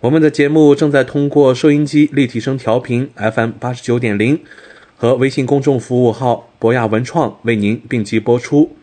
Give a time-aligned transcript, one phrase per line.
[0.00, 4.38] 我们的节目正在通过收音机立体声调频 FM 八十九点零
[4.96, 8.76] 和微信公众服务号博雅文创为您并机播出。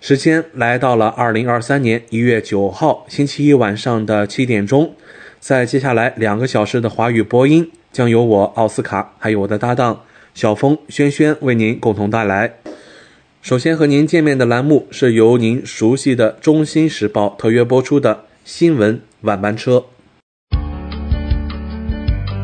[0.00, 4.92] 时间来到了二零二三年一月九号星期一晚上的七点钟，
[5.38, 10.00] 在接下来两个小时的华语播音将由我奥斯卡还有我的搭档
[10.34, 12.54] 小峰轩轩为您共同带来。
[13.40, 19.84] 首先和您见面的栏目是由您熟悉的《中新时报》特约播出的新闻晚班车。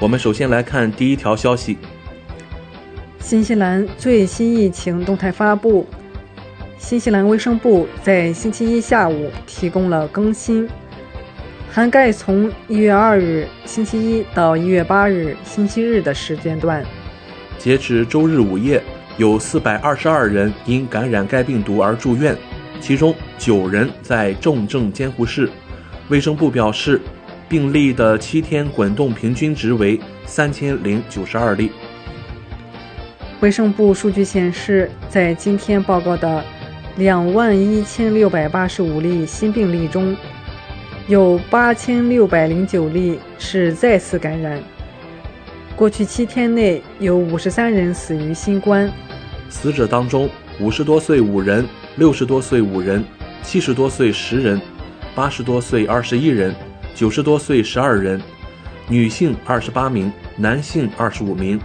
[0.00, 1.76] 我们首先来看第一条消息：
[3.18, 5.86] 新西兰最新疫情动态发布。
[6.78, 10.66] 新西兰卫生部在星期一下午提供了更新，
[11.70, 16.82] 涵盖从一月二日星期一到一月八日星期日的时间段。
[17.58, 18.82] 截止周日午夜，
[19.18, 22.34] 有四百二十二人因感染该病毒而住院，
[22.80, 25.50] 其中九人在重症监护室。
[26.08, 26.98] 卫生部表示，
[27.50, 31.72] 病例的七天滚动平均值为三千零九十二例。
[33.40, 36.44] 卫生部数据显示，在今天报告的
[36.96, 40.16] 两万一千六百八十五例新病例中，
[41.08, 44.62] 有八千六百零九例是再次感染。
[45.74, 48.88] 过去七天内有五十三人死于新冠，
[49.48, 51.66] 死者当中，五十多岁五人，
[51.96, 53.04] 六十多岁五人，
[53.42, 54.60] 七十多岁十人，
[55.16, 56.54] 八十多岁二十一人，
[57.00, 58.20] 九十多岁十二人，
[58.86, 61.58] 女性二十八名，男性二十五名。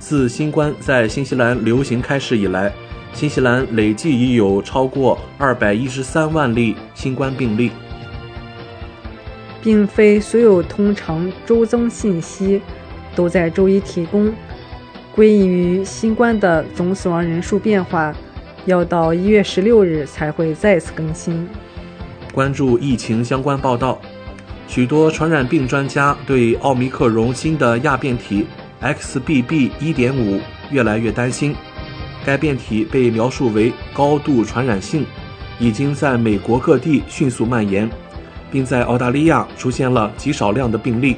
[0.00, 2.72] 自新冠在新西兰流行开始以来，
[3.12, 7.70] 新西兰累计已有超过二百一十三万例新冠病例。
[9.62, 12.60] 并非所有通常周增信息
[13.14, 14.34] 都在周一提供。
[15.14, 18.12] 归因于新冠的总死亡人数变化，
[18.64, 21.48] 要到一月十六日才会再次更新。
[22.34, 24.00] 关注疫情相关报道，
[24.68, 28.46] 许多传染病专家对奥密克戎新的亚变体
[28.82, 29.70] XBB.
[29.80, 30.40] 1.5
[30.70, 31.54] 越来越担心。
[32.24, 35.06] 该变体被描述为高度传染性，
[35.60, 37.88] 已经在美国各地迅速蔓延，
[38.50, 41.16] 并在澳大利亚出现了极少量的病例。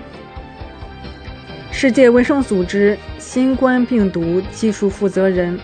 [1.72, 5.58] 世界卫生组织新冠病毒技术负责人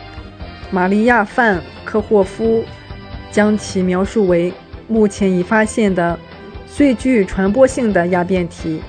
[0.70, 2.64] 玛利亚·范科霍夫
[3.30, 4.52] 将其描述为
[4.88, 6.18] 目前已发现的
[6.76, 8.82] 最具传播性的亚变体。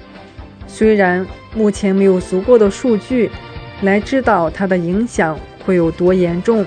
[0.66, 1.24] 虽然
[1.54, 3.30] 目前没有足够的数据
[3.84, 6.66] 来知道它的影响会有多严重。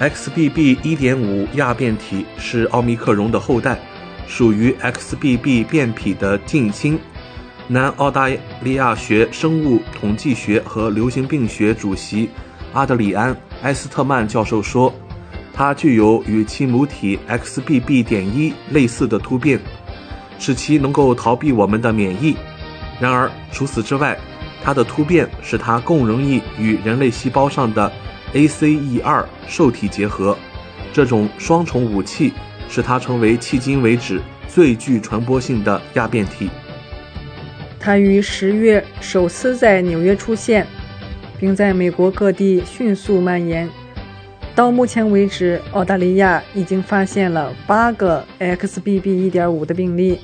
[0.00, 0.78] XBB.
[0.78, 3.78] 1.5亚变体是奥密克戎的后代，
[4.26, 6.98] 属于 XBB 变体的近亲。
[7.68, 8.28] 南澳大
[8.62, 12.30] 利亚学生物统计学和流行病学主席
[12.72, 14.92] 阿德里安·埃斯特曼教授说，
[15.54, 18.02] 它具有与其母体 XBB.
[18.02, 19.60] 点一类似的突变，
[20.38, 22.36] 使其能够逃避我们的免疫。
[23.00, 24.18] 然而，除此之外，
[24.64, 27.90] 它的突变使它更容易与人类细胞上的
[28.34, 30.36] ACE2 受体结合，
[30.92, 32.32] 这种双重武器
[32.68, 36.50] 使它成为迄今为止最具传播性的亚变体。
[37.78, 40.66] 它于十月首次在纽约出现，
[41.38, 43.68] 并在美国各地迅速蔓延。
[44.54, 49.32] 到目前为止，澳大利亚已经发现了八个 XBB.
[49.32, 50.20] 1.5的病例。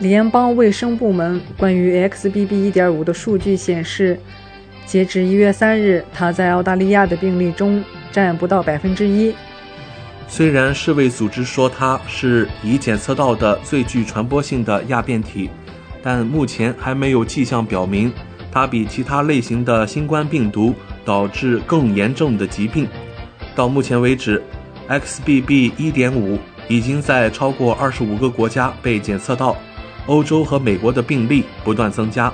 [0.00, 2.72] 联邦卫生部门关于 XBB.
[2.72, 4.18] 1.5的数据显示，
[4.84, 9.32] 截至一月三日，它在澳大利亚的病例中占不到百分之一。
[10.26, 15.48] 虽然世卫组织说它是已检测到的最具传播性的亚变体，
[16.02, 18.12] 但目前还没有迹象表明
[18.50, 20.74] 它比其他类型的新冠病毒
[21.04, 22.88] 导致更严重的疾病。
[23.60, 24.42] 到目前为止
[24.88, 29.54] ，XBB.1.5 已经在超过二十五个国家被检测到，
[30.06, 32.32] 欧洲和美国的病例不断增加。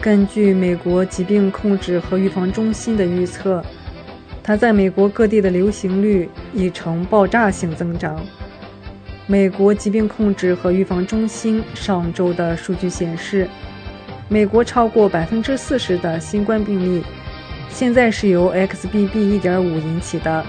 [0.00, 3.62] 根据美国疾病控制和预防中心的预测。
[4.42, 8.18] 它在美国各地的流行率已呈爆炸性增长。
[9.26, 13.46] 美国疾病控制和预防中心上周的数据显示，
[14.26, 17.04] 美国超过百分之四十的新冠病例
[17.70, 20.44] 现在是由 XBB.1.5 引起的。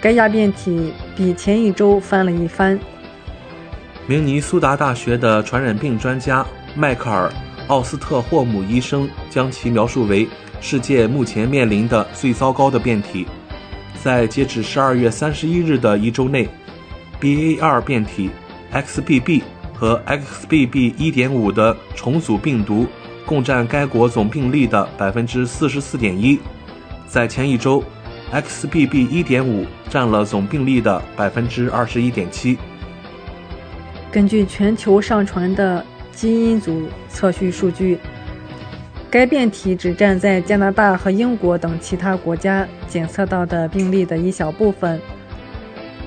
[0.00, 2.78] 该亚变体比前一周翻了一番。
[4.06, 6.44] 明尼苏达大学的传染病专家
[6.74, 7.28] 迈克尔·
[7.68, 10.28] 奥斯特霍姆医生将其描述为。
[10.60, 13.26] 世界目前面临的最糟糕的变体，
[14.02, 16.48] 在截止十二月三十一日的一周内
[17.20, 18.30] ，BA.2 变体、
[18.72, 19.42] XBB
[19.74, 22.86] 和 XBB.1.5 的重组病毒
[23.26, 26.38] 共占该国总病例的百分之四十四点一。
[27.06, 27.82] 在前一周
[28.32, 32.58] ，XBB.1.5 占了总病例的百分之二十一点七。
[34.10, 37.98] 根据全球上传的基因组测序数据。
[39.10, 45.00] 该变体只占在加拿大和英国等其他国家检测到的病例的一小部分。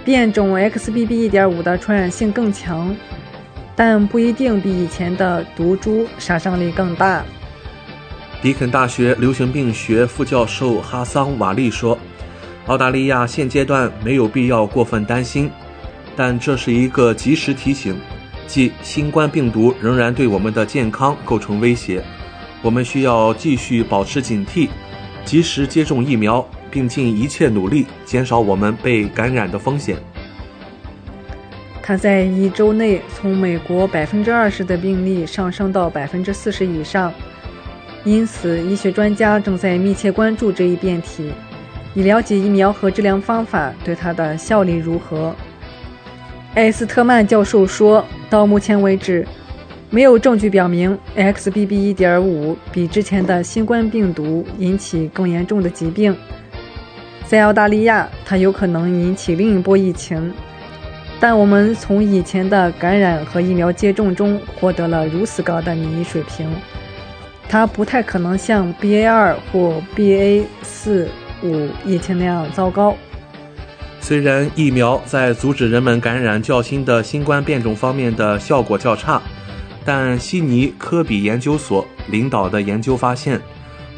[0.03, 2.93] 变种 XBB.1.5 的传染性更强，
[3.77, 7.23] 但不一定比以前的毒株杀伤力更大。
[8.39, 11.97] 迪肯大学流行病学副教授哈桑·瓦利说
[12.67, 15.49] ：“澳大利亚现阶段没有必要过分担心，
[16.15, 17.99] 但这是一个及时提醒，
[18.45, 22.03] 即新冠病毒仍然对我们的健康构成威胁。”
[22.63, 24.67] 我们需要继续保持警惕，
[25.23, 29.95] 及时接种疫苗，并尽一切努力减少我们被感染的风险。
[31.81, 37.13] 他在一周内从美国百分之二十的病例上升到百分之四十以上，
[38.07, 41.29] 因此医学专家正在密切关注这一变体，
[41.93, 45.35] 以了解疫苗和治疗方法对它的效力如何。
[46.55, 49.27] 艾斯特曼教授说：“到目前为止。”
[49.89, 56.15] 没有证据表明 XBB.1.5 比之前的新冠病毒引起更严重的疾病。
[57.25, 60.33] 在澳大利亚，它有可能引起另一波疫情，
[61.19, 66.49] 但我们从以前的感染和疫苗接种中获得了如此高的免疫水平，
[67.49, 71.07] 它不太可能像 BA.2 或 BA.4、
[71.43, 72.95] 5疫情那样糟糕。
[73.99, 79.21] 虽然疫苗在阻止人们感染较新的新冠变种方面的效果较差。
[79.89, 83.39] 但悉尼科比研究所领导的研究发现，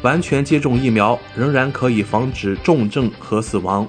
[0.02, 3.84] 完全接种疫苗仍然可以防止重症和死亡。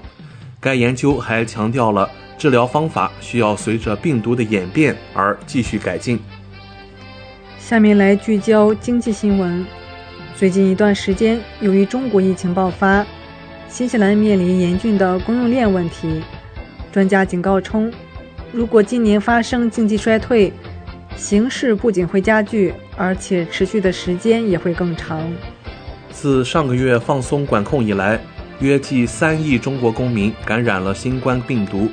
[0.59, 2.09] 该研究还强调了
[2.39, 6.19] 治疗方法需要随着病毒的演变而继续改进。
[7.71, 9.65] 下面来聚焦经济新闻。
[10.35, 13.07] 最近一段时间，由于中国疫情爆发，
[13.69, 16.21] 新西兰面临严峻的供应链问题。
[16.91, 17.89] 专家警告称，
[18.51, 20.51] 如果今年发生经济衰退，
[21.15, 25.31] 形势不仅会加剧，而且持续的时间也会更长。
[26.09, 28.19] 自上个月放松管控以来，
[28.59, 31.87] 约计三亿中国公民感染了新冠病毒，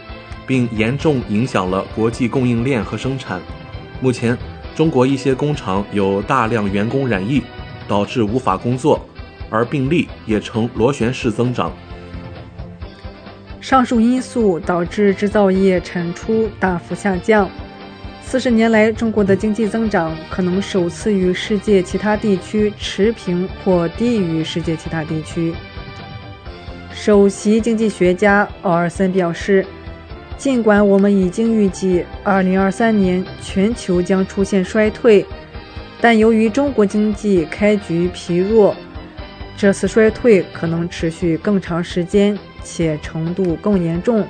[0.45, 3.41] 并严重影响了国际供应链和生产。
[4.01, 4.37] 目前，
[4.79, 7.43] 中国一些工厂有大量员工染疫，
[7.89, 9.05] 导致无法工作，
[9.51, 11.73] 而病例也呈螺旋式增长。
[13.61, 17.51] 上述因素导致制造业产出大幅下降。
[18.23, 25.53] 四十年来，中国的经济增长可能首次与世界其他地区持平或低于世界其他地区。
[26.93, 29.67] 首席经济学家奥尔森表示，
[30.39, 35.27] 尽管我们已经预计2023年全球将出现衰退，
[36.01, 38.75] 但由于中国经济开局疲弱，
[39.57, 44.25] 这次衰退可能持续更长时间且程度更严重。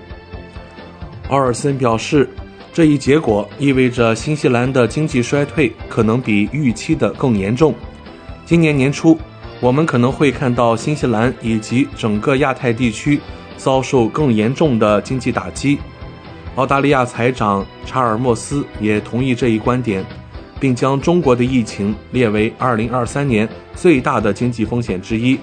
[1.28, 2.28] 奥尔森表示。
[2.70, 7.74] 这一结果意味着新西兰的经济衰退可能比预期的更严重。
[8.44, 9.18] 今年年初，
[9.58, 13.18] 我们可能会看到新西兰以及整个亚太地区
[13.56, 15.80] 遭受更严重的经济打击。
[16.58, 20.04] 澳大利亚财长查尔莫斯也同意这一观点，
[20.58, 25.38] 并将中国的疫情列为2023年最大的经济风险之一。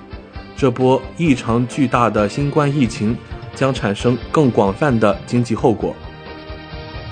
[0.57, 3.15] 这波异常巨大的新冠疫情
[3.53, 5.95] 将产生更广泛的经济后果。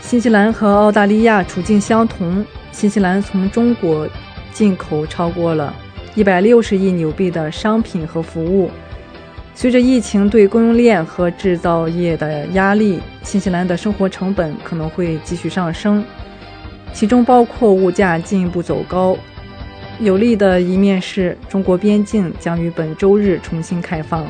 [0.01, 2.45] 新西兰和澳大利亚处境相同。
[2.73, 4.05] 新西兰从中国
[4.51, 5.73] 进口超过了
[6.13, 8.69] 一百六十亿纽币的商品和服务。
[9.55, 16.03] 随着疫情对供应链和制造业的压力，新西兰的生活成本可能会继续上升，
[16.91, 19.15] 其中包括物价进一步走高。
[19.99, 24.25] 有利的一面是中国边境将于本周日重新开放。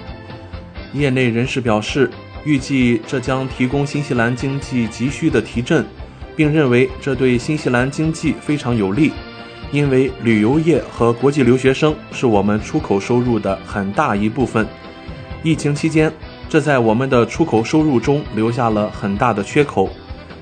[0.94, 2.10] 业内人士表示，
[2.44, 5.86] 预计这将提供新西兰经济急需的提振，
[6.36, 9.14] 并认为这对新西兰经济非常有利，
[9.72, 14.68] 因为旅游业和国际留学生是我们出口收入的很大一部分。
[15.44, 16.12] 疫情期间，
[16.48, 19.90] 这在我们的出口收入中留下了很大的缺口。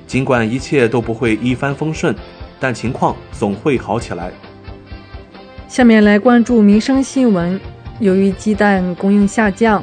[0.06, 2.14] 尽管一切都不会一帆风顺，
[2.60, 4.30] 但情况总会好起来。
[5.66, 7.60] 下面来关注民生新闻。
[7.98, 9.82] 由于鸡蛋供应下降，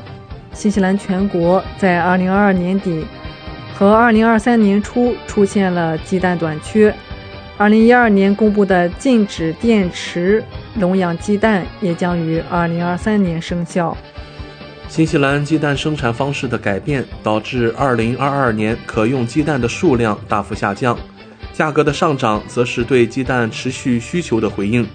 [0.53, 3.05] 新西兰全国在2022年底
[3.73, 6.93] 和2023年初出现了鸡蛋短缺。
[7.57, 10.43] 2012年公布的禁止电池
[10.75, 13.97] 笼养鸡蛋也将于2023年生效。
[14.89, 20.97] 新西兰鸡蛋生产方式的改变，导致2022年可用鸡蛋的数量大幅下降，
[21.53, 24.85] 价格的上涨则是对鸡蛋持续需求的回应，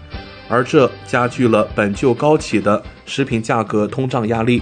[0.48, 4.60] 而这加剧了本就高企的食品价格通胀压力。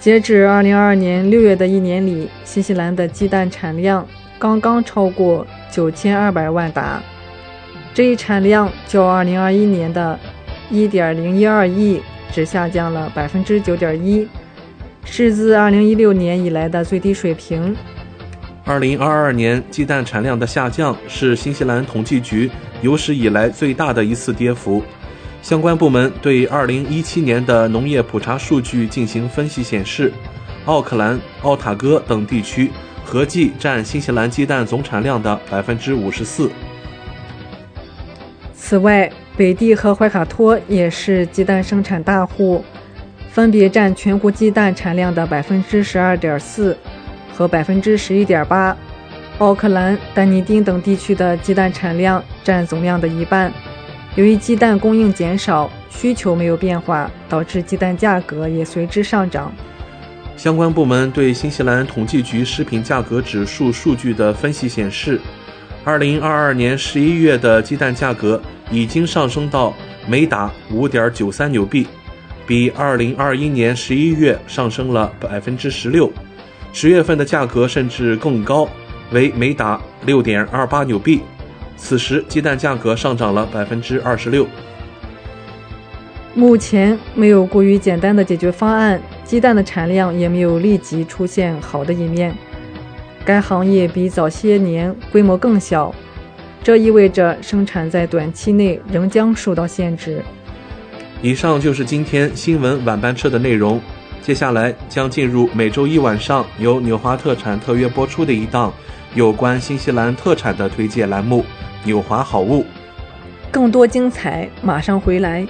[0.00, 4.04] 截至2022年6月的一年里，新西兰的鸡蛋产量
[4.36, 7.00] 刚刚超过9200万打，
[7.94, 10.18] 这一产量较2021年的
[10.72, 12.02] 1.012亿。
[12.32, 14.26] 只下降了百分之九点一，
[15.04, 17.76] 是自二零一六年以来的最低水平。
[18.64, 24.82] 二零二二年鸡蛋产量的下降是新西兰统计局有史以来最大的一次跌幅。
[25.42, 30.12] 相关部门对二零一七年的农业普查数据进行分析，显示，
[30.66, 32.70] 奥克兰、奥塔哥等地区
[33.04, 36.48] 合计占新西兰鸡蛋总产量的百分之五十四。
[38.54, 42.62] 此外，北地和怀卡托也是鸡蛋生产大户，
[43.30, 46.76] 分别占全国鸡蛋产量的百分之十二点四
[47.32, 48.76] 和百分之十一点八。
[49.38, 53.50] 奥克兰、丹尼丁等地区的鸡蛋产量占总量的一半。
[54.16, 59.50] 由于鸡蛋供应减少，需求没有变化，导致鸡蛋价格也随之上涨。
[60.36, 65.18] 相关部门对新西兰统计局食品价格指数数据的分析显示，
[65.84, 68.40] 二零二二年十一月的鸡蛋价格。
[68.72, 69.72] 已经上升到
[70.08, 71.86] 每打五点九三纽币，
[72.46, 76.10] 比二零二一年十一月上升了百分之十六。
[76.72, 78.66] 十月份的价格甚至更高，
[79.10, 81.20] 为每打六点二八纽币。
[81.76, 84.46] 此时鸡蛋价格上涨了百分之二十六。
[86.34, 92.34] 目前没有过于简单的解决方案，鸡蛋的产量也没有立即出现好的一面。
[93.22, 95.94] 该行业比早些年规模更小。
[96.64, 100.22] 这意味着生产在短期内仍将受到限制。
[101.20, 103.80] 以上就是今天新闻晚班车的内容，
[104.20, 108.72] 接下来将进入每周一晚上由纽华特产特约播出的一档
[109.14, 111.40] 有关新西兰特产的推介栏目
[111.84, 112.62] 《纽华好物》。
[113.50, 115.46] 更多精彩马上回来。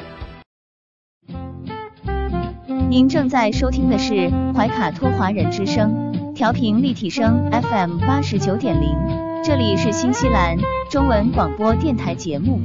[2.90, 8.94] 您正在收听的是怀卡托华人之声，调频立体声 FM 八十九点零，
[9.42, 10.56] 这里是新西兰。
[10.92, 12.60] 中文广播电台节目。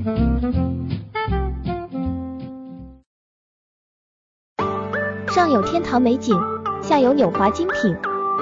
[5.29, 6.37] 上有天堂美景，
[6.83, 7.95] 下有纽华精品，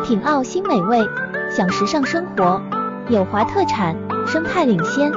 [0.03, 0.97] 品澳新美味，
[1.51, 2.59] 享时尚生活。
[3.09, 5.11] 纽华特产，生态领先，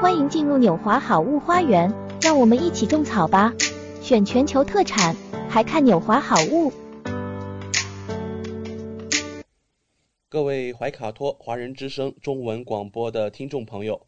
[0.00, 3.54] 欢迎进入纽华好物花园，让我们一起种草吧！
[4.02, 5.14] 选全球特产，
[5.48, 6.72] 还看纽华好物。
[10.28, 14.07] 各位怀卡托华人之声中文广播的听众朋友。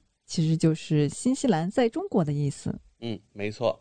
[0.31, 2.79] 其实就是新西兰在中国的意思。
[3.01, 3.77] 嗯，没错。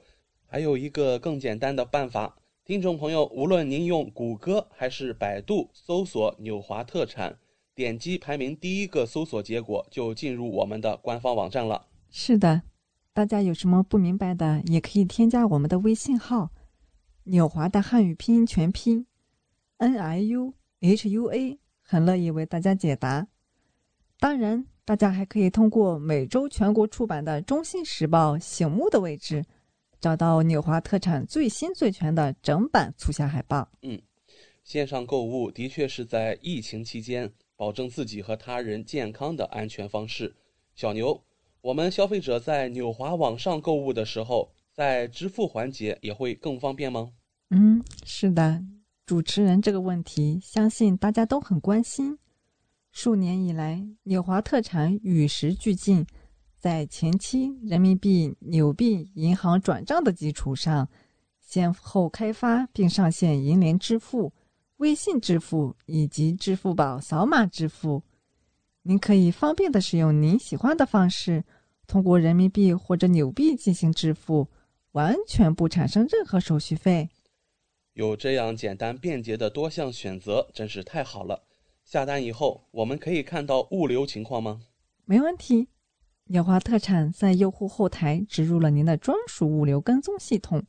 [0.49, 7.39] 还有一个更简单的办法，听众朋友，无论您用谷歌还是百度搜索“纽华特产”，
[7.73, 11.87] 点击排名第一个搜索结果，就进入我们的官方网站了。
[12.11, 12.63] 是的。
[13.13, 16.51] 大家有什么不明白的，也可以添加我们的微信号
[17.31, 19.07] “纽华”的汉语拼音全拼
[19.77, 23.29] “n i u h u a”，很乐意为大家解答。
[24.19, 29.45] 当然，大家还可以通过每周全国出版的《中新时报》醒目的位置，
[30.01, 33.69] 找到纽华特产最新最全的整版促销海报。
[33.83, 34.03] 嗯，
[34.65, 40.35] 线上购物的确是在疫情期间保证自己和他人健康的安全方式。
[40.75, 41.23] 小牛。
[41.61, 47.13] 我们消费者在纽华网上购物的时候，在支付环节也会更方便吗？
[47.51, 48.61] 嗯，是的，
[49.07, 52.19] 主持人这个问题，相信大家都很关心。
[52.93, 56.05] 数年以来，纽华特产与时俱进，
[56.59, 60.89] 在前期人民币纽币银行转账的基础上，
[61.41, 64.33] 先后开发并上线银联支付、
[64.79, 68.03] 微信支付以及支付宝扫码支付。
[68.83, 71.45] 您可以方便的使用您喜欢的方式，
[71.87, 74.49] 通过人民币或者纽币进行支付，
[74.93, 77.09] 完全不产生任何手续费。
[77.93, 81.45] 有这样简单便捷的多项选择，真是太好了。
[81.91, 84.61] 下单以后，我们可以看到物流情况吗？
[85.07, 85.67] 没问题。
[86.27, 90.63] 纽华特产在用户后台植入了您的专属物流跟踪系统，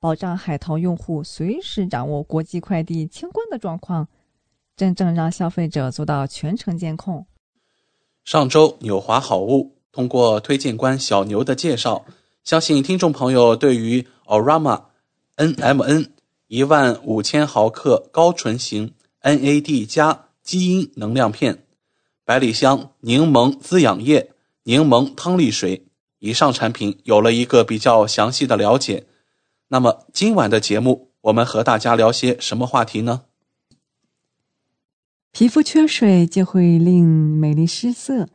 [0.00, 4.08] 保障海淘用户随时掌握国际快递清关的状况，
[4.74, 7.24] 真正让消费者做到全程监控。
[8.24, 12.04] 上周纽华好物通过推荐官小牛的介绍，
[12.42, 14.86] 相信听众朋友对于 Orama
[15.36, 16.08] NMN
[16.48, 18.92] 一万五千毫克高纯型
[19.22, 21.64] NAD 加基因能量片、
[22.24, 24.30] 百里香柠檬滋养液、
[24.62, 25.84] 柠檬汤力水
[26.20, 29.06] 以上产品有了一个比较详细的了解。
[29.68, 33.24] 那么今晚的节目，我们和大家聊些什么话题呢？
[35.32, 38.30] 皮肤缺水就会令美丽失色，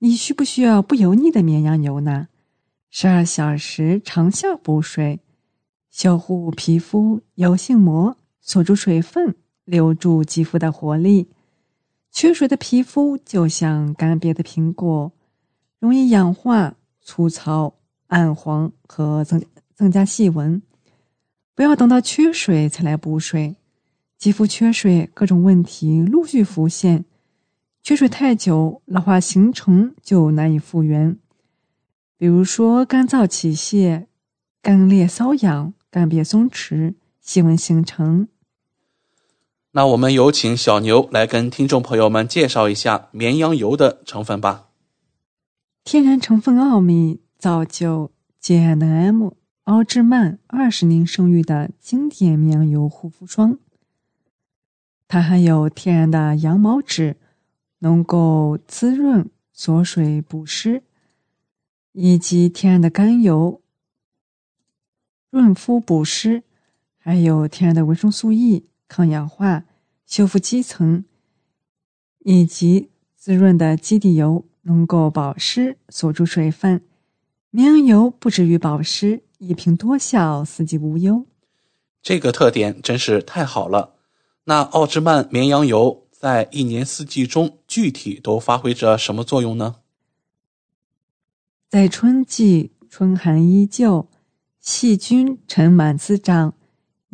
[0.00, 2.28] 你需不需要不油腻的绵羊油呢？
[2.90, 5.20] 十二小时长效补水，
[5.90, 11.28] 修护皮肤油性膜，锁住水分，留住肌肤的活力。
[12.14, 15.12] 缺水的皮肤就像干瘪的苹果，
[15.80, 17.74] 容易氧化、粗糙、
[18.06, 20.62] 暗黄和增增加细纹。
[21.56, 23.56] 不要等到缺水才来补水。
[24.16, 27.04] 肌肤缺水，各种问题陆续浮现。
[27.82, 31.18] 缺水太久，老化形成就难以复原。
[32.16, 34.06] 比如说，干燥起屑、
[34.62, 38.28] 干裂瘙痒、干瘪松弛、细纹形成。
[39.76, 44.68] 那我们有请小牛来跟听众朋友们介绍一下绵羊油的成分吧。
[45.82, 49.30] 天然成分奥秘，造就 J&M
[49.64, 53.58] 奥芝曼二十年声誉的经典绵羊油护肤霜。
[55.08, 57.16] 它含有天然的羊毛脂，
[57.80, 60.84] 能够滋润、锁水、补湿，
[61.90, 63.60] 以及天然的甘油，
[65.30, 66.44] 润肤补湿，
[66.96, 69.64] 还有天然的维生素 E，抗氧化、
[70.06, 71.04] 修复基层，
[72.20, 76.80] 以及滋润的基底油，能够保湿、锁住水分。
[77.50, 81.26] 绵羊油不止于保湿，一瓶多效，四季无忧。
[82.02, 83.96] 这个特点真是太好了。
[84.44, 89.80] 那奥芝曼绵羊油在一年四季中具体都发挥着什么作用呢？
[91.68, 94.08] 在春季，春寒依旧，
[94.60, 96.54] 细菌尘螨滋长，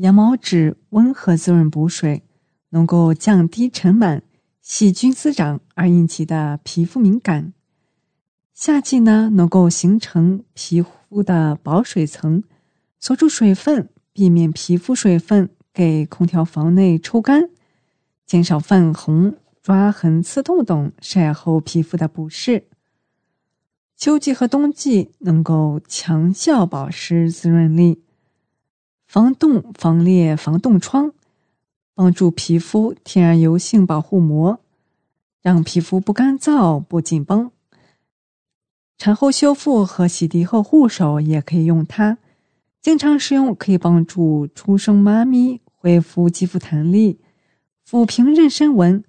[0.01, 2.23] 羊毛脂温和滋润补水，
[2.71, 4.23] 能够降低尘螨、
[4.63, 7.53] 细菌滋长而引起的皮肤敏感。
[8.55, 12.43] 夏季呢，能够形成皮肤的保水层，
[12.99, 15.51] 锁住水分，避免皮肤水分。
[15.73, 17.49] 给空调房内抽干，
[18.27, 22.67] 减少泛红、抓痕、刺痛等晒后皮肤的不适。
[23.97, 28.03] 秋季和冬季能够强效保湿滋润力，
[29.11, 31.13] 防冻、防裂、防冻疮，
[31.97, 34.61] 帮助皮肤天然油性保护膜，
[35.43, 37.51] 让皮肤不干燥、不紧绷。
[38.97, 42.19] 产后修复和洗涤后护手也可以用它。
[42.81, 47.19] 经常使用可以帮助出生妈咪恢复肌肤弹力，
[47.85, 49.03] 抚平妊娠纹，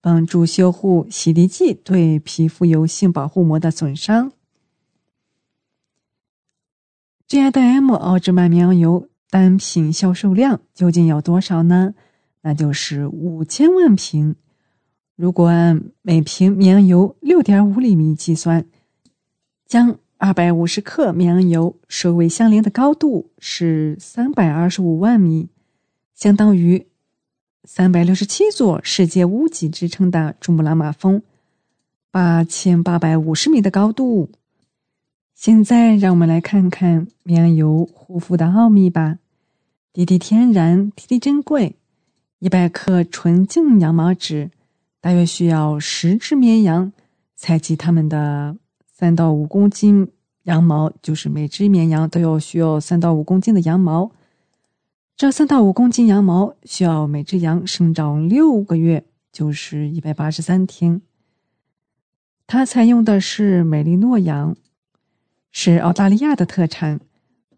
[0.00, 4.30] 帮助修护洗涤剂对皮肤油性保护膜的损伤。
[7.26, 11.94] G&M 奥芝曼绵羊油单品销售量究竟有多少呢？
[12.42, 14.34] 那就是五千万瓶。
[15.14, 18.66] 如果按每瓶绵羊油六点五厘米计算，
[19.66, 25.48] 将二百五十克绵羊油首尾相连的高度是三百二十五万米，
[26.14, 26.88] 相当于
[27.62, 31.22] 三百六十七座世界屋脊之称的珠穆朗玛峰
[32.10, 34.30] 八千八百五十米的高度。
[35.34, 39.19] 现在让我们来看看绵羊油护肤的奥秘吧。
[40.00, 41.76] 滴滴天然，滴滴珍贵。
[42.38, 44.50] 一百克纯净羊毛纸。
[44.98, 46.90] 大约需要十只绵羊，
[47.36, 50.10] 采集它们的三到五公斤
[50.44, 54.10] 羊毛，就是每只绵羊都有需要三到五公斤的羊毛。
[55.18, 61.02] 这三到五公斤羊毛需要每只羊生长六个月，就是一百八十三天。
[62.46, 64.56] 它采用的是美利诺羊，
[65.52, 67.00] 是澳大利亚的特产。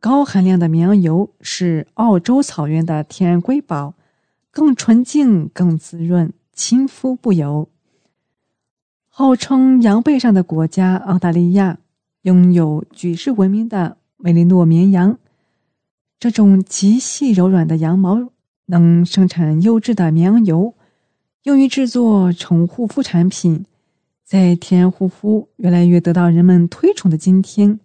[0.02, 3.94] 高含量的绵羊油是澳洲草原的天然瑰宝，
[4.50, 6.32] 更纯净、更滋润。
[6.52, 7.68] 亲肤不油。
[9.08, 11.78] 号称羊背上的国家澳大利亚
[12.22, 15.18] 拥有举世闻名的美利诺绵羊，
[16.18, 18.28] 这种极细柔软的羊毛
[18.66, 20.74] 能生产优质的绵羊油，
[21.44, 23.64] 用于制作宠物护肤产品。
[24.24, 27.78] 在天然护肤越来越得到人们推崇的今天，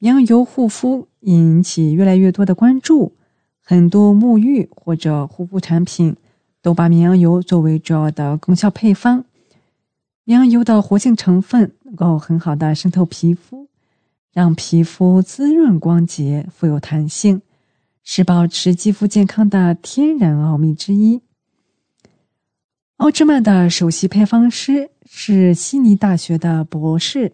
[0.00, 3.14] 绵羊油护肤引起越来越多的关注，
[3.62, 6.16] 很多沐浴或者护肤产品。
[6.62, 9.24] 都把绵羊油作为主要的功效配方。
[10.24, 13.66] 绵羊油的活性成分能够很好的渗透皮肤，
[14.30, 17.40] 让皮肤滋润光洁、富有弹性，
[18.04, 21.22] 是保持肌肤健康的天然奥秘之一。
[22.96, 27.32] 奥芝曼的首席配方师是悉尼大学的博士，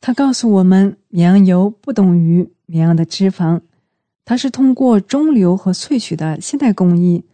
[0.00, 3.60] 他告诉我们，绵羊油不等于绵羊的脂肪。
[4.24, 7.24] 它是通过中流和萃取的现代工艺，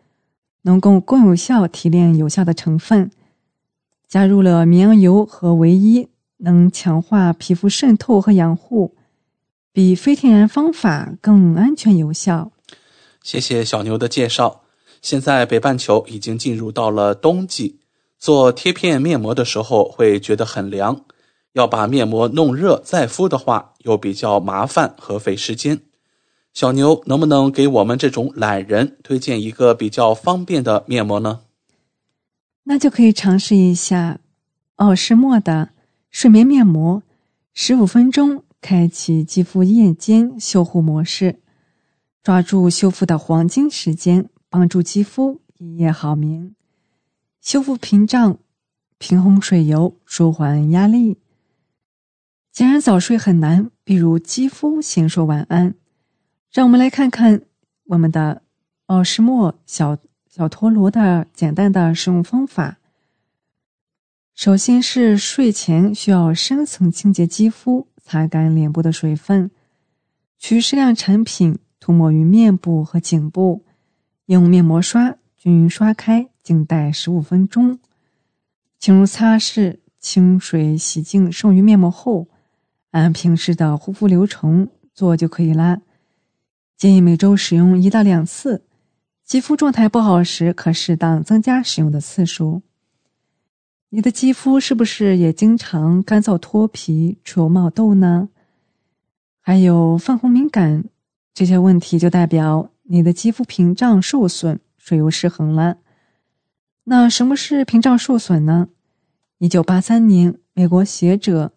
[0.62, 3.10] 能够更有效提炼有效的成分，
[4.06, 8.94] 加入了绵羊油和维一，能强化皮肤渗透和养护，
[9.72, 12.52] 比非天然方法更安全有效。
[13.22, 14.62] 谢谢小牛的介绍。
[15.02, 17.80] 现在北半球已经进入到了冬季，
[18.18, 21.04] 做贴片面膜的时候会觉得很凉，
[21.54, 25.80] 要把面膜弄热再敷的话，又比较麻烦和费时间。
[26.52, 31.40] 小牛能不能给我们这种懒人推荐一个比较方便的面膜呢？
[32.64, 34.20] 那就可以尝试一下
[34.76, 35.70] 奥诗墨的
[36.10, 37.02] 睡眠面膜，
[37.52, 41.40] 十五分钟开启肌肤夜间修护模式，
[42.22, 46.54] 抓住修复的黄金时间，帮助肌肤一夜好眠，
[47.40, 48.38] 修复屏障，
[48.98, 51.18] 平衡水油，舒缓压力。
[52.54, 55.74] 既然早睡很难，比如肌肤先说晚安。
[56.52, 57.42] 让我们来看看
[57.86, 58.42] 我们的
[58.86, 59.98] 奥诗墨小
[60.30, 62.78] 小陀螺的简单的使用方法。
[64.36, 69.50] 首先是睡前需要深层清洁肌肤，擦干脸部的水分，
[70.38, 73.64] 取适量产品涂抹于面部和颈部，
[74.26, 77.80] 用面膜刷均匀刷开，静待十五分钟，
[78.78, 82.28] 进入擦拭，清水洗净剩余面膜后，
[82.94, 85.80] 按平时的护肤流程做就可以啦。
[86.76, 88.62] 建议每周使用一到两次，
[89.24, 92.62] 肌肤状态不好时可适当增加使用的次数。
[93.88, 98.28] 你的肌肤是不是也经常干燥脱皮、出油冒痘呢？
[99.40, 100.84] 还有泛红敏感
[101.32, 105.78] 这些问题，就代表你的肌肤屏障受损、水油失衡了。
[106.84, 108.68] 那什么是屏障受损呢？
[109.38, 111.52] 一九八三年，美国学者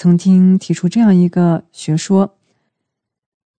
[0.00, 2.34] 曾经提出这样一个学说。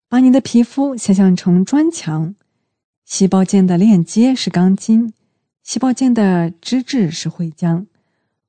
[0.10, 2.34] 把你的皮肤想象成砖墙，
[3.06, 5.14] 细胞间的链接是钢筋，
[5.62, 7.86] 细胞间的脂质是灰浆。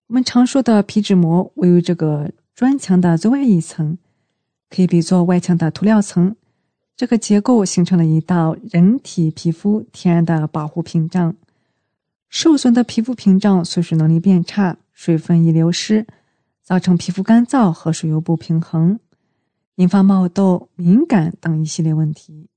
[0.07, 3.99] 我们常说的皮脂膜位于这个砖墙的最外一层，
[4.71, 6.35] 可以比作外墙的涂料层。
[6.97, 11.35] 这个结构形成了一道人体皮肤天然的保护屏障。
[12.31, 16.07] 受损的皮肤屏障锁水能力变差，水分易流失，
[16.63, 18.99] 造成皮肤干燥和水油不平衡。
[19.77, 22.49] 引发冒痘、敏感等一系列问题。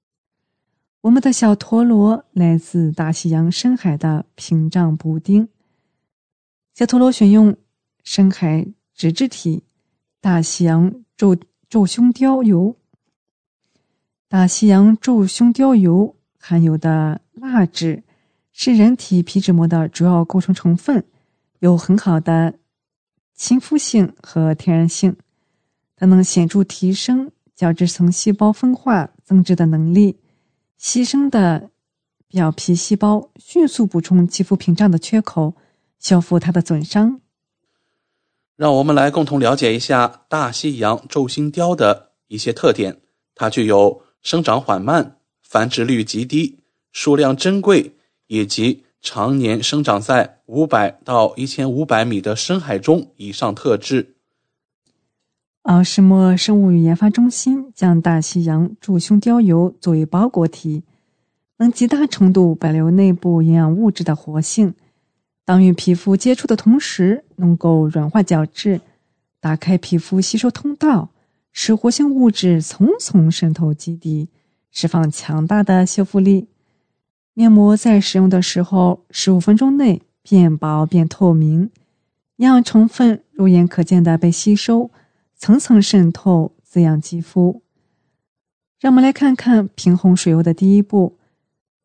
[1.02, 5.48] 我们的小陀螺来自大西洋深海的屏障补丁。
[6.74, 7.56] 小陀螺选用
[8.04, 9.64] 深海脂质体，
[10.20, 11.38] 大西洋皱
[11.70, 12.76] 皱胸貂油。
[14.28, 18.04] 大西洋皱胸貂油含有的蜡质
[18.52, 21.06] 是人体皮脂膜的主要构成成分，
[21.60, 22.56] 有很好的
[23.36, 25.16] 亲肤性和天然性，
[25.96, 30.18] 它能显著提升角质层细胞分化增殖的能力，
[30.80, 31.70] 牺牲的
[32.28, 35.56] 表皮细胞迅速补充肌肤屏障的缺口，
[36.00, 37.20] 修复它的损伤。
[38.56, 43.02] 让我们来共同了解一下大西洋皱心鲷的一些特点，
[43.36, 44.04] 它具有。
[44.22, 47.96] 生长缓慢、繁殖率极低、数量珍贵，
[48.26, 54.16] 以及常年生长在五百到一千五百米的深海中以上特质。
[55.62, 60.82] 奥什莫生物与研发中心将大西洋柱胸貂油作为包裹体，
[61.58, 64.74] 能极大程度保留内部营养物质的活性。
[65.46, 68.82] 当与皮肤接触的同时，能够软化角质，
[69.40, 71.12] 打开皮肤吸收通道。
[71.52, 74.28] 使活性物质层层渗透基底，
[74.72, 76.48] 释放强大的修复力。
[77.38, 81.70] 面膜在使用的时候，十五分钟内变薄变透明，
[82.38, 84.90] 营养成分肉眼可见的被吸收，
[85.36, 87.62] 层层渗透，滋养肌肤。
[88.80, 91.18] 让我们来看看平衡水油的第一步：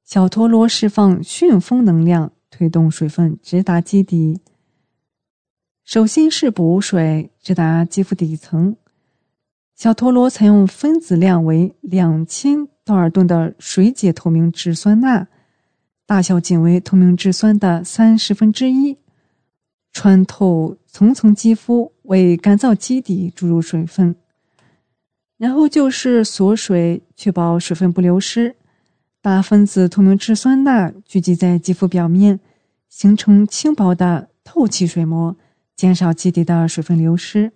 [0.04, 4.38] 小陀螺释放旋风能量，推动水分直达肌底。
[5.84, 8.76] 首先是补水，直达肌肤底层。
[9.74, 15.26] 小陀螺采用分子量为两千道尔顿的水解透明质酸钠，
[16.10, 18.98] 大小仅为透明质酸的三十分之一，
[19.92, 24.16] 穿透层层肌肤，为干燥基底注入水分。
[25.36, 28.56] 然后就是锁水，确保水分不流失。
[29.22, 32.40] 大分子透明质酸钠聚集在肌肤表面，
[32.88, 35.36] 形成轻薄的透气水膜，
[35.76, 37.52] 减少基底的水分流失。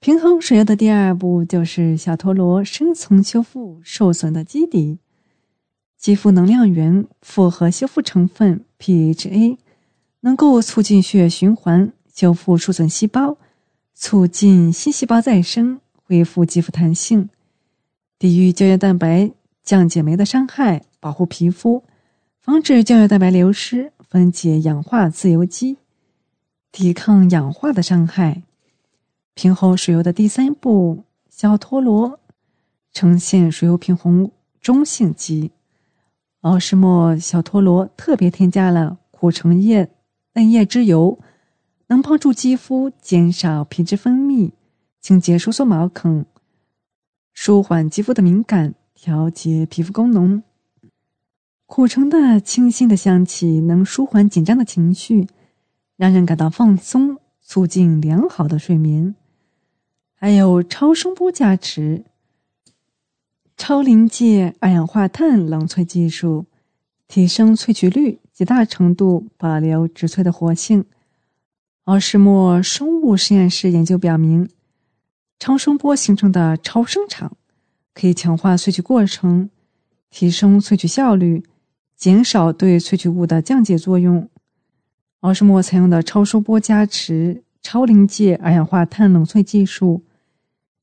[0.00, 4.98] 平衡水油的第二步就是小陀螺深层修复受损的基底。
[6.00, 9.58] 肌肤能量源复合修复成分 PHA
[10.20, 13.36] 能够促进血液循环，修复受损细胞，
[13.92, 17.28] 促进新细胞再生，恢复肌肤弹性，
[18.18, 19.30] 抵御胶原蛋白
[19.62, 21.84] 降解酶的伤害，保护皮肤，
[22.38, 25.76] 防止胶原蛋白流失，分解氧化自由基，
[26.72, 28.42] 抵抗氧化的伤害。
[29.34, 32.18] 平衡水油的第三步，小陀螺
[32.90, 34.30] 呈现水油平衡
[34.62, 35.50] 中性肌。
[36.40, 39.90] 奥施莫小陀螺特别添加了苦橙叶
[40.32, 41.18] 嫩叶之油，
[41.88, 44.52] 能帮助肌肤减少皮脂分泌，
[45.02, 46.24] 清洁收缩毛孔，
[47.34, 50.42] 舒缓肌肤的敏感，调节皮肤功能。
[51.66, 55.28] 苦橙的清新的香气能舒缓紧张的情绪，
[55.96, 59.14] 让人感到放松，促进良好的睡眠。
[60.14, 62.04] 还有超声波加持、
[63.62, 66.46] 超临界二氧化碳冷萃技术，
[67.06, 70.86] 提升萃取率，极大程度保留植萃的活性。
[71.84, 74.48] 奥什莫生物实验室研究表明，
[75.38, 77.36] 超声波形成的超声场
[77.92, 79.50] 可以强化萃取过程，
[80.08, 81.44] 提升萃取效率，
[81.94, 84.26] 减少对萃取物的降解作用。
[85.20, 90.02] 奥什莫采用的超声波加持、超临界二氧化碳冷萃技术。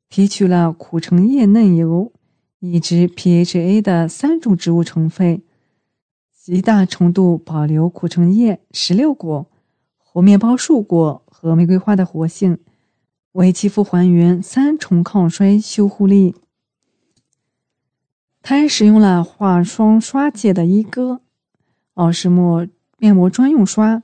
[0.10, 2.14] 提取了苦橙叶嫩油
[2.60, 5.42] 以及 PHA 的三种植物成分，
[6.34, 9.48] 极大程度保留苦橙叶、石榴果、
[9.98, 12.58] 猴面包树果和玫瑰花的活性，
[13.34, 16.36] 为肌肤还原三重抗衰修护力。
[18.42, 21.22] 它还使用了化霜刷界的一哥
[21.96, 22.68] 奥施莫
[22.98, 24.02] 面膜专用刷，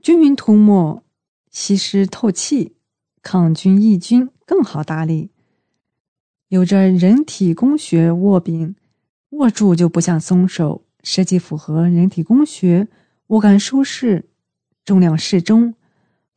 [0.00, 1.02] 均匀涂抹，
[1.50, 2.76] 吸湿透气，
[3.22, 4.28] 抗菌抑菌。
[4.44, 5.30] 更好打理，
[6.52, 8.76] 有着人体工学握柄，
[9.30, 10.84] 握住就不想松手。
[11.02, 12.88] 设计符合人体工学，
[13.28, 14.28] 握感舒适，
[14.84, 15.72] 重量适中，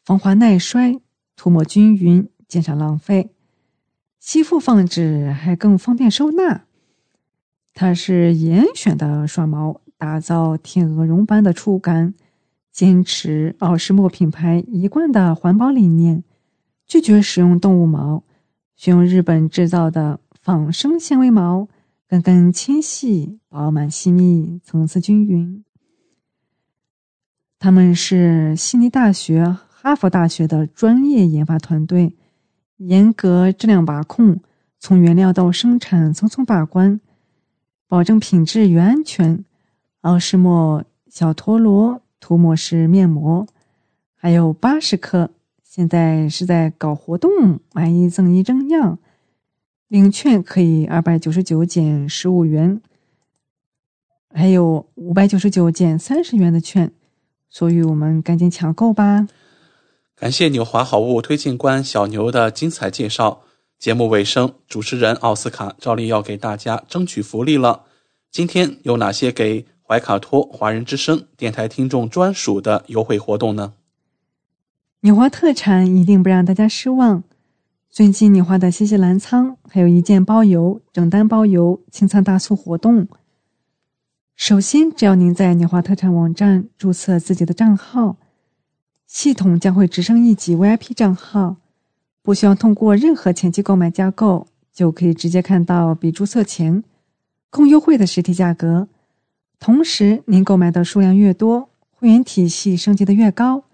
[0.06, 1.02] 防滑耐摔，
[1.36, 3.32] 涂抹均匀，减少浪费。
[4.18, 6.64] 吸附放置还更方便收纳。
[7.74, 12.14] 它是严选的刷毛，打造天鹅绒般的触感，
[12.72, 16.24] 坚持奥诗墨品牌一贯的环保理念。
[16.88, 18.24] 拒绝使用动物毛，
[18.76, 21.68] 选用日本制造的仿生纤维毛，
[22.08, 25.64] 根根纤细、饱满细密、层次均匀。
[27.58, 32.16] 他们是悉尼大学、哈佛大学的专业研发团队，
[32.78, 34.42] 严格质量把控，
[34.78, 37.00] 从原料到生产层层把关，
[37.88, 39.44] 保证品质与安全。
[40.02, 43.48] 奥施莫小陀螺涂抹式面膜，
[44.14, 45.32] 还有八十克。
[45.76, 48.98] 现在是在搞活动，买一赠一这样，
[49.90, 52.82] 领券可以二百九十九减十五元，
[54.34, 56.94] 还有五百九十九减三十元的券，
[57.50, 59.28] 所以我们赶紧抢购吧！
[60.16, 63.42] 感谢纽华好物推荐官小牛的精彩介绍。
[63.78, 67.84] 节目尾声，主持人奥斯卡照例要给大家争取福利了。
[68.32, 73.74] 今天有哪些给怀卡托华人之声电台听众专属的优惠活动呢？
[75.06, 77.24] 纽华特产一定不让大家失望。
[77.92, 83.08] 最近纽华的新西兰仓还有一件包邮、整单包邮清仓大促活动。
[84.36, 88.18] 首先，只要您在纽华特产网站注册自己的账号，
[89.06, 91.58] 系统将会直升一级 VIP 账号。
[92.24, 96.84] 不需要通过任何前期购买加购，就可以直接看到比注册前
[97.52, 98.88] 更优惠的实体价格。
[99.60, 103.66] 同时，您购买的数量越多，会员体系升级的越高，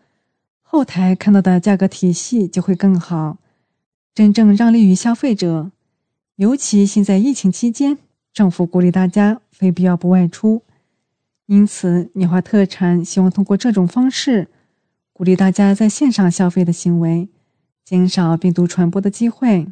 [0.74, 3.40] 后台看到的价格体系就会更好，
[4.16, 5.70] 真正让利于消费者。
[6.38, 7.98] 尤其现在疫情期间，
[8.32, 10.64] 政府鼓励大家非必要不外出，
[11.48, 14.48] 因此年华特产希望通过这种方式，
[15.12, 17.28] 鼓励大家在线上消费的行为。
[17.84, 19.68] 减少病毒传播的机会。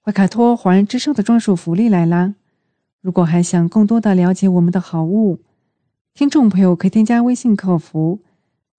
[0.00, 2.36] 怀卡托华人之声的专属福利来啦！
[3.02, 5.40] 如果还想更多的了解我们的好物，
[6.14, 8.20] 听众朋友可以添加微信客服“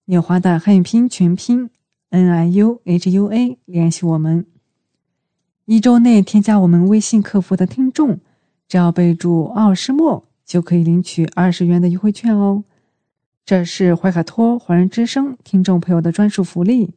[0.06, 1.70] 纽华”的汉语拼音全拼
[2.10, 4.46] “n i u h u a” 联系我们。
[5.64, 8.20] 一周内添加我们微信客服的听众，
[8.68, 12.64] 只要备注“奥诗墨”，就可以领取二十元的优惠券哦。
[13.46, 16.92] 这是怀卡托华人之声听众朋友的专属福利。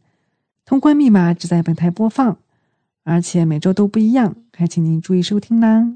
[0.65, 2.39] 通关密码只在本台播放，
[3.04, 5.93] 而且每周都不一样，还请您注意收听啦。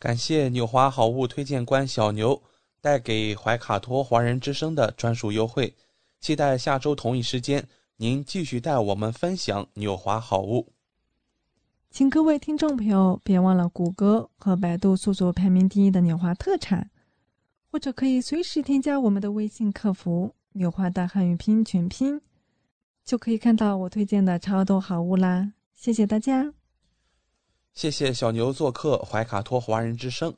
[0.00, 2.42] 感谢纽华好物推荐官小牛
[2.80, 5.74] 带给怀卡托华人之声的专属优惠，
[6.20, 10.72] 期待下周同一时间您继续带我们分享纽华好物。
[11.90, 16.90] 请各位听众朋友别忘了谷歌和百度搜索排名第一的纽华特产，
[17.70, 22.20] 或者可以随时添加我们的微信客服“纽华大汉语拼音全拼”。
[23.02, 25.52] 就可以看到我推荐的超多好物啦！
[25.74, 26.52] 谢谢大家，
[27.72, 30.36] 谢谢小牛做客怀卡托华人之声。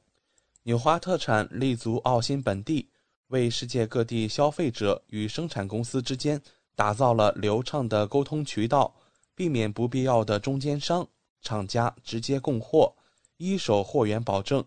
[0.63, 2.89] 纽华特产立足澳新本地，
[3.33, 6.41] 为世界各地消费者与生产公司之间
[6.75, 8.95] 打造了流畅的沟通渠道，
[9.35, 11.07] 避免不必要的中间商，
[11.43, 12.95] 厂家直接供货，
[13.37, 14.65] 一手货源保证。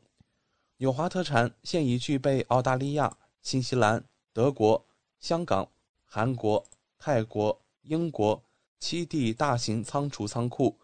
[0.78, 4.86] 纽华特产现已具备澳大利亚、新西兰、德国、
[5.19, 5.67] 香港、
[6.06, 6.63] 韩国、
[6.99, 7.60] 泰国。
[7.88, 8.41] 英国
[8.80, 10.75] 七地大型仓储仓库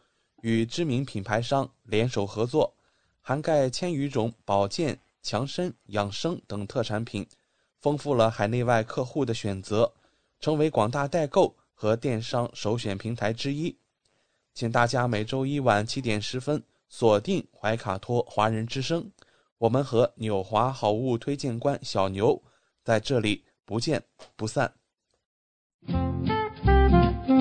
[0.43, 2.71] 与知名品牌商联手合作，
[3.21, 7.25] 涵盖千余种保健、强身、养生等特产品，
[7.81, 9.91] 丰富了海内外客户的选择，
[10.39, 13.75] 成为广大代购和电商首选平台之一。
[14.53, 19.09] 请大家每周一晚七点十分锁定怀卡托华人之声，
[19.57, 22.41] 我们和纽华好物推荐官小牛
[22.83, 24.03] 在这里不见
[24.35, 24.73] 不散。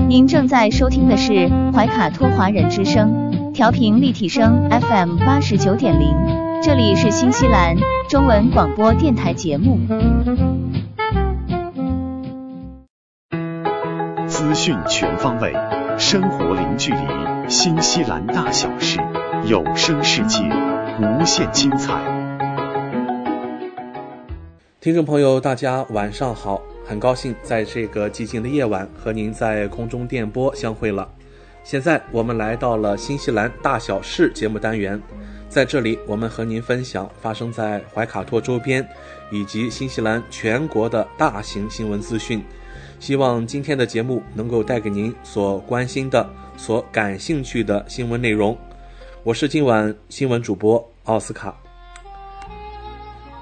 [0.08, 6.08] 您正在收听的是怀卡托华人之声，调频立体声 FM 八十九点零，
[6.62, 7.74] 这里是新西兰
[8.06, 9.78] 中文广播电台节目。
[14.26, 15.54] 资讯全方位，
[15.98, 16.98] 生活零距离，
[17.48, 18.98] 新西兰大小事，
[19.46, 20.42] 有声世界，
[21.00, 21.94] 无限精彩。
[24.80, 26.60] 听众朋友，大家晚上好。
[26.84, 31.08] 很高兴在这个寂静的夜晚和您在空中电波相会了。
[31.62, 35.00] 现在我们来到了新西兰大小事节目单元，
[35.50, 38.88] 在这里我们和您分享发生在怀卡托周边
[39.32, 42.40] 以及新西兰全国的大型新闻资讯。
[43.00, 48.56] 希望今天的节目能够带给您所关心的、所感兴趣的新闻内容。
[49.24, 51.58] 我是今晚新闻主播奥斯卡。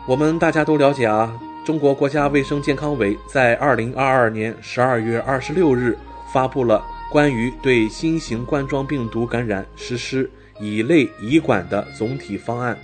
[0.06, 1.38] 我们大家都了解啊。
[1.62, 5.94] 中国国家卫生健康委在二零二二年十二月二十六日
[6.32, 12.78] 发布了关于对新型冠状病毒感染实施乙类乙管的总体方案，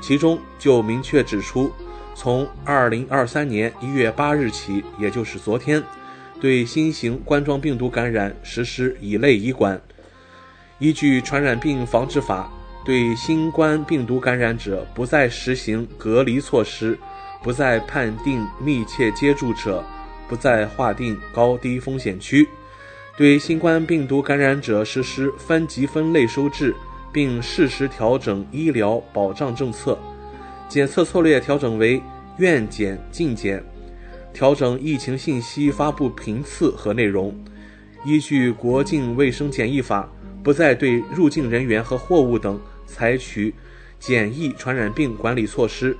[0.00, 1.72] 其中就明确指出，
[2.14, 5.82] 从二零二三年一月八日起，也就是昨天，
[6.40, 9.80] 对新型冠状病毒感染实施乙类乙管。
[10.78, 12.50] 依据《传染病防治法》，
[12.86, 16.98] 对新冠病毒感染者不再实行隔离措施。
[17.42, 19.84] 不再判定密切接触者，
[20.26, 22.48] 不再划定高低风险区，
[23.16, 26.74] 对新冠病毒感染者实施分级分类收治，
[27.16, 29.98] 并适时调整医疗保障政策。
[30.68, 32.02] 检测策略调整为
[32.36, 33.64] 愿检尽检，
[34.34, 37.34] 调整疫情信息发布频次和内容，
[38.04, 40.06] 依据国境卫生检疫法，
[40.42, 43.54] 不再对入境人员和货物等采取
[43.98, 45.96] 检疫传染病管理措施。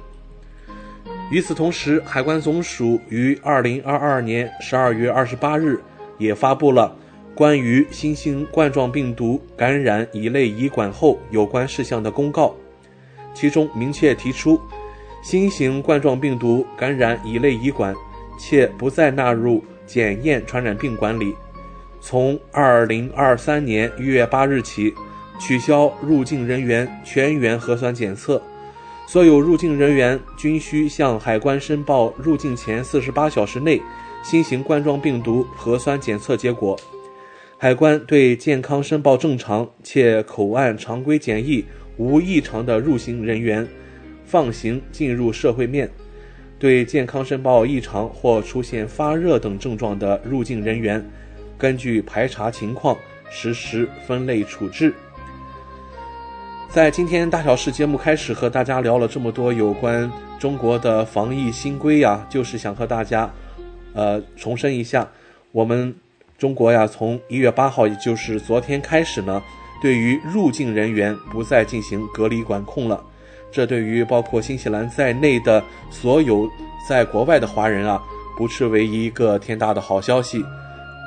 [1.31, 5.81] 与此同时，海关总署于二零二二年十二月二十八日
[6.19, 6.95] 也发布了
[7.37, 12.57] 关于新型冠状病毒感染乙类乙管后有关事项的公告，
[13.35, 14.59] 其中明确提出，
[15.23, 17.95] 新型冠状病毒感染乙类乙管，
[18.39, 21.35] 且不再纳入检验传染病管理。
[22.01, 24.95] 从二零二三年一月八日起，
[25.39, 28.41] 取消入境人员全员核酸检测。
[29.07, 33.81] 所有入境人员均需向海关申报入境前四十八小时内
[34.25, 36.75] 新型冠状病毒核酸检测结果。
[37.59, 41.65] 海关对健康申报正常且口岸常规检疫
[41.97, 43.67] 无异常的入境人员
[44.27, 45.89] 放行进入社会面；
[46.59, 51.03] 对健康申报异常或出现发热等症状的入境人员，
[51.57, 52.95] 根据排查情况
[53.31, 54.93] 实施分类处置。
[56.69, 63.33] 在今天大小事节目开始和大家聊了这么多有关中国的防疫新规呀，就是想和大家，
[63.95, 65.09] 呃，重申一下，
[65.53, 65.95] 我们
[66.39, 69.43] 中国呀，从一月八号，也就是昨天开始呢，
[69.81, 73.03] 对于入境人员不再进行隔离管控了。
[73.51, 76.47] 这对于包括新西兰在内的所有
[76.87, 78.03] 在国外的华人啊，
[78.37, 80.45] 不斥为一个天大的好消息。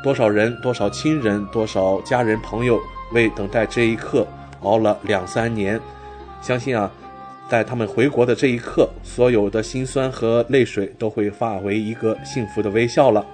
[0.04, 2.80] 多少人、多少亲人、多少家人朋友
[3.12, 4.26] 为等待这一刻。
[4.62, 5.80] 熬了两三年，
[6.42, 6.92] 相信啊，
[7.48, 13.26] 在他们回国的这一刻，所有的辛酸和泪水都会化为一个幸福的微笑了。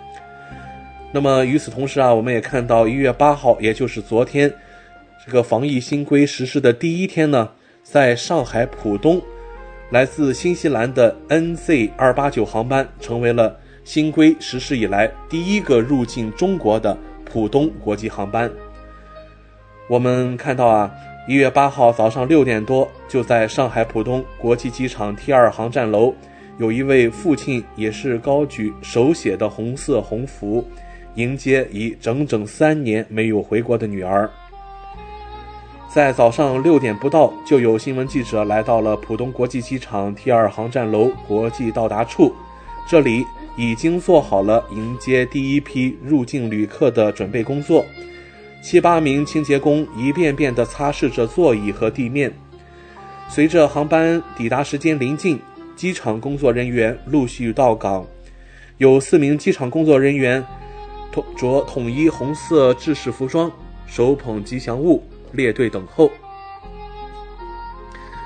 [1.15, 4.53] 那么与此同时啊，我们也看到一月八号，也就是昨天，
[5.25, 7.49] 这个防疫新规实施的第一天呢，
[7.83, 9.21] 在上海浦东，
[9.91, 18.51] 来自新西兰的 NZ 二八九航班成为了新规实施以来第一个入境中国的浦东国际航班。
[19.87, 20.91] 我们看到啊。
[21.27, 26.13] 一月八号早上六点多，就在上海浦东国际机场 T 二航站楼，
[26.59, 30.63] 有一位父亲也是高举手写的红色红符，
[31.15, 34.29] 迎接已整整三年没有回国的女儿。
[35.93, 42.33] 在早上六点不到，就有新闻记者来到了浦东国际机场 T 二航站楼国际到达处，
[42.89, 47.85] 这里已经做好了迎接第一批入境旅客的准备工作。
[48.61, 52.33] 七八名清洁工一遍遍地擦拭着座椅和地面。
[53.29, 55.39] 随着航班抵达时间临近，
[55.77, 58.05] 机场工作人员陆续到岗。
[58.79, 60.43] 有四名机场工作人员
[61.35, 63.51] 着统一红色制式服装，
[63.85, 66.09] 手捧吉祥物，列队等候。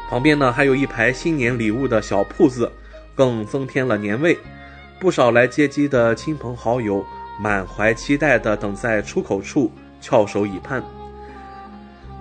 [0.10, 2.72] 旁边呢，还有一排新年礼物的小铺子，
[3.16, 4.38] 更增添了年味。
[5.00, 7.06] 不少来接机的亲朋好友
[7.40, 9.72] 满怀期待地等在出口处。
[10.02, 10.82] 翘首以盼。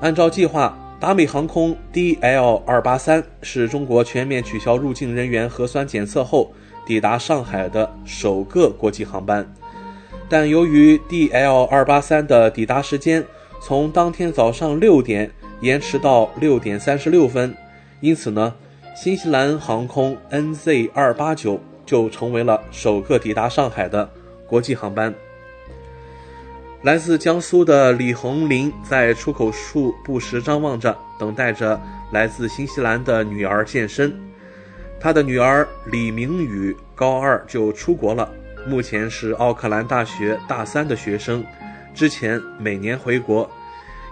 [0.01, 6.53] 按照计划，达美航空 DL 二八三是中国全面取消入境人员核酸检测后
[6.85, 9.49] 抵达上海的首个国际航班。
[10.29, 13.25] 但由于 DL 二八三的抵达时间
[13.61, 17.55] 从当天早上六点延迟到六点三十六分，
[18.01, 18.55] 因此呢，
[18.95, 24.09] 新西兰航空 NZ 二八九就成为了首个抵达上海的
[24.47, 25.13] 国际航班。
[26.83, 31.81] 来自江苏的李红林在出口处不时张望着，等待着
[32.13, 34.17] 来自新西兰的女儿现身。
[35.01, 38.33] 他的女儿李明宇高二就出国了，
[38.67, 41.45] 目前是奥克兰大学大三的学生。
[41.95, 43.51] 之前每年回国，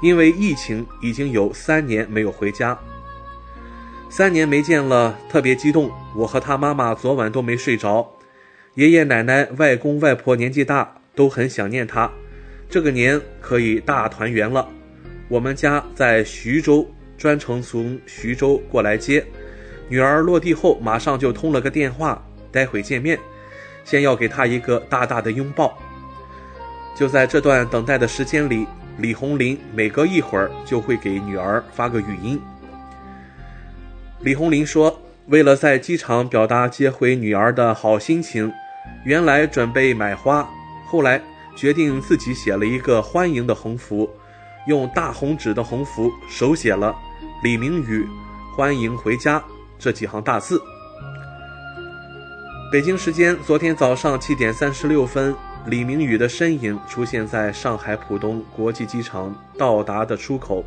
[0.02, 2.78] 因为疫情已经有三年没有回家。
[4.08, 5.90] 三年没见了，特别激动。
[6.14, 8.08] 我和他妈妈昨晚都没睡着，
[8.74, 12.10] 爷爷奶奶、外公外婆年纪大，都很想念他。
[12.68, 14.68] 这个年可以大团圆了。
[15.28, 16.88] 我们家在徐州，
[17.18, 19.24] 专程从徐州过来接
[19.88, 20.20] 女儿。
[20.22, 23.18] 落地后马上就通了个电话，待会见面，
[23.86, 25.78] 先要给他一个大大的拥抱。
[26.94, 28.66] 就在这段等待的时间里，
[28.98, 32.38] 李红林每隔一会儿就会给女儿发个语音。
[34.20, 38.52] 李红林说：“为了在机场表达接回女儿的好心情，
[39.06, 40.46] 原来准备买花，
[40.86, 41.18] 后来。”
[41.56, 44.10] 决定自己写了一个欢迎的横幅，
[44.66, 46.94] 用大红纸的横幅手写了
[47.42, 48.06] “李明宇，
[48.54, 49.42] 欢迎回家”
[49.80, 50.60] 这几行大字。
[52.76, 60.62] 北京时间昨天早上七点三十六分，李明宇的身影出现在上海浦东国际机场到达的出口。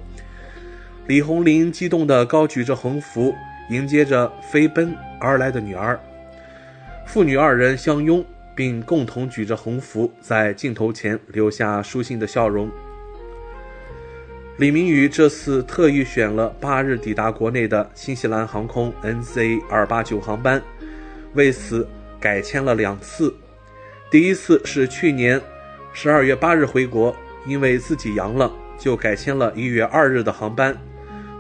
[1.05, 3.31] 李红林激动地高举着横幅，
[3.69, 4.91] 迎接着飞奔
[5.21, 5.99] 而来的女儿，
[7.05, 8.25] 父女二人相拥。
[8.55, 12.67] 并共同举着横幅在镜头前留下舒心的笑容。
[14.57, 20.59] 李明宇这次特意选了八日抵达国内的新西兰航空 NZ 二八九航班，
[21.35, 21.87] 为此
[22.19, 23.35] 改签了两次。
[24.11, 25.41] 第一次是去年
[25.93, 27.15] 十二月八日回国，
[27.45, 30.75] 因为自己阳了，就改签了一月二日的航班。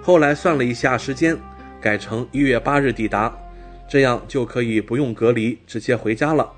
[0.01, 1.37] 后来算了一下时间，
[1.81, 3.35] 改成一月八日抵达，
[3.89, 6.51] 这样就可以不用隔离，直接回家了。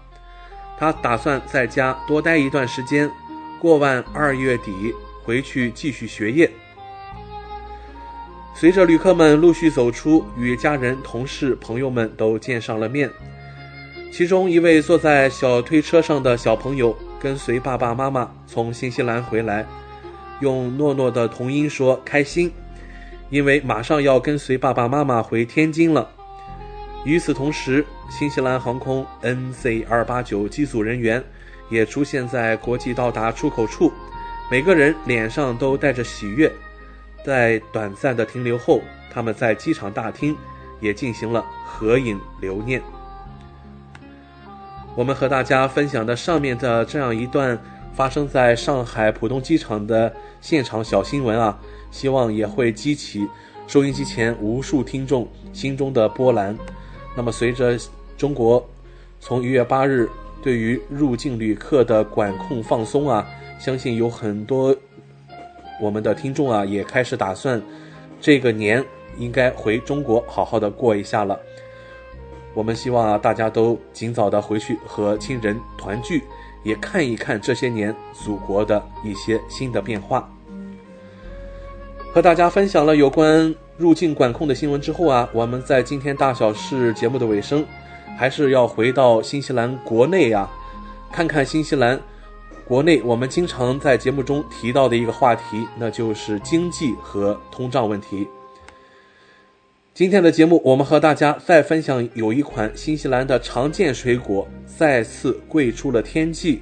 [0.77, 3.09] 他打算在家多待一段时间，
[3.59, 4.93] 过完二月底。
[5.23, 6.49] 回去继续学业。
[8.55, 13.07] 随着旅客们陆续走出，与家人、同事、朋友们都见上了面。
[14.11, 19.65] 其中一位坐在小推车上的小朋友跟随爸爸妈妈从新西兰回来，
[20.41, 22.51] 用糯糯的童音说：“开心，
[23.29, 26.09] 因为马上要跟随爸爸妈妈回天津了。”
[27.05, 31.23] 与此同时，新西兰航空 NZ 二八九机组人员
[31.69, 33.93] 也出现在国际到达出口处。
[34.51, 36.51] 每个人脸上都带着喜悦，
[37.25, 40.35] 在短暂的停留后，他们在机场大厅
[40.81, 42.81] 也进行了合影留念。
[44.95, 47.57] 我们和大家分享的上面的这样一段
[47.93, 51.57] 发生在上海浦东机场的现场小新闻啊，
[51.91, 53.27] 希望也会激起
[53.67, 56.57] 收音机前无数听众心中的波澜。
[57.15, 57.77] 那么，随着
[58.17, 58.67] 中国
[59.19, 60.09] 从一月八日
[60.41, 63.25] 对于入境旅客的管控放松啊。
[63.59, 64.75] 相信有很多
[65.79, 67.61] 我们的听众啊，也开始打算
[68.19, 68.83] 这个年
[69.19, 71.39] 应该回中国好好的过一下了。
[72.53, 76.23] 我们希望啊，大家都尽早的回去和亲人团聚，
[76.63, 80.29] 也看一看这些年祖国的一些新的变化。
[82.13, 87.65] 和大家分享了有关入境管控的新闻之后啊，我们在今天大小事节目的尾声，
[88.17, 90.49] 还是要回到新西兰国内呀，
[91.11, 91.99] 看看新西兰。
[92.67, 98.27] 国内我们经常在节目中提到的一个话题，那就是经济和通胀问题。
[99.93, 106.61] 今天的节目，我们和大家再分享有一款新西兰的常见水果再次贵出了天际。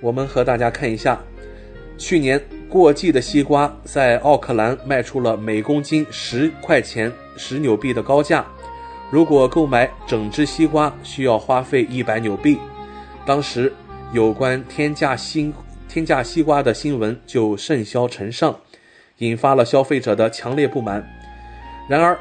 [0.00, 1.20] 我们和大家看一下，
[1.98, 8.46] 去年过季的西瓜在奥克兰卖出了每公斤十块钱十纽币的高价，
[9.10, 12.58] 如果购买整只西瓜需要花费一百纽币，
[13.26, 13.72] 当时。
[14.12, 15.52] 有关天价新
[15.88, 18.56] 天价西瓜的新闻就甚嚣尘上，
[19.18, 21.04] 引发了消费者的强烈不满。
[21.88, 22.18] 然而，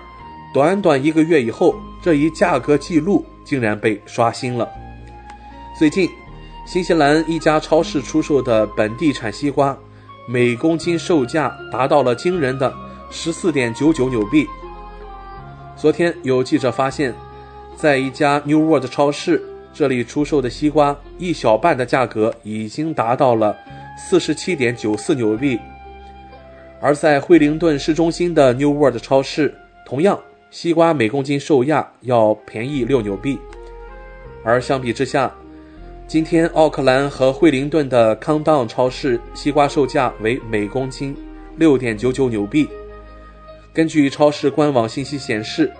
[0.53, 4.69] 短短一个月以后，这一价格记录竟然被刷新了。
[5.77, 6.09] 最近，
[6.65, 9.77] 新西兰一家超市出售的本地产西瓜，
[10.27, 12.73] 每公斤售价达到了惊人的
[13.09, 14.47] 十四点九九纽币。
[15.75, 17.13] 昨天有记者发现，
[17.75, 19.41] 在一家 New World 超市。
[19.77, 23.53] 这里出售的西瓜一小半的价格已经达到了
[23.97, 25.59] 四十七点九四纽币，
[26.81, 29.53] 而在惠灵顿市中心的 New World 超市，
[29.85, 30.19] 同样
[30.51, 33.39] 西瓜每公斤售价要便宜六纽币。
[34.43, 35.33] 而相比之下，
[36.07, 41.15] 今天奥克兰和惠灵顿的康当超市西瓜售价为每公斤
[41.57, 42.69] 六点九九纽币。
[43.73, 45.71] 根据超市官网信息显示，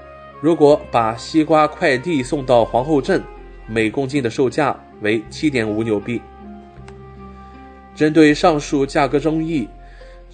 [0.42, 3.22] 如果把西瓜快递送到皇后镇，
[3.68, 6.20] 每公斤的售价为七点五纽币。
[7.94, 9.70] 针对上述价格争议，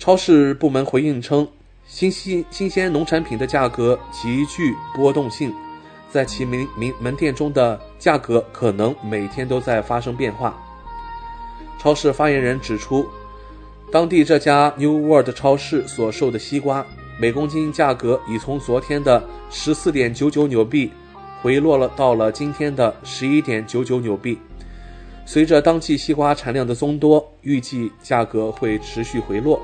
[0.02, 1.48] 超市部门回应称，
[1.86, 5.54] 新新新鲜农产品的价格极具波动性，
[6.10, 10.60] 在其门门门店中的价格可能每天都在发生变化。
[11.80, 13.06] 超市发言人指出，
[13.92, 16.84] 当地这家 New World 超市所售的西瓜，
[17.20, 20.92] 每公斤价格已从昨天的十四点九九纽币。
[21.44, 24.36] 回落了，到了今天的十一点九九纽币。
[25.28, 29.62] 随着当季西瓜产量的增多，预计价格会持续回落。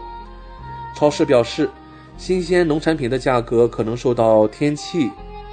[0.98, 1.70] 超市表示，
[2.18, 5.12] 新鲜农产品的价格可能受到天气、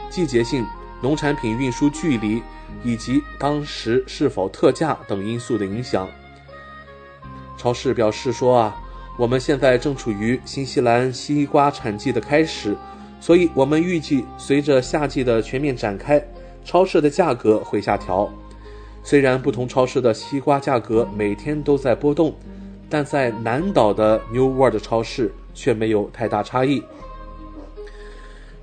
[0.08, 0.64] 季节性、
[1.02, 2.42] 农产品运输距离
[2.82, 6.08] 以及当时是否特价等因素的影响。
[7.58, 8.82] 超市表示说啊，
[9.18, 12.74] 我们现在正处于新西兰西瓜产季的开始。
[13.20, 16.26] 所以，我们预计随着夏季的全面展开，
[16.64, 18.32] 超市的价格会下调。
[19.02, 22.34] 虽然不同超市的西瓜价格每天都在波动，
[22.94, 26.80] 但在南岛的 New World 超市却没有太大差异。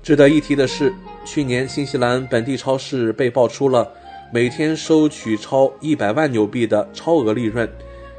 [0.02, 0.90] 值得一提的是，
[1.22, 3.86] 去年新西兰本地超市被爆出了
[4.32, 7.70] 每天收取超一百万纽币的超额利润，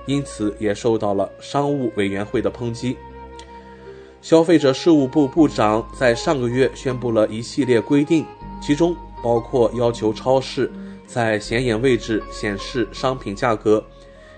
[0.06, 2.96] 因此也受到了商务委员会的抨击。
[4.22, 8.24] 消费者事务部部长在上个月宣布了一系列规定，
[8.62, 10.72] 其中包括要求超市
[11.08, 13.84] 在显眼位置显示商品价格，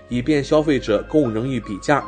[0.08, 2.04] 以便消费者更容易比价。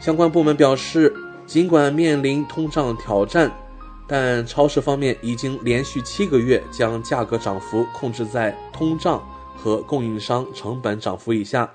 [0.00, 1.12] 相关部门表示，
[1.46, 3.50] 尽管面临通胀挑战，
[4.06, 9.22] 但超市方面已经连续七个月将价格涨幅控制在通胀
[9.56, 11.70] 和供应商成本涨幅以下。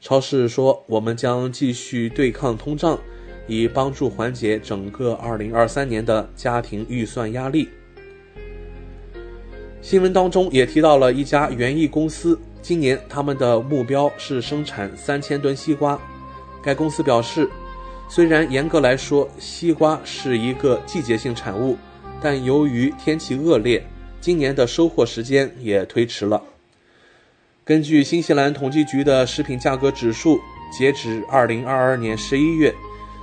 [0.00, 2.98] 超市说：“我们将继续对抗通胀，
[3.46, 7.68] 以帮助缓解整个2023年的家庭预算压力。”
[9.80, 15.98] 新闻当中也提到了一家园艺公司，今年他们的目标是生产三千吨西瓜。
[16.62, 17.50] 该公司表示，
[18.08, 21.76] 虽然严格来说西瓜是一个季节性产物，
[22.20, 23.84] 但由于天气恶劣，
[24.20, 26.40] 今年的收获时间也推迟了。
[27.64, 30.38] 根据新西兰统计局的食品价格指数，
[30.76, 32.72] 截止二零二二年十一月，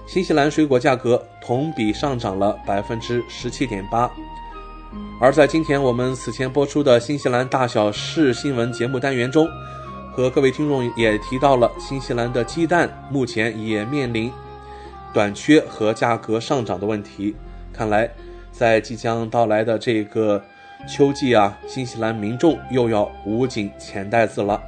[0.05, 4.11] 新西兰水果价格同比上涨了百分之十七点八。
[5.21, 9.47] 而在今天我们此前播出的新西兰大小事新闻节目单元中。
[10.11, 14.29] 和各位听众也提到了，新西兰的鸡蛋目前也面临
[15.13, 17.35] 短缺和价格上涨的问题。
[17.71, 18.09] 看来，
[18.51, 20.43] 在即将到来的这个
[20.87, 24.61] 秋季啊，新西兰民众又要捂紧钱袋子了。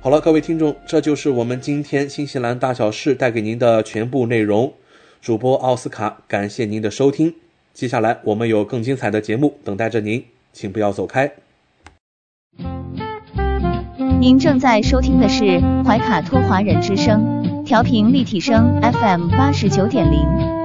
[0.00, 4.72] 好了，各位听众，这就是我们今天新西兰大小事带给您的全部内容。
[5.20, 7.43] 主播奥斯卡，感谢您的收听。
[7.74, 11.32] 接下来我们有更精彩的节目等待着您，请不要走开。
[14.20, 20.20] 您正在收听的是怀卡托华人之声，调频立体声 FM 八十九点零，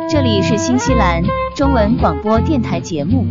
[0.08, 1.24] 这里是新西兰
[1.56, 3.26] 中文广播电台节目。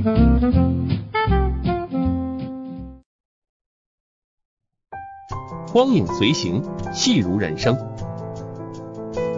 [5.73, 6.61] 光影随行，
[6.93, 7.79] 戏如人生。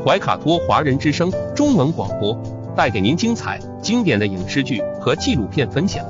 [0.03, 2.35] 怀卡托华人之声中文广播
[2.77, 6.05] 带给您精彩经典的影视剧和纪录片分享，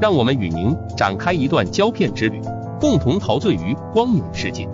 [0.00, 2.40] 让我们与您展开一段胶片之旅。
[2.78, 4.68] 共同陶醉于光影世界。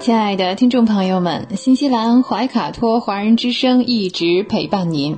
[0.00, 5.16] 亲爱的听众朋友们，新西兰怀卡托华人之声一直陪伴您，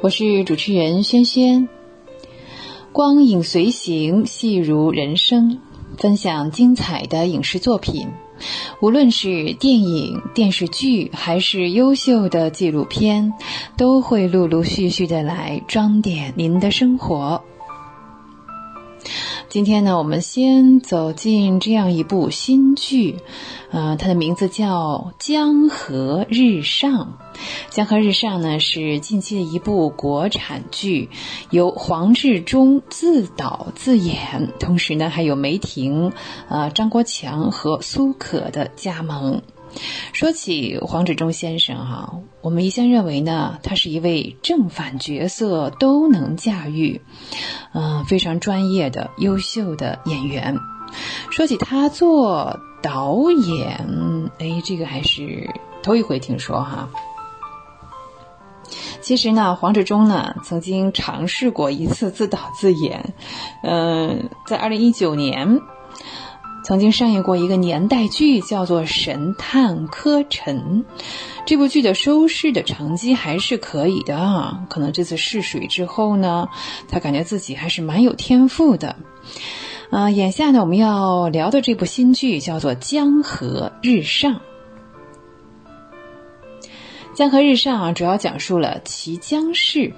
[0.00, 1.68] 我是主持人轩轩。
[2.90, 5.58] 光影随行，戏如人生，
[5.98, 8.08] 分享精彩的影视作品，
[8.80, 13.32] 无论是电影、电视剧，还是优秀的纪录片，
[13.76, 17.42] 都会陆陆续续的来装点您的生活。
[19.48, 23.18] 今天呢，我们先走进这样一部新剧，
[23.70, 26.92] 呃，它的名字叫《江河日上》。
[27.70, 31.10] 《江河日上》呢是近期的一部国产剧，
[31.50, 36.12] 由黄志忠自导自演，同时呢还有梅婷、
[36.48, 39.42] 呃张国强和苏可的加盟。
[40.12, 47.00] 说起黄志忠先生哈，我们一向认为呢，他是一位正反角色都能驾驭，
[47.72, 50.56] 嗯，非常专业的优秀的演员。
[51.30, 53.84] 说起他做导演，
[54.38, 55.50] 哎，这个还是
[55.82, 56.88] 头一回听说哈。
[59.00, 63.14] 其实呢，黄志忠呢曾经尝试过一次自导自演，
[63.62, 65.60] 嗯，在二零一九年。
[66.64, 70.84] 曾经上映过一个年代剧，叫做《神探柯晨》。
[71.44, 74.64] 这部剧的收视的成绩还是可以的啊。
[74.70, 76.48] 可能这次试水之后呢，
[76.88, 78.94] 他感觉自己还是蛮有天赋的。
[79.90, 84.34] 啊，眼下呢，我们要聊的这部新剧叫做《江河日上》。
[87.14, 89.92] 《江河日上》啊，主要讲述了綦江市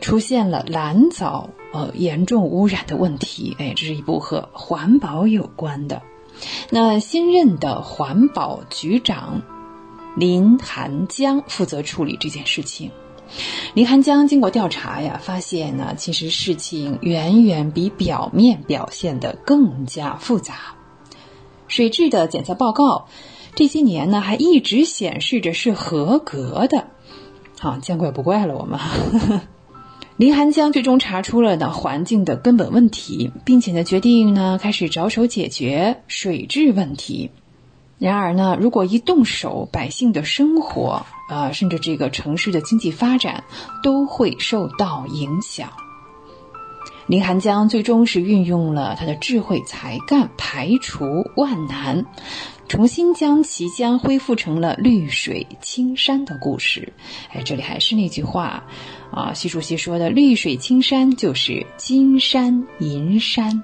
[0.00, 1.50] 出现了蓝藻。
[1.72, 6.02] 呃，严重污染的问题，哎，这是一部和环保有关的。
[6.70, 9.42] 那新任的环保局长
[10.16, 12.90] 林寒江负责处理这件事情。
[13.74, 20.54] 林寒江经过调查呀，发现呢，其实事情远远比表面表现的更加复杂。
[21.66, 23.08] 水质的检测报告
[23.54, 26.86] 这些年呢，还一直显示着是合格的。
[27.60, 28.80] 好，见怪不怪了，我们。
[30.18, 37.30] 林寒江最终查出了呢环境的根本问题，并且呢决定呢开始着手解决水质问题。
[37.98, 43.44] 然而呢，如果一动手，百姓的生活啊，甚至这个城市的经济发展
[43.80, 45.70] 都会受到影响。
[47.06, 52.06] 林寒江最终是运用了他的智慧才干，排除万难。
[52.68, 56.92] 重新将綦江恢复成了绿水青山的故事。
[57.32, 58.64] 哎，这里还是那句话，
[59.10, 63.62] 啊，习主席说的“绿水青山就是金山银山”。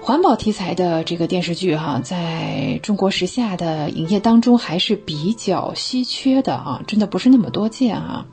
[0.00, 8.24] 环保题材的这个电视剧哈，在中国时下的影业当中还是比较稀缺的啊，真的不是那么多见啊。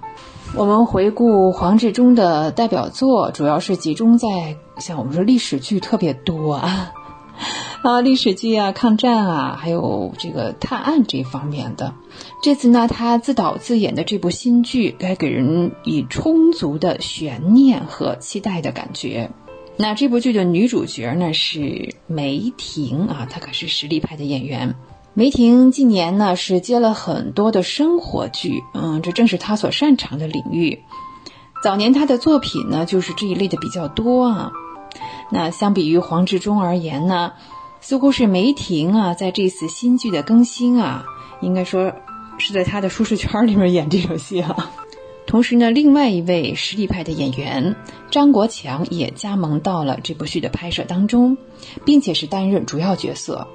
[0.55, 6.93] 我们回顾黄志忠的代表作，主要是集中在像我们说历史剧特别多啊，
[7.83, 11.93] 啊历史剧啊、抗战啊，还有这个探案这方面的。
[12.41, 19.31] 这次呢，他自导自演的这部新剧，该给人以充足的悬念和期待的感觉。
[19.77, 24.75] 那这部剧的女主角呢是梅婷啊，她可是实力派的演员。
[25.13, 30.79] 梅婷近年呢是接了很多的生活剧，嗯，这正是她所擅长的领域。
[31.63, 34.51] 早年她的作品呢就是这一类的比较多啊。
[35.29, 37.33] 那相比于黄志忠而言呢，
[37.81, 41.05] 似乎是梅婷啊在这次新剧的更新啊，
[41.41, 41.93] 应该说
[42.37, 44.71] 是在他的舒适圈里面演这种戏啊。
[45.25, 47.75] 同时呢，另外一位实力派的演员
[48.09, 51.37] 张国强也加盟到了这部剧的拍摄当中，
[51.83, 53.47] 并且是担任主要角色。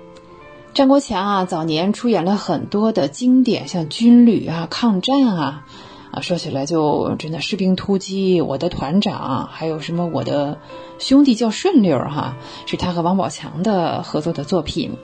[0.75, 5.67] 张国强啊，早年出演了很多的经典，像军旅啊、抗战啊，
[6.13, 10.59] 啊，说起来就真的《士兵突击》、我的团长，还有什么我的
[10.99, 12.37] 兄弟叫顺溜哈，
[12.67, 14.99] 是他和王宝强的合作的作品。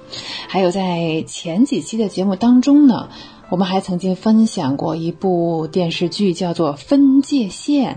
[0.49, 3.09] 还有在前几期的节目当中呢，
[3.49, 7.95] 我们还曾经分享过一部电视剧，叫做《分界线》。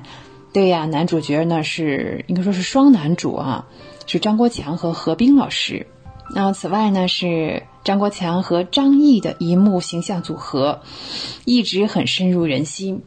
[0.54, 3.68] 对呀，男主角呢是应该说是双男主啊，
[4.08, 5.86] 是张国强和何冰老师。
[6.34, 10.82] 那此外呢，是张国强和张译的一幕形象组合，
[11.44, 13.04] 一直很深入人心。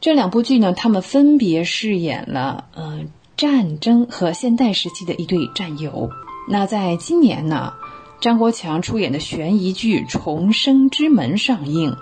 [0.00, 3.00] 这两部剧呢，他们分别饰演了呃
[3.36, 6.10] 战争和现代时期的一对战友。
[6.48, 7.74] 那在今年呢，
[8.20, 11.96] 张国强出演的悬疑剧《重生之门》上映，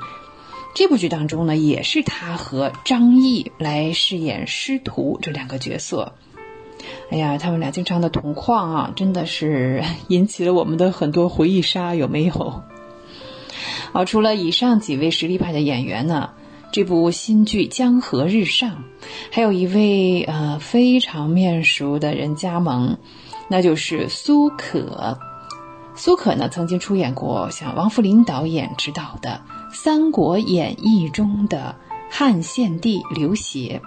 [0.74, 6.14] 这部剧当中呢，也是他和张译来饰演师徒这两个角色。
[7.10, 12.62] 哎呀，他们俩经常的同框啊，真的是 引起了我们的很多回忆杀，有没有？
[13.92, 16.30] 啊，除了以上几位实力派的演员呢，
[16.72, 18.70] 这部新剧《江河日上》
[19.30, 22.98] 还有一位呃非常面熟的人加盟，
[23.48, 25.18] 那就是苏可。
[25.94, 29.40] 苏可呢，曾经出演过像王扶林导演执导的
[29.74, 31.74] 《三国演义》中的
[32.10, 33.80] 汉献帝刘协。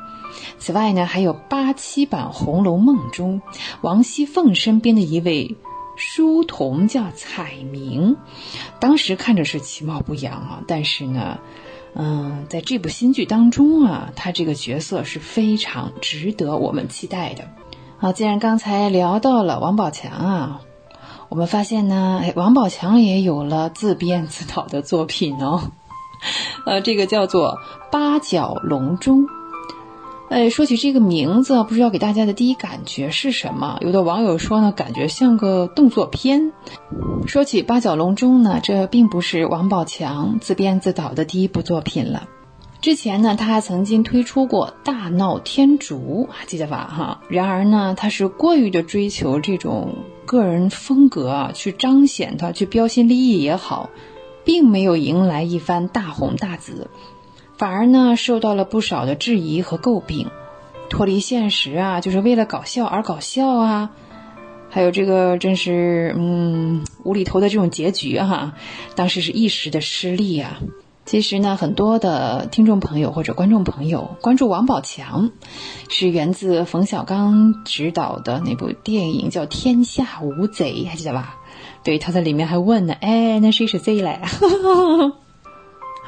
[0.58, 3.42] 此外呢，还有八七版《红楼梦》中
[3.82, 5.58] 王熙凤身边的一位
[5.96, 8.16] 书童叫彩明，
[8.80, 11.40] 当时看着是其貌不扬啊，但是呢，
[11.94, 17.50] 嗯，在这部新剧当中啊，他这个角色是非常值得我们期待的。
[17.98, 20.62] 好，既然刚才聊到了王宝强啊，
[21.28, 25.72] 我们发现呢，哎，王宝强也有了自编自导的作品哦，
[26.66, 27.58] 呃，这个叫做
[27.92, 29.24] 《八角笼中》。
[30.30, 33.80] 哎，说起这个名字，不知道给大家的第一感觉是什么？
[33.82, 36.54] 有的网友说呢，感觉像个动作片。
[37.26, 42.30] 说起《八角笼中》呢，这并不是王宝强自编自导的第一部作品了。
[42.80, 46.88] 之前呢，他还曾经推出过《大闹天竺》，还记得吧？
[46.96, 47.22] 哈。
[47.28, 49.96] 然而呢，他是过于的追求这种
[50.28, 53.90] 个人风格啊，去彰显他，去标新立异也好，
[54.46, 56.88] 并没有迎来一番大红大紫。
[57.60, 60.30] 反而呢，受到了不少的质疑和诟病，
[60.90, 63.90] 脱离现实啊，就是为了搞笑而搞笑啊，
[64.70, 68.54] 还有这个真是嗯无厘头的这种结局哈，
[68.96, 70.62] 当时是一时的失利啊。
[71.06, 75.32] 其实呢，很多的听众朋友或者观众朋友关注王宝强，
[75.90, 81.36] 是源自冯小刚执导的那部电影叫《天下无贼》，还记得吧？
[81.84, 84.22] 对，他在里面还问呢，哎，那谁是贼来？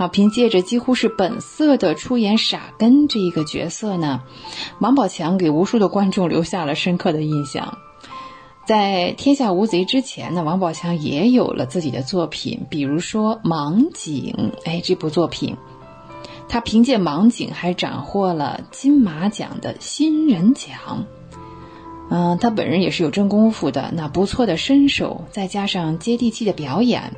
[0.01, 4.23] 好，凭借着几乎是本色的出演傻根这一个角色呢，
[4.79, 7.77] 王宝强给无数的观众留下了深刻的印象。
[8.65, 14.51] 在《天下无贼》之前呢，王宝强也有了自己的作品，比如说《盲井》。
[14.65, 15.55] 哎，这部作品，
[16.49, 21.05] 他凭借《盲井》还斩获了金马奖的新人奖。
[22.13, 27.13] 嗯，他本人也是有真功夫的，那不错的身手，再加上接地气的表演，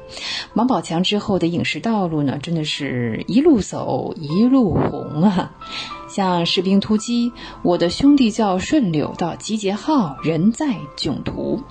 [0.54, 5.52] 王宝强之后的影视道路呢，真的是一路走一路红啊！
[6.08, 7.32] 像《士兵突击》
[7.64, 11.64] 《我的兄弟叫顺溜》到《集结号》《人在囧途》，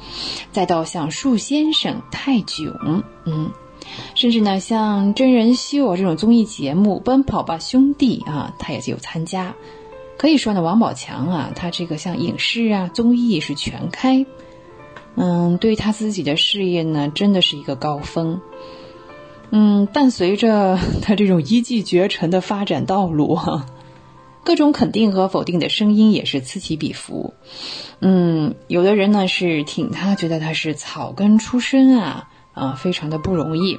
[0.51, 2.67] 再到像《树先生》《泰囧》，
[3.25, 3.53] 嗯，
[4.17, 9.55] 甚至呢像真人秀这种综艺节目《奔跑吧兄弟》啊，他也是有参加。
[10.23, 14.25] 可以说呢，王宝强啊，他这个像影视啊、综艺是全开，
[15.17, 18.41] 嗯，对他自己的事业呢，真的是一个高峰。
[19.51, 23.67] 嗯，伴随着他这种一骑绝尘的发展道路哈，
[24.45, 27.35] 各种肯定和否定的声音也是此起彼伏。
[27.99, 33.79] 嗯，有的人呢是挺他，觉得他是草根出身啊，啊，非常的不容易；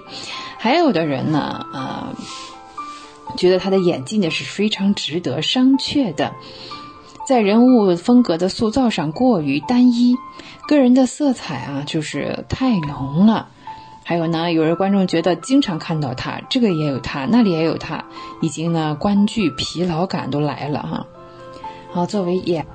[0.58, 1.40] 还有的人呢，
[1.72, 2.14] 啊。
[3.38, 6.34] 觉得他的演技呢是非常值得商榷的，
[7.28, 10.16] 在人物风格的塑造上过于单一，
[10.68, 13.50] 个人的色彩啊就是太浓了。
[14.06, 18.04] 还有呢，有人观众觉得经常看到他，这个也有他，那里也有他，
[18.42, 21.08] 已经呢观剧疲劳感都来了哈。
[21.94, 22.68] 好，作为演，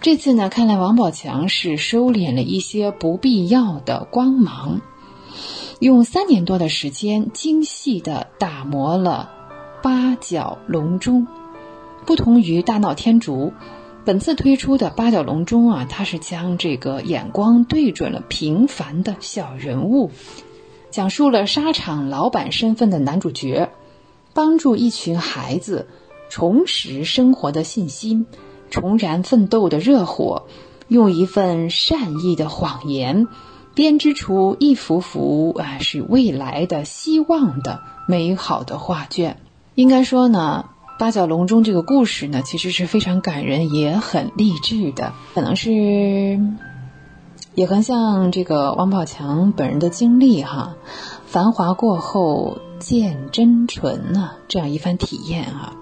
[0.00, 4.80] 这次呢看来王宝强是收敛了一些不必要的光芒，
[5.80, 9.30] 用三年多的时间精细的打磨了
[9.82, 11.26] 八角笼中，
[12.04, 13.52] 不同于大闹天竺。
[14.04, 20.10] 本次推出的八角笼中啊，他是将这个眼光对准了平凡的小人物。
[20.90, 23.70] 讲述了沙场老板身份的男主角，
[24.32, 25.86] 帮助一群孩子
[26.30, 28.26] 重拾生活的信心，
[28.70, 30.46] 重燃奋斗的热火，
[30.88, 33.28] 用一份善意的谎言，
[33.74, 39.38] 编织出一幅幅啊是未来的希望的美好的画卷。
[39.78, 46.40] 应该说呢，八角笼中这个故事呢，其实是非常感人，也很励志的，可能是。
[47.54, 50.74] 也很像这个王宝强本人的经历哈，
[51.26, 55.74] 繁华过后见真纯呐，这样一番体验啊。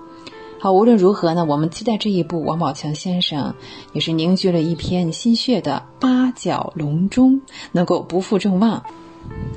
[0.61, 3.55] 好，无论如何呢，我们期待这一部王宝强先生
[3.94, 7.40] 也是凝聚了一片心血的八角笼中
[7.72, 8.84] 能够不负众望。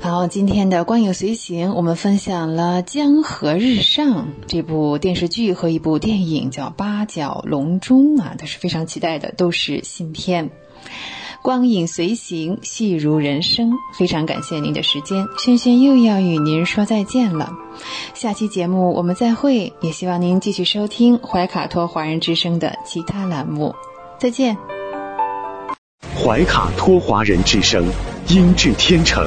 [0.00, 4.08] 好，今天的光影随行，我们分享了《江河日上》
[4.46, 10.50] 这部电视剧和一部电影，叫《八角笼中》啊，都是非常期待的，都是新片。
[11.42, 13.72] 光影随行，戏如人生。
[13.98, 17.52] 非常感谢您的时间，轩轩又要与您说再见了。
[18.14, 23.74] 下期节目我们再会，也希望您继续收听怀卡托华人之声的其他栏目。
[24.18, 24.56] 再见。
[26.14, 27.86] 怀卡托华人之声，
[28.28, 29.26] 音质天成，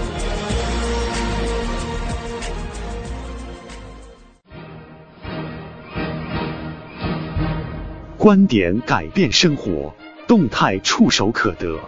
[8.21, 9.91] 观点改变生活，
[10.27, 11.79] 动态触手可得。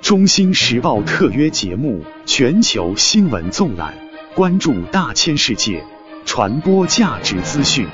[0.00, 3.92] 中新时报特约节目《全球新闻纵览》，
[4.34, 5.84] 关注大千世界，
[6.24, 7.86] 传播价值资讯。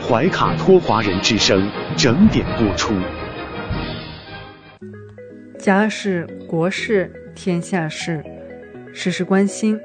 [0.00, 2.94] 怀卡托华人之声整点播出。
[5.58, 8.22] 家事、国事、天下事，
[8.94, 9.76] 事事关心。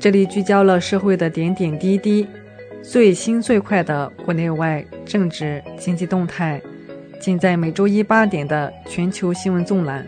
[0.00, 2.26] 这里聚焦了社会的点点滴滴，
[2.82, 6.58] 最新最快的国内外政治经济动态，
[7.20, 10.04] 尽在每周一八点的《全球新闻纵览》。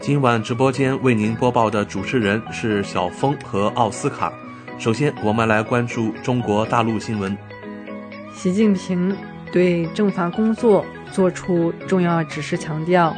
[0.00, 4.32] 今晚直播间为您播报的主持人是小峰和奥斯卡。
[4.78, 7.36] 首先，我们来关注中国大陆新闻。
[8.34, 9.16] 习近平
[9.52, 13.16] 对政法工作作出重要指示，强调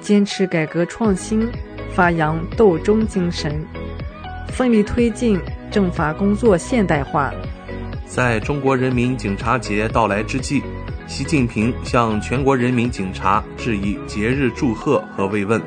[0.00, 1.48] 坚持改革创新，
[1.92, 3.60] 发扬斗争精神，
[4.48, 5.38] 奋力推进
[5.70, 7.32] 政法工作现代化。
[8.06, 10.62] 在中国人民警察节到来之际，
[11.08, 15.60] 习近平向全国人民警察致以节日祝贺和慰问。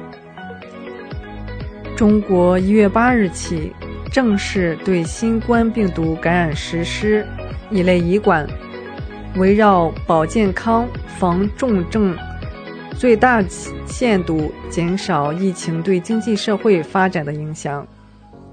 [1.97, 3.73] 中国一月八日起
[4.11, 7.27] 正式对新冠病毒感染实施
[7.71, 8.47] 乙类乙管，
[9.35, 10.87] 围绕保健康、
[11.17, 12.15] 防重症，
[12.95, 13.43] 最大
[13.87, 17.85] 限度减少疫情对经济社会发展的影响。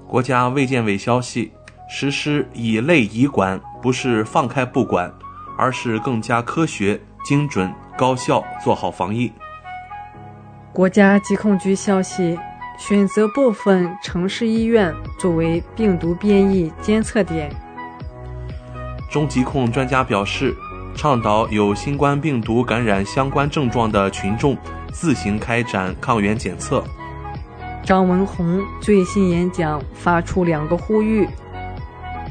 [0.07, 1.51] 国家卫健委消息，
[1.87, 5.11] 实施乙类乙管不是放开不管，
[5.59, 9.31] 而是更加科学、精准、高效做好防疫。
[10.73, 12.39] 国家疾控局消息。
[12.79, 17.51] 选择部分城市医院作为病毒变异监测点。
[19.11, 20.55] 中疾控专家表示，
[20.95, 24.57] 倡导有新冠病毒感染相关症状的群众
[24.93, 26.81] 自行开展抗原检测。
[27.83, 31.27] 张文宏最新演讲发出两个呼吁，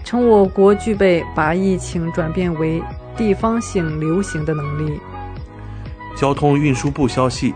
[0.03, 2.83] 称我国具备把疫情转变为
[3.19, 4.99] 地方性流行的能力。
[6.17, 7.53] 交通运输部消息。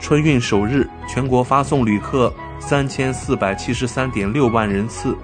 [0.00, 5.16] 春运首日，全国发送旅客三千四百七十三点六万人次，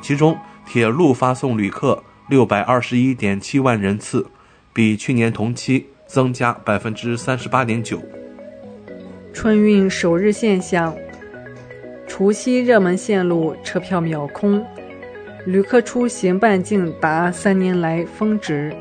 [0.00, 4.24] 其中铁路发送旅客六百二十一点七万人次，
[4.72, 8.00] 比去年同期增加百分之三十八点九。
[9.32, 10.94] 春运首日现象：
[12.06, 14.64] 除夕热门线路车票秒空，
[15.46, 18.72] 旅客出行半径达三年来峰值。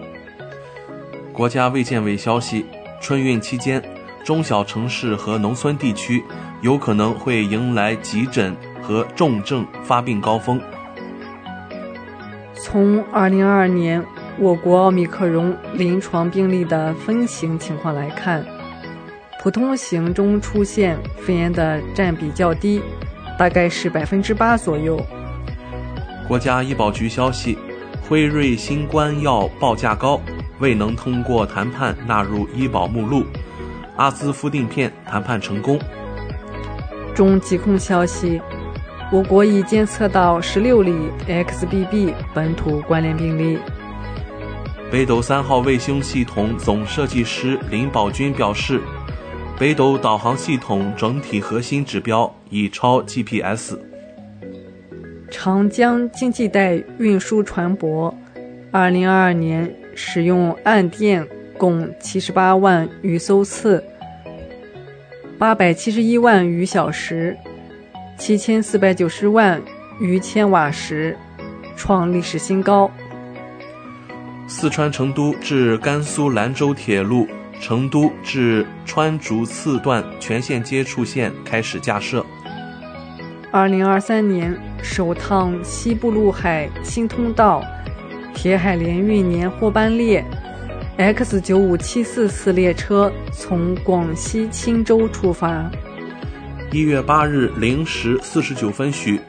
[1.37, 2.65] 国家卫健委消息。
[2.99, 3.79] 春运期间，
[4.23, 6.23] 中小城市和农村地区
[6.61, 10.59] 有可能会迎来急诊和重症发病高峰。
[12.55, 14.03] 从2022年
[14.39, 18.43] 我国奥密克戎临床病例的分型情况来看，
[19.43, 22.81] 普通型中出现肺炎的占比较低，
[23.37, 24.99] 大概是百分之八左右。
[26.27, 27.55] 国家医保局消息，
[28.09, 30.19] 辉瑞新冠药报价高，
[30.59, 33.23] 未能通过谈判纳入医保目录。
[33.95, 35.79] 阿兹夫定片谈判成功。
[37.15, 38.39] 中疾控消息，
[39.11, 40.93] 我国已监测到十六例
[41.27, 43.57] XBB 本土关联病例。
[44.91, 48.79] 北斗三号卫星系统总设计师林宝军表示，
[49.57, 53.75] 北斗导航系统整体核心指标已超 GPS。
[55.29, 58.13] 长江经济带运输船舶，
[58.71, 61.27] 二零二二年使用岸电
[61.57, 63.83] 共七十八万余艘次，
[65.39, 67.35] 八百七十一万余小时，
[68.15, 69.59] 七千四百九十万
[69.99, 71.17] 余千瓦时，
[71.75, 72.91] 创历史新高。
[74.47, 77.27] 四川成都至甘肃兰州铁路
[77.59, 82.23] 成都至川竹次段全线接触线开始架设。
[83.51, 87.63] 二零二三年首趟西部陆海新通道
[88.37, 90.23] 铁海联运年货班列
[90.95, 95.67] X 九五七四次列车从广西钦州出发。
[96.71, 99.19] 一月八日零时四十九分许，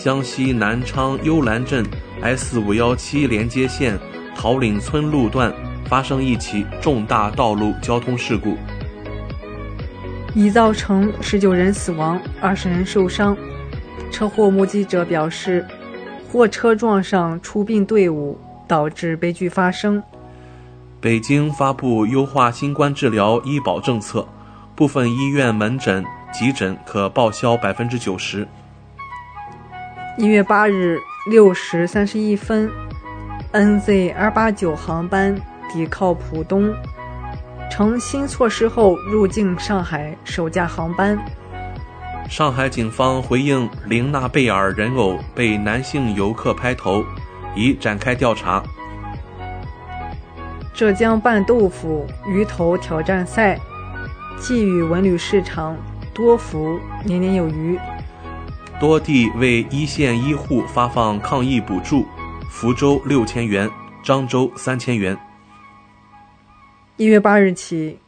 [0.00, 1.86] 江西南昌幽兰镇
[2.20, 3.96] S 五幺七连接线。
[4.34, 5.54] 桃岭村路段
[5.88, 8.56] 发生一起重大道路交通事故，
[10.34, 13.36] 已造成十九人死亡、二十人受伤。
[14.10, 15.64] 车祸目击者表示，
[16.28, 20.02] 货车撞上出殡队伍，导致悲剧发生。
[21.00, 24.26] 北京发布优化新冠治疗医保政策，
[24.74, 28.46] 部分医院门诊、急诊可报销百分之九十。
[30.18, 30.98] 一月八日
[31.30, 32.70] 六时三十一分。
[33.52, 35.34] NZ 二八九航班
[35.72, 36.74] 抵靠浦东，
[37.70, 41.18] 成新措施后入境上海首架航班。
[42.28, 47.04] 上海警方回应玲娜贝尔人偶被男性游客拍头，
[47.56, 48.62] 已展开调查。
[50.72, 53.58] 浙江拌豆腐鱼头挑战赛，
[54.38, 55.76] 寄予文旅市场
[56.14, 57.76] 多福年年有余。
[58.78, 62.04] 多地为一线医护发放抗疫补助。
[62.50, 63.68] 福州六千元，
[64.04, 65.16] 漳州三千元。
[66.96, 67.98] 一月八日起，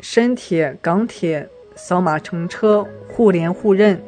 [0.00, 4.02] 深铁、港铁扫码乘车，互联互认。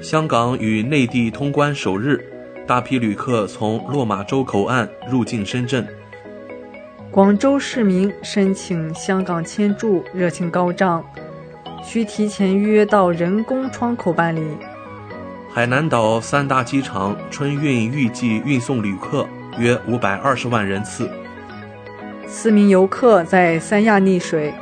[0.00, 2.27] 香港与内地通关首日，
[2.68, 5.88] 大批旅客从落马洲口岸入境深圳。
[7.10, 11.02] 广州市民申请香港签注热情高涨，
[11.82, 14.42] 需提前预约到人工窗口办理。
[15.50, 19.26] 海南岛三大机场春运预计运送旅客
[19.58, 21.10] 约五百二十万人次。
[22.26, 24.52] 四名游客在三亚溺水，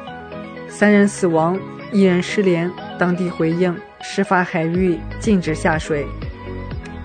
[0.68, 1.58] 三人死亡，
[1.90, 2.70] 一人失联。
[3.00, 6.06] 当地回应，事发海域禁止下水。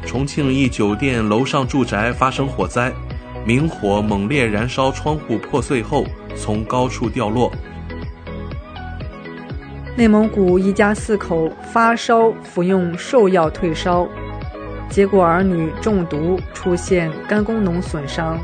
[0.05, 2.91] 重庆一酒店楼上住宅发生火灾，
[3.45, 7.51] 明火猛烈燃烧窗户破碎后从高处掉落。
[9.95, 14.07] 内蒙古一家四口发烧服用兽药退烧，
[14.89, 18.39] 结果儿女中毒出现肝功能损伤。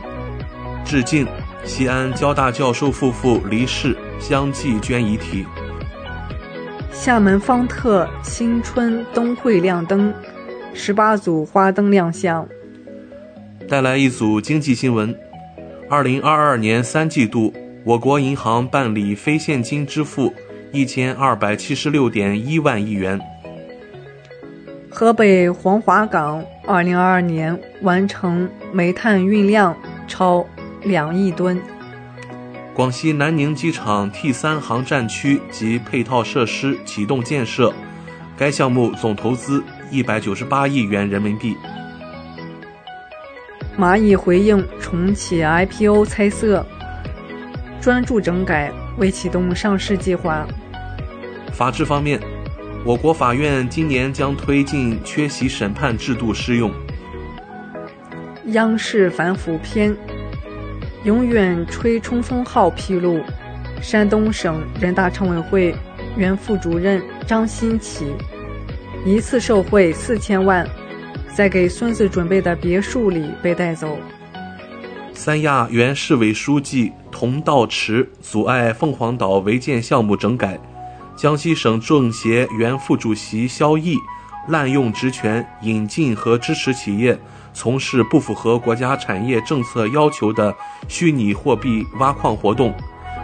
[0.85, 1.27] 致敬，
[1.63, 5.45] 西安交大教授夫妇离世，相继捐遗体。
[6.91, 10.13] 厦门方特新春灯会亮灯，
[10.73, 12.47] 十八组花灯亮相。
[13.67, 15.13] 带来一组经济新闻：
[15.89, 17.53] 二零二二年三季度，
[17.83, 20.33] 我国银行办理非现金支付。
[20.73, 23.19] 一千二百七十六点一万亿元。
[24.89, 29.75] 河北黄骅港二零二二年完成煤炭运量
[30.09, 30.45] 超
[30.83, 31.57] 两亿吨。
[32.73, 37.73] 广西南宁机场 T 三航站区及配套设施启动建设，
[38.37, 41.55] 该项目总投资一百九十八亿元人民币。
[43.77, 46.65] 蚂蚁回应重启 IPO 猜测，
[47.79, 48.71] 专注整改。
[48.97, 50.43] 未启动上市计划。
[51.53, 52.19] 法治方面，
[52.83, 56.71] 我国法院今年将推进缺席审判制度适用。
[58.47, 59.95] 央视反腐篇：
[61.03, 63.21] 永远吹冲锋号披露，
[63.83, 65.75] 山东省人大常委会
[66.15, 68.07] 原副主任张新奇
[69.07, 70.67] 一次受贿四千万，
[71.33, 73.97] 在给孙子准备的别墅里被带走。
[75.13, 80.59] 三亚原市委书记童道池阻碍凤凰岛违建项目整改，
[81.15, 83.95] 江西省政协原副主席肖毅
[84.49, 87.17] 滥用职权，引进和支持企业
[87.53, 90.53] 从事不符合国家产业政策要求的
[90.89, 92.75] 虚拟货币挖矿活动，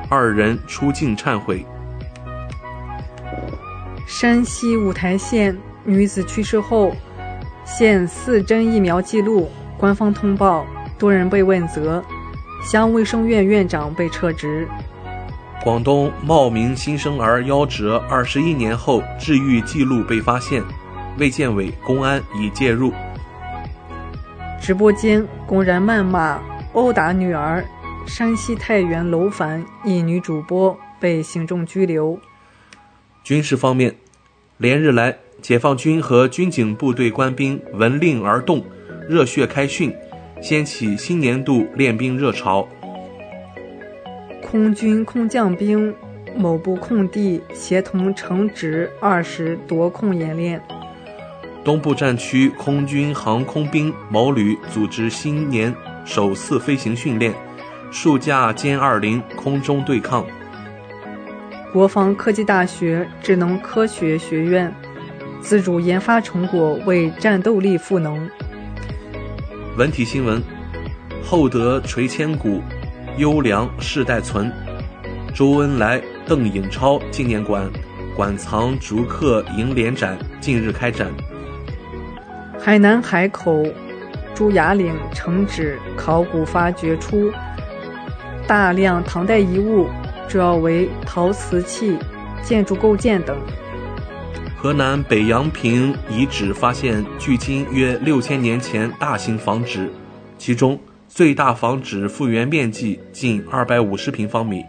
[0.10, 1.66] 二人出境忏悔。
[4.08, 6.96] 山西五台县女子去世后，
[7.66, 10.66] 现四针疫苗记录，官方通报。
[10.98, 12.02] 多人被问责，
[12.64, 14.66] 乡卫生院院长被撤职。
[15.62, 20.64] 广东茂名新生儿夭折二十一年后，治愈记录被发现，
[21.18, 22.94] 卫健委、公安已介入。
[24.62, 26.40] 直播间公然谩骂、
[26.72, 27.66] 殴打女儿，
[28.06, 32.18] 山西太原楼烦一女主播被行政拘留。
[33.24, 33.94] 军事方面，
[34.58, 38.64] 连日来，解放军和军警部队官兵闻令而动，
[39.10, 39.94] 热血开训。
[40.42, 42.68] 掀起新年度练兵热潮。
[44.42, 45.94] 空军空降兵
[46.36, 50.62] 某部空地协同城直二十夺空演练。
[51.64, 55.74] 东部战区空军航空兵某旅组织新年
[56.04, 57.34] 首次飞行训练，
[57.90, 60.26] 数架歼二零空中对抗。
[61.72, 64.74] 国防科技大学智能科学学院
[65.44, 68.30] 自主研发成果为战斗力赋能。
[69.78, 70.42] 文体新闻：
[71.22, 72.62] 厚德垂千古，
[73.18, 74.50] 优良世代存。
[75.36, 77.70] 周恩来、邓颖超纪念馆
[78.16, 81.12] 馆藏竹刻楹联展近日开展。
[82.58, 83.66] 海南海口
[84.34, 87.30] 朱崖岭城址考古发掘出
[88.48, 89.88] 大量唐代遗物，
[90.30, 91.98] 主要为陶瓷器、
[92.42, 93.38] 建筑构件等。
[94.64, 99.92] 河南北阳平遗址发现距今约六千年前大型房址，
[100.38, 104.64] 其中最大房址复原面积近二百五十平方米。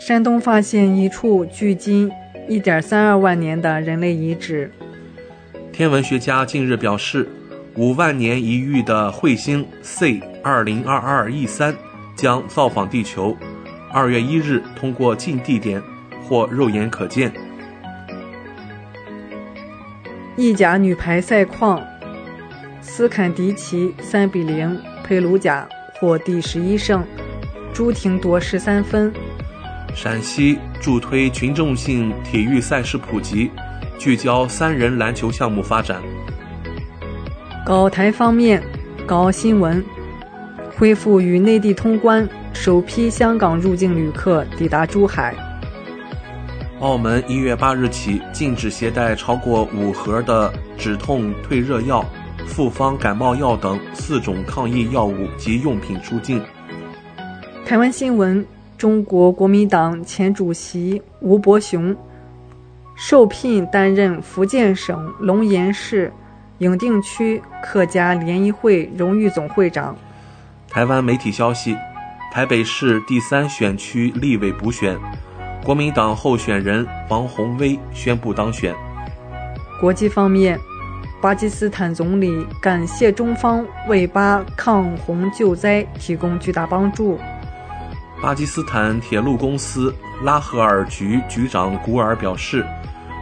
[0.00, 2.10] 山东发现一处距今
[2.48, 4.72] 一点三二万年的人类遗址。
[5.70, 7.28] 天文学家近日表示，
[7.76, 11.76] 五万年一遇的彗星 C 二零二二 E 三
[12.16, 13.36] 将造访地球，
[13.92, 15.82] 二月一日通过近地点
[16.22, 17.30] 或肉眼可见。
[20.34, 21.82] 意甲女排赛况，
[22.80, 25.68] 斯坎迪奇三比零佩鲁贾
[26.00, 27.04] 获第十一胜，
[27.74, 29.12] 朱婷夺十三分。
[29.94, 33.50] 陕西助推群众性体育赛事普及，
[33.98, 36.00] 聚焦三人篮球项目发展。
[37.66, 38.62] 港台方面，
[39.06, 39.84] 港澳新闻
[40.78, 45.34] 恢复与内地通关，首批香港入境旅客抵达珠海。
[46.82, 52.04] 澳门一月八日起禁止携带超过五盒的止痛退热药、
[52.44, 56.42] 复方感冒药等四种抗疫药物及用品出境。
[57.64, 58.44] 台湾新闻：
[58.76, 61.96] 中国国民党前主席吴伯雄
[62.96, 66.12] 受聘担任福建省龙岩市
[66.58, 69.96] 永定区客家联谊会荣誉总会长。
[70.68, 71.76] 台湾媒体消息：
[72.32, 74.98] 台北市第三选区立委补选。
[75.64, 78.74] 国民党候选人王宏威宣布当选。
[79.80, 80.58] 国际方面，
[81.20, 87.16] 巴基斯坦总理感谢中方为巴抗洪救灾提供巨大帮助。
[88.20, 89.94] 巴基斯坦铁路公司
[90.24, 92.66] 拉合尔局局长古尔表示，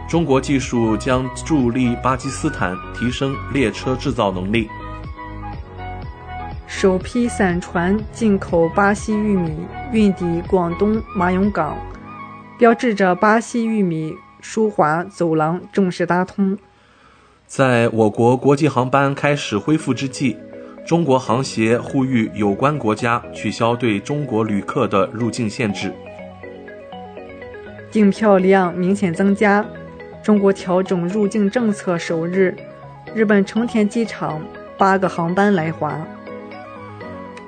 [0.09, 4.67] 中国技术将助力巴基斯坦提升列车制造能力。
[6.65, 9.51] 首批散船进口巴西玉米
[9.91, 11.77] 运抵广东马永港。
[12.61, 16.55] 标志着巴西玉米输华走廊正式搭通。
[17.47, 20.37] 在我国国际航班开始恢复之际，
[20.85, 25.91] 中国航协呼吁有关国家取消对中国旅客的入境限制。
[27.89, 29.65] 订票量明显增加。
[30.21, 32.55] 中国调整入境政策首日，
[33.15, 34.39] 日本成田机场
[34.77, 35.99] 八个航班来华。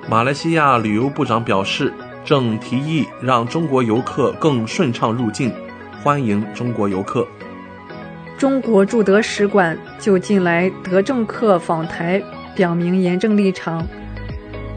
[0.08, 1.94] 马来西亚旅游部长表示。
[2.24, 5.52] 正提议让中国游客更顺畅入境，
[6.02, 7.26] 欢迎中国游客。
[8.38, 12.22] 中国驻德使馆就近来德政客访台
[12.56, 13.86] 表明严正立场：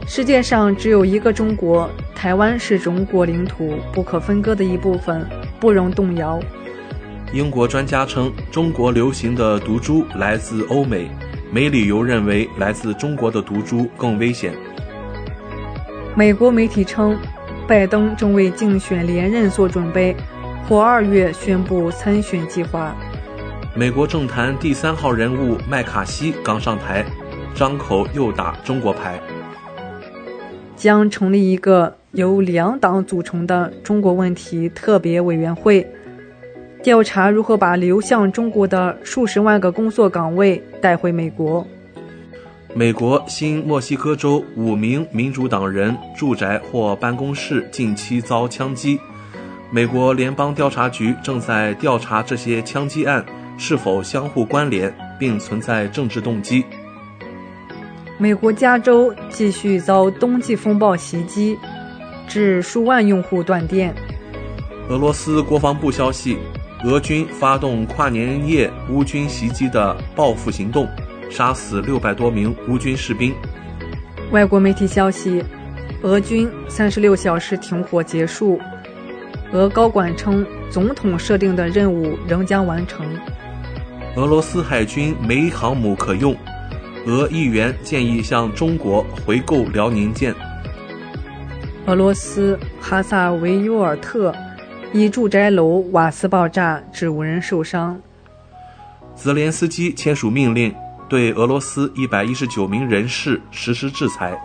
[0.06, 5.26] 世界上只有一个中国，台湾是中国领土不可分割的一部分，
[5.58, 6.38] 不容动摇。
[7.32, 11.10] 英国专家称，中国流行的毒株来自欧美，
[11.50, 14.52] 没理由认为来自中国的毒株更危险。
[16.14, 17.18] 美国媒体称。
[17.68, 20.16] 拜登正为竞选连任做准备，
[20.66, 22.96] 或二月宣布参选计划。
[23.74, 27.04] 美国政坛第三号人物麦卡锡刚上台，
[27.54, 29.20] 张口又打中国牌。
[30.76, 35.86] 将成立一个由两党组成的中国问题特别委员会，
[36.82, 41.66] 调查如何把流向中国的数十万个工作岗位带回美国。
[42.74, 49.00] 美国新墨西哥州五名民主党人住宅或办公室近期遭枪击，
[49.70, 53.24] 美国联邦调查局正在调查这些枪击案
[53.56, 56.64] 是否相互关联，并存在政治动机。
[58.18, 61.58] 美国加州继续遭冬季风暴袭击，
[62.28, 63.94] 致数万用户断电。
[64.90, 66.36] 俄罗斯国防部消息，
[66.84, 70.86] 俄军发动跨年夜乌军袭击的报复行动。
[71.30, 73.34] 杀死六百多名乌军士兵。
[74.30, 75.42] 外国媒体消息，
[76.02, 78.60] 俄军三十六小时停火结束。
[79.52, 83.06] 俄高管称，总统设定的任务仍将完成。
[84.16, 86.36] 俄罗斯海军没航母可用，
[87.06, 90.34] 俄议员建议向中国回购辽宁舰。
[91.86, 94.34] 俄罗斯哈萨维尤尔特
[94.92, 97.98] 一住宅楼瓦斯爆炸，致五人受伤。
[99.14, 100.74] 泽连斯基签署命令。
[101.08, 104.38] 对俄罗斯一百一十九名人士实施制裁。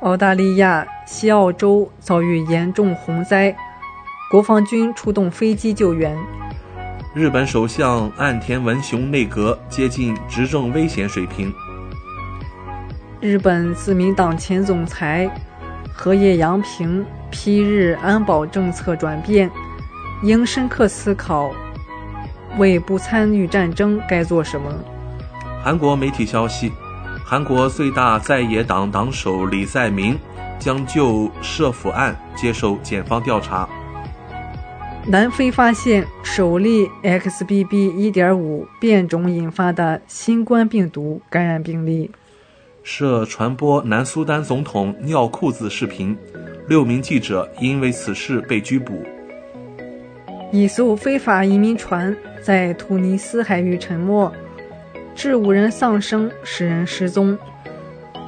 [0.00, 3.54] 澳大利亚西澳洲遭遇严重洪灾，
[4.30, 6.16] 国防军出动飞机救援。
[7.14, 11.52] 日本首相岸田文雄内阁接近执政危险水平。
[13.20, 15.30] 日本自民党前总裁
[15.92, 19.50] 河野洋平批日安保政策转变，
[20.22, 21.52] 应深刻思考
[22.56, 24.72] 为不参与战争该做什么。
[25.62, 26.72] 韩国媒体消息，
[27.22, 30.18] 韩国最大在野党党首李在明
[30.58, 33.68] 将就涉腐案接受检方调查。
[35.06, 42.10] 南非发现首例 XBB.1.5 变种引发的新冠病毒感染病例。
[42.82, 46.16] 涉传播南苏丹总统尿裤子视频，
[46.68, 49.04] 六名记者因为此事被拘捕。
[50.50, 54.32] 一艘非法移民船在突尼斯海域沉没。
[55.14, 57.38] 致五人丧生，十人失踪。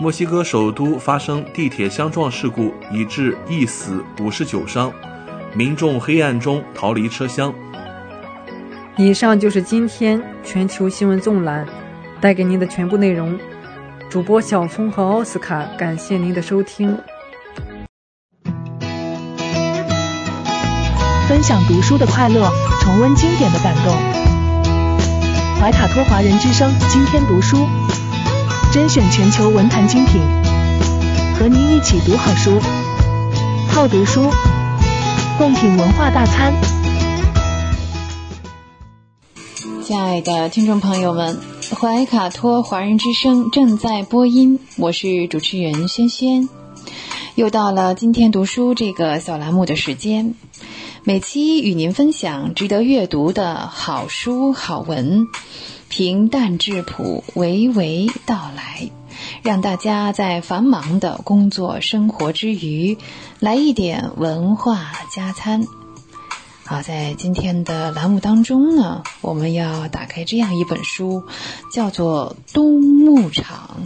[0.00, 4.92] 墨西哥首都发生地铁相撞事故，已致一死五十九伤，
[5.54, 7.54] 民众黑暗中逃离车厢。
[8.96, 11.66] 以上就是今天全球新闻纵览
[12.20, 13.38] 带给您的全部内容。
[14.10, 16.98] 主播小峰和奥斯卡，感谢您的收听。
[21.28, 22.50] 分享读书的快乐，
[22.82, 24.21] 重温经典的感动。
[25.62, 27.68] 怀卡托华人之声，今天读书，
[28.72, 30.20] 甄选全球文坛精品，
[31.38, 32.58] 和您一起读好书，
[33.68, 34.28] 好读书，
[35.38, 36.52] 共品文化大餐。
[39.84, 41.38] 亲爱的听众朋友们，
[41.80, 46.48] 怀卡托华人之声正在播音，我是主持人轩轩，
[47.36, 50.34] 又到了今天读书这个小栏目的时间。
[51.04, 55.26] 每期与您分享值得阅读的好书好文，
[55.88, 58.88] 平淡质朴，娓娓道来，
[59.42, 62.96] 让大家在繁忙的工作生活之余，
[63.40, 65.66] 来一点文化加餐。
[66.64, 71.24] 好，在今天的栏目当中呢，我们要打开这样一本书，
[71.72, 73.80] 叫做《冬牧场》。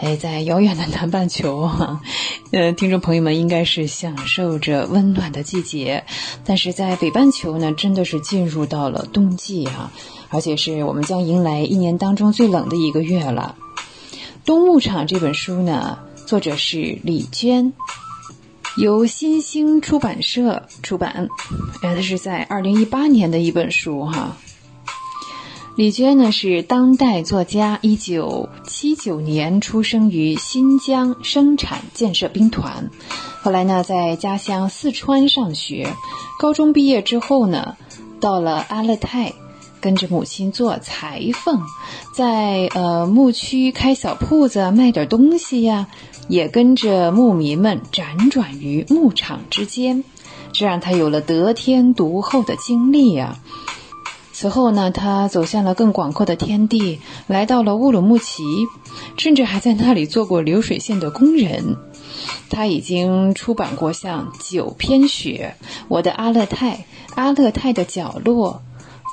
[0.00, 2.00] 哎，在遥远的南半球，哈，
[2.50, 6.04] 呃，听众朋友们应该是享受着温暖的季节，
[6.44, 9.92] 但是在北半球呢，真的是进入到了冬季啊，
[10.30, 13.56] 而且是我们将迎来一年当中最冷的一个月了。
[14.46, 17.72] 《冬牧场》这本书呢，作者是李娟，
[18.76, 21.28] 由新兴出版社出版，
[21.82, 24.36] 哎，它是在二零一八年的一本书哈。
[25.76, 32.90] 李娟呢是当代作家，一九七九年出生于新疆生产建设兵团，
[33.42, 35.92] 后来呢在家乡四川上学，
[36.38, 37.76] 高中毕业之后呢，
[38.20, 39.32] 到了阿勒泰，
[39.80, 41.60] 跟着母亲做裁缝，
[42.14, 45.88] 在呃牧区开小铺子卖点东西呀，
[46.28, 50.04] 也跟着牧民们辗转于牧场之间，
[50.52, 53.40] 这让他有了得天独厚的经历呀。
[54.36, 56.98] 此后呢，他走向了更广阔的天地，
[57.28, 58.42] 来到了乌鲁木齐，
[59.16, 61.76] 甚至还在那里做过流水线的工人。
[62.50, 65.54] 他已经出版过像《九篇雪》
[65.88, 66.76] 《我的阿勒泰》
[67.14, 68.62] 《阿勒泰的角落》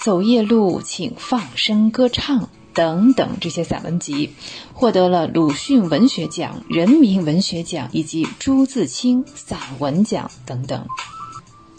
[0.04, 2.42] 《走夜路，请放声歌唱》
[2.74, 4.32] 等等这些散文集，
[4.74, 10.88] 获得了鲁迅文学奖、人民文学奖以及朱自清散文奖等等。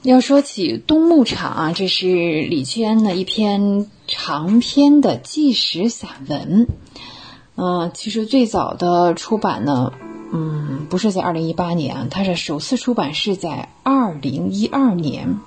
[0.03, 6.67] 要说起《冬牧场》啊，这是李娟的一篇长篇的纪实散文。
[7.55, 9.93] 嗯，其实最早的出版呢，
[10.33, 15.39] 嗯，不是在二零一八年，它是首次出版是在二零一二年。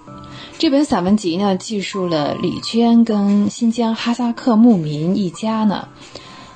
[0.57, 5.89] 这本散文集呢，记述了李娟跟新疆哈萨克牧民一家呢，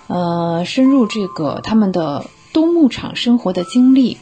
[0.07, 2.27] 呃，深入这个他们的
[2.59, 4.17] 冬牧场生活的经历。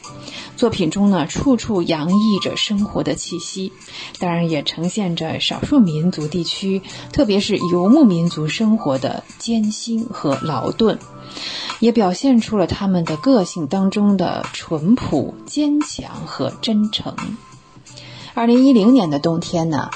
[0.55, 3.73] 作品中呢，处处洋溢着生活的气息，
[4.19, 10.99] 当然也呈现着少数民族地区，特别是游牧民族生活的艰辛和劳顿，
[11.79, 17.15] 也表现出了他们的个性当中的淳朴、坚强和真诚。
[18.35, 19.89] 二零一零年的冬天呢，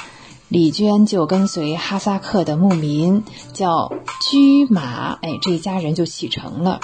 [0.47, 3.23] 李娟就跟随哈萨克的牧民
[3.53, 3.93] 叫
[4.31, 6.81] 居马，哎，这一家人就启程了，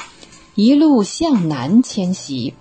[0.57, 2.55] 一路向南迁徙。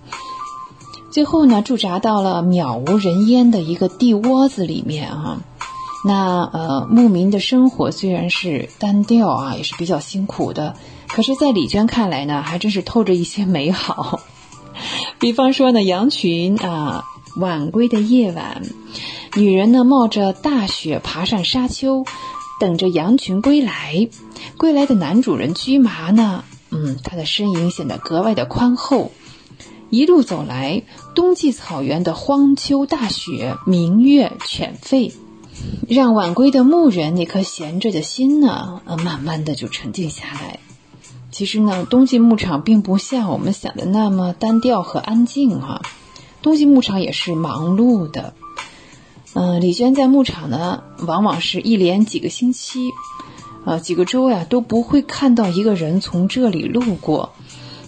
[1.11, 5.41] 最后呢，驻扎到了渺无人烟的一个地窝子里面啊。
[6.05, 10.75] 那呃，牧民的生活虽然是单调啊，也是比较辛苦的，
[11.07, 14.19] 可是，在李娟看来呢，还真是透着一些美好。
[15.19, 17.03] 比方说呢，羊群啊，
[17.37, 18.61] 晚归的夜晚，
[19.35, 22.05] 女人呢冒着大雪爬上沙丘，
[22.59, 24.07] 等着羊群归来。
[24.55, 29.11] 归来的男主人驹麻呢，嗯，他的身影显得格外的宽厚。
[29.89, 30.83] 一路走来，
[31.15, 35.13] 冬季草原的荒丘大雪，明月犬吠，
[35.87, 40.59] 让晚归的牧人那颗闲着的心呢，呃，慢慢的就沉静下来。
[41.31, 45.81] 其实呢，冬季牧场并不像我们想的那么单调和安静哈，
[46.41, 48.33] 冬季牧场也是忙碌的。
[49.33, 52.91] 嗯，李娟在牧场呢，往往是一连几个星期，
[53.67, 57.33] 啊，几个周呀，都不会看到一个人从这里路过。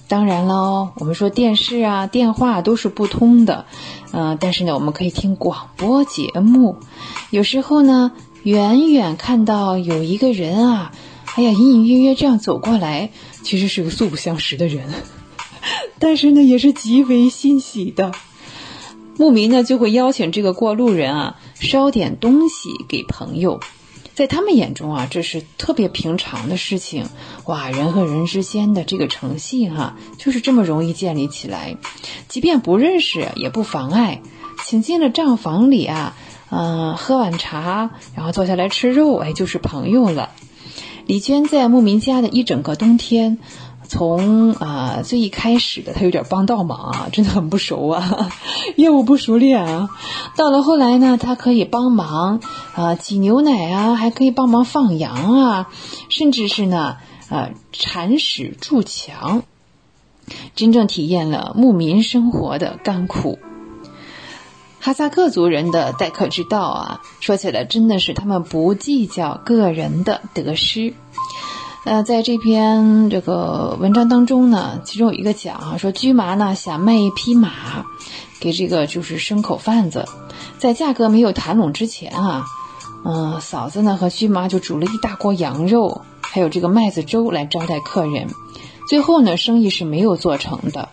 [0.09, 3.65] 当然喽，我们说电视啊、电话都是不通的，
[4.11, 6.75] 嗯，但是呢，我们可以听广播节目。
[7.29, 8.11] 有时候呢，
[8.43, 10.91] 远远看到有一个人啊，
[11.35, 13.11] 哎呀，隐隐约约这样走过来，
[13.43, 14.89] 其实是个素不相识的人，
[15.97, 18.11] 但是呢，也是极为欣喜的。
[19.15, 23.61] 牧民呢，就会邀请这个过路人啊，捎点东西给朋友。
[24.19, 27.07] 在他们眼中啊，这是特别平常的事情，
[27.45, 31.77] 哇，人和人之间的这个诚信哈，就是这么容易建立起来，
[32.27, 34.21] 即便不认识也不妨碍，
[34.65, 36.17] 请进了账房里啊，
[36.49, 40.31] 嗯，喝碗茶，然后坐下来吃肉，哎，就是朋友了。
[41.05, 43.37] 李娟在牧民家的一整个冬天。
[43.89, 48.31] 从啊最一开始的他有点帮倒忙啊， 真的很不熟啊，
[48.77, 49.89] 业务不熟练啊。
[50.37, 52.39] 到了后来呢，他可以帮忙
[52.75, 55.69] 啊挤牛奶啊，还可以帮忙放羊啊，
[56.09, 56.97] 甚至是呢
[57.29, 59.41] 啊铲屎筑墙，
[60.55, 63.39] 真正体验了牧民生活的甘苦。
[64.81, 70.93] 哈萨克族人的待客之道啊，说起来真的是他们不计较个人的得失。
[71.89, 77.49] 呃，在这篇这个文章当中呢，其中有一个讲啊，说驹麻呢想卖一匹马
[78.39, 80.05] 给这个就是牲口贩子，
[80.59, 82.45] 在价格没有谈拢之前啊，
[83.03, 88.27] 嗯，嫂子呢和驹麻就煮了一大锅羊肉，还有这个麦子粥来招待客人。
[88.87, 90.89] 最后呢，生意是没有做成的。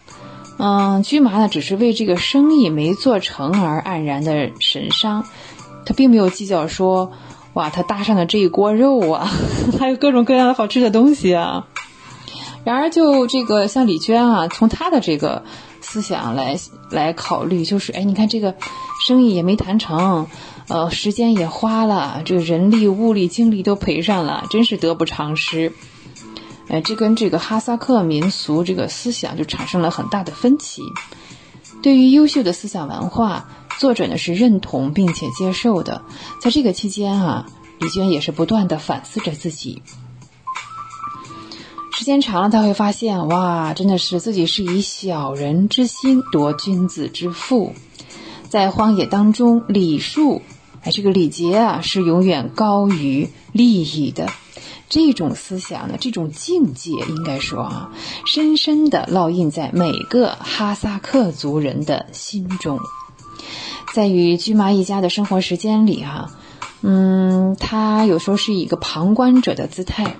[0.57, 5.27] 嗯，驹麻呢只是为这个生意没做成而黯然的神伤，
[5.85, 7.13] 他并没有计较说。
[7.57, 9.31] 哇，他搭上的这一锅肉啊，
[9.81, 11.67] 还有各种各样的好吃的东西啊。
[12.65, 15.43] 然而，就这个像李娟啊，从她的这个
[15.81, 16.59] 思想来
[16.91, 18.55] 来考虑，就是哎，你看这个
[19.07, 20.27] 生意也没谈成，
[20.69, 25.73] 呃，时间也花了，这个人力、物力、精力都赔上了，真是得不偿失。
[26.69, 30.83] 哎，这跟这个哈萨克民俗这个思想就产生了很大的分歧。
[31.83, 33.49] 对于优秀的思想文化。
[33.79, 36.03] 作者呢是认同并且接受的，
[36.41, 37.47] 在这个期间啊，
[37.79, 39.83] 李娟也是不断的反思着自己。
[41.93, 47.75] 时间长了，他会发现，哇，真的是自己是以小人之心夺君子之腹，
[48.49, 50.43] 在荒野当中，礼数，
[50.83, 54.29] 哎，这个礼节啊，是永远高于利益的。
[54.89, 57.91] 这种思想呢，这种境界，应该说啊，
[58.25, 62.79] 深深的烙印在每个哈萨克族人的心中。
[63.95, 66.31] 在与驹麻一家的生活时间里，哈，
[66.83, 70.17] 嗯，他有时候是以一个旁观者的姿态，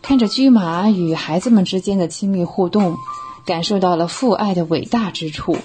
[0.00, 2.96] 看着驹麻与孩子们之间的亲密互动，
[3.44, 5.58] 感受到了父爱的伟大之处。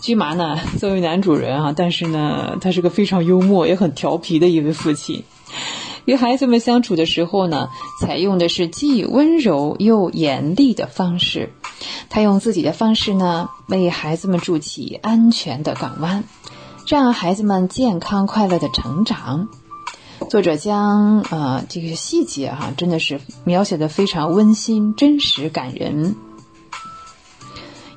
[0.00, 5.24] 驹麻呢，作为男主人啊，但是呢，他是个非常幽默也很调皮的一位父亲。
[6.04, 7.70] 与孩子们相处的时候呢，
[8.00, 11.52] 采用的是既温柔又严厉的方式。
[12.10, 16.24] 他用自己的方式呢，为孩子们筑起安全的港湾。
[16.86, 19.48] 让孩子们健康快乐的成长。
[20.28, 26.14] 作者将呃这个细节哈，真的是描写的非常温馨、真实、感人。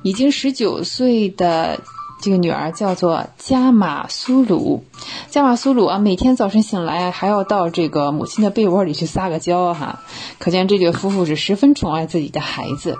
[0.02, 1.80] 已经十九岁的
[2.22, 4.84] 这个女儿叫做加马苏鲁。
[5.28, 10.00] 加马苏鲁啊，每天早晨醒来还要到这个母亲的被窝里去撒个娇哈，
[10.38, 12.96] 可见这对夫妇是十分宠爱自己的孩子。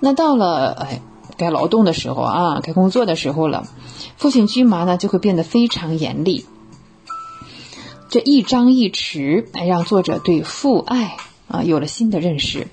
[0.00, 1.00] 那到了哎
[1.36, 3.66] 该劳动的时候啊，该工作的时候了，
[4.16, 6.46] 父亲居麻呢就会变得非常严厉。
[8.08, 11.16] 这一张一弛，哎，让作者对父爱
[11.48, 12.68] 啊有了新的认识。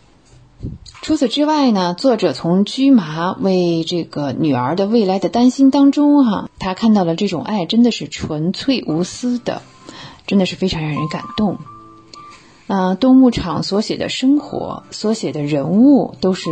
[1.01, 9.63] 除此之外呢，作者从居麻为这个女儿的未来的担心当中，哈，他看到了这种爱真的是纯粹无私的，
[10.27, 11.57] 真的是非常让人感动。
[12.71, 16.49] 啊，东牧场所写的生活，所写的人物都是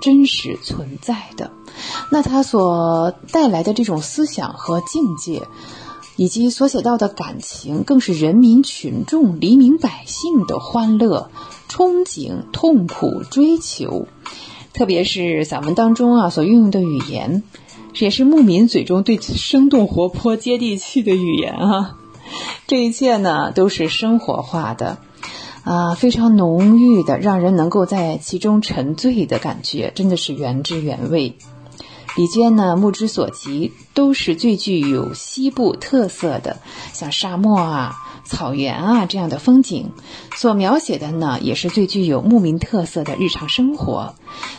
[0.00, 1.52] 真实存在的，
[2.10, 5.42] 那他所带来的这种思想和境界。
[6.18, 11.30] 以及所写到的感情，更是人民群众、黎民百姓的欢乐、
[11.68, 14.08] 憧憬、痛苦、追求。
[14.72, 17.42] 特别是散文当中啊所运用的语言，
[17.98, 21.98] 也是牧民嘴中对生动活泼、接地气的语言啊。
[22.66, 24.96] 这一切呢，都是生活化的，
[25.66, 31.36] 啊，非常浓郁的，让人能够在其中沉醉的感觉，真的是原汁原味。
[32.16, 36.58] 李娟呢，目之所及都是最具有西部特色的，
[36.92, 39.90] 像沙漠啊、草原啊这样的风景。
[40.36, 44.14] 所描写的呢，也是最具有牧民特色的日常生活，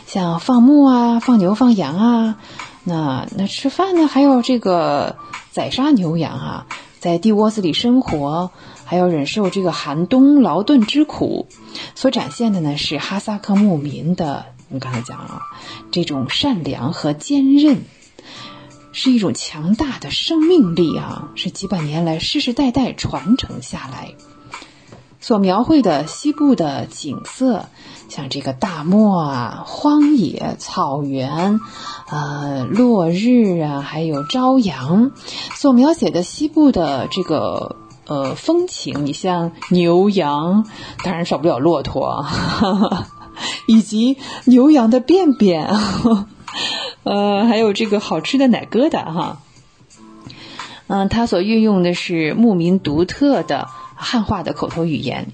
[0.06, 2.36] 像放牧啊、放牛、放羊啊。
[2.84, 5.16] 那那吃饭呢，还有这个
[5.50, 6.66] 宰杀牛羊啊，
[7.00, 8.52] 在地窝子里生活，
[8.88, 11.46] 还要忍受这个寒冬劳顿之苦。
[11.94, 14.46] 所展现的呢，是哈萨克牧民的。
[14.70, 15.42] 我们刚才讲了，
[15.90, 17.82] 这种善良和坚韧，
[18.92, 24.14] 是一种强大的生命力啊，是几百年来世世代代传承下来。
[25.20, 27.66] 所描绘的西部的景色，
[28.08, 31.60] 像这个大漠啊、荒野、草原，
[32.08, 35.10] 呃，落日啊，还有朝阳，
[35.54, 37.76] 所描写的西部的这个
[38.08, 40.66] 呃风情，你像牛羊，
[41.04, 42.26] 当然少不了骆驼。
[43.66, 44.16] 以及
[44.46, 45.68] 牛羊的便便，
[47.04, 49.40] 呃，还有这个好吃的奶疙瘩哈。
[50.88, 55.28] 嗯，他所运用的是牧民独特的汉化的口头语言，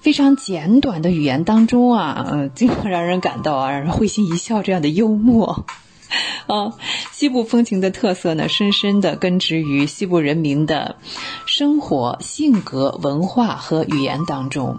[0.00, 5.64] 非常简短的语言当中啊，嗯，经常让人感到啊，让人会心一笑这样的幽默。
[6.46, 6.74] 啊，
[7.12, 10.96] 西部风情的特色呢，深深的根植于西部人民的
[11.46, 14.78] 生活、性格、文化和语言当中。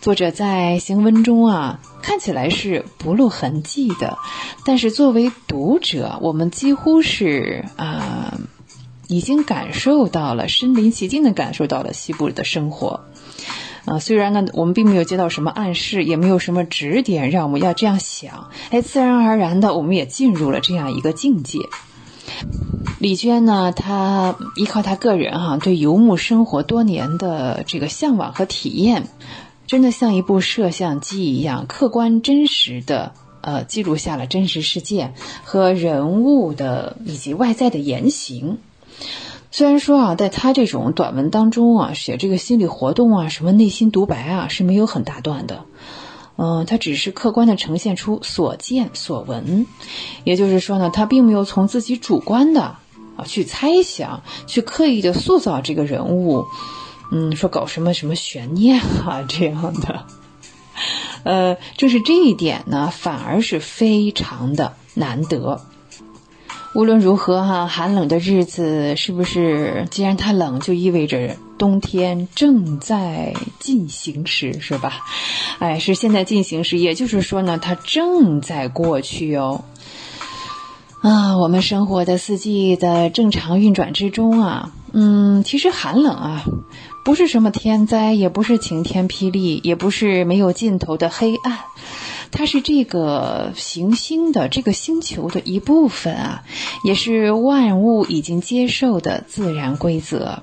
[0.00, 4.16] 作者在行文中啊，看起来是不露痕迹的，
[4.64, 8.38] 但是作为读者，我们几乎是啊，
[9.08, 13.00] 已经感受到了身临其境的感受到了西部的生活。
[13.90, 21.58] 啊，虽然呢，我们并没有接到什么暗示，也没有什么指点让我们要这样想，哎，自然而然的，我们也进入了这样一个境界。
[23.00, 29.08] 李娟呢，她依靠她个人哈对游牧生活多年的这个向往和体验。
[29.66, 35.14] 真的像一部摄像机一样，客观真实的呃记录下了真实事件
[35.44, 38.58] 和人物的以及外在的言行。
[39.52, 45.64] 虽然说啊，在他这种短文当中啊，写这个心理活动啊，什么内心独白啊，是没有很大段的。
[46.36, 49.66] 嗯，他只是客观的呈现出所见所闻，
[50.24, 52.76] 也就是说呢，他并没有从自己主观的
[53.16, 56.46] 啊去猜想，去刻意的塑造这个人物。
[57.12, 60.06] 嗯，说搞什么什么悬念啊这样的，
[61.24, 65.60] 呃，就是这一点呢，反而是非常的难得。
[66.72, 69.86] 无论如何哈，寒冷的日子是不是？
[69.90, 75.00] 既然它冷，就意味着冬天正在进行时，是吧？
[75.58, 79.64] 哎，是现在进行时，也就是说呢，它正在过去哦。
[81.02, 86.44] 啊，我们生活的四季的正常运转之中啊，嗯，其实寒冷啊。
[87.02, 91.58] 不是什么天灾，也不是晴天霹雳，也不是没有尽头的黑暗，
[92.32, 96.44] 它是这个行星的这个星球的一部分啊，
[96.84, 100.42] 也是万物已经接受的自然规则。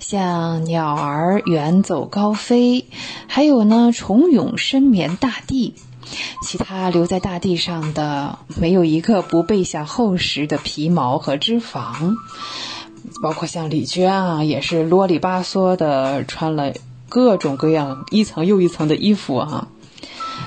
[0.00, 2.86] 像鸟儿远走高飞，
[3.28, 5.74] 还有呢虫蛹深眠大地，
[6.42, 12.16] 其他留在大地上的没有一个不备下厚实的皮毛和脂肪。
[13.22, 16.72] 包括像李娟啊，也是啰里吧嗦的穿了
[17.08, 19.68] 各种各样一层又一层的衣服啊。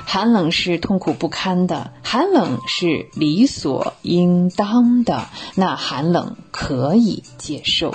[0.05, 7.93] 寒冷是痛苦不堪的，寒冷是理所应当的，那寒冷可以接受。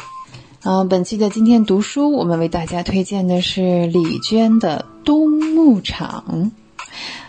[0.62, 6.24] 啊，本期的今天读书，我们为大家推荐的是李娟的《冬牧场》。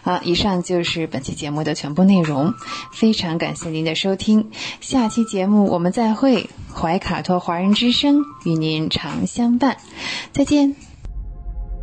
[0.03, 2.53] 好，以上就是本期节目的全部内容，
[2.91, 4.49] 非常感谢您的收听，
[4.82, 9.78] 下期节目我们再会，怀卡托华人之声与您常相伴，
[10.34, 10.90] 再见。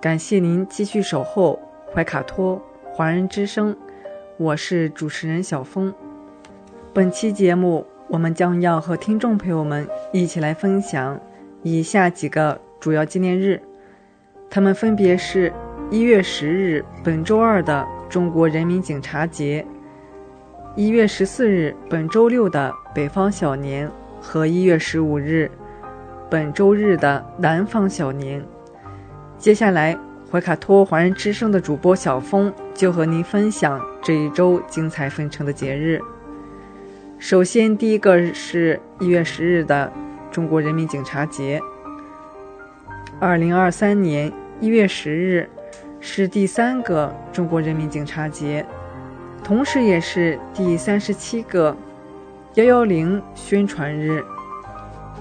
[0.00, 1.58] 感谢您继续守候
[1.92, 3.76] 怀卡托华人之声，
[4.36, 5.92] 我是主持人小峰。
[6.94, 11.20] 本期节目，我们将要和听众朋友们一起来分享
[11.64, 13.60] 以下几个主要纪念日，
[14.48, 15.52] 他们分别是：
[15.90, 19.66] 一月十日，本周二的中国人民警察节。
[20.76, 25.50] 一月十四日，本周六的北方小年和一月十五日，
[26.30, 28.40] 本周日的南方小年。
[29.38, 29.96] 接下来，
[30.32, 36.00] 怀卡托华人之声的主播小峰就和您分享这一周精彩纷呈的节日。
[37.20, 39.92] 首先，第一个是一月十日的
[40.32, 41.60] 中国人民警察节。
[43.20, 45.48] 二零二三年一月十日
[46.00, 48.66] 是第三个中国人民警察节。
[49.44, 51.76] 同时，也是第三十七个
[52.54, 54.20] “幺幺零”宣传日。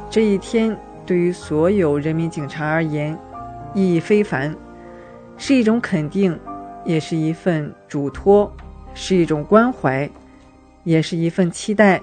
[0.09, 0.75] 这一天
[1.05, 3.17] 对于所有人民警察而言
[3.77, 4.55] 意义非凡，
[5.37, 6.39] 是一种肯定，
[6.83, 8.51] 也是一份嘱托，
[8.95, 10.09] 是一种关怀，
[10.83, 12.01] 也是一份期待。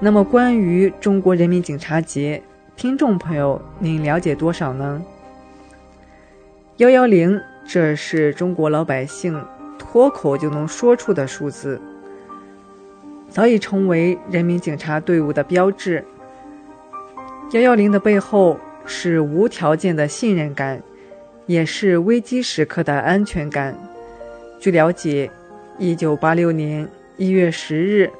[0.00, 2.42] 那么，关于中国人民警察节，
[2.76, 5.02] 听众朋友，您了解多少呢
[6.78, 7.38] ？“幺幺零”，
[7.68, 9.38] 这是中国老百姓。
[9.78, 11.78] 脱口就能说出的数字，
[13.28, 16.02] 早已成为人民警察队伍的标志。
[17.52, 18.58] 幺幺零的背后
[18.90, 20.82] 是无条件的信任感，
[21.46, 23.78] 也是危机时刻的安全感。
[24.58, 25.30] 据了解，
[25.78, 28.10] 一九八六年一月十日，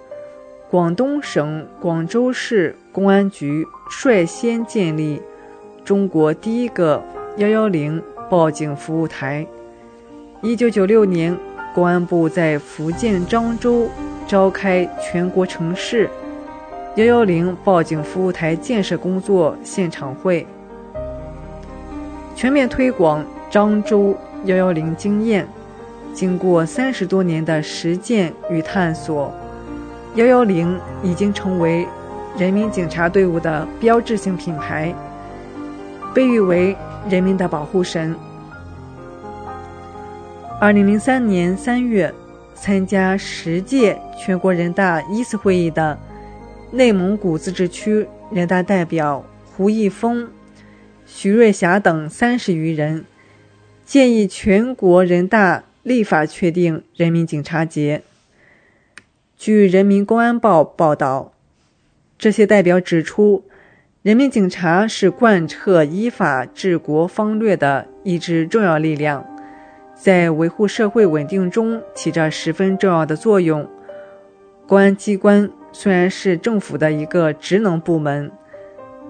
[0.71, 5.21] 广东省广州市公安局率先建立
[5.85, 7.03] 中国第一个
[7.37, 9.45] 幺幺零报警服务台。
[10.41, 11.37] 一九九六年。
[11.73, 13.89] 公安部在福建漳州
[14.27, 16.11] 召开全国城市
[16.97, 20.45] 幺幺零报警服务台建设工作现场会，
[22.35, 25.47] 全面推广漳州幺幺零经验。
[26.13, 29.33] 经过三十多年的实践与探索，
[30.17, 31.87] 幺幺零已经成为
[32.37, 34.93] 人民警察队伍的标志性品牌，
[36.13, 36.77] 被誉为
[37.09, 38.17] 人民的保护神。
[40.61, 42.13] 二零零三年三月，
[42.57, 45.97] 参加十届全国人大一次会议的
[46.73, 49.25] 内蒙古自治区人大代表
[49.57, 50.29] 胡一峰、
[51.13, 53.05] 徐瑞霞等三十余人，
[53.85, 58.03] 建议全国人大立法确定人民警察节。
[59.37, 61.33] 据《人民公安报》报道，
[62.17, 63.45] 这些代表指出，
[64.03, 69.27] 人民警察是贯彻依法治国方略的一支重要力量。
[69.95, 73.69] 在维护社会稳定中起着十分重要的作用。
[74.67, 78.31] 公安机关虽然是政府的一个职能部门，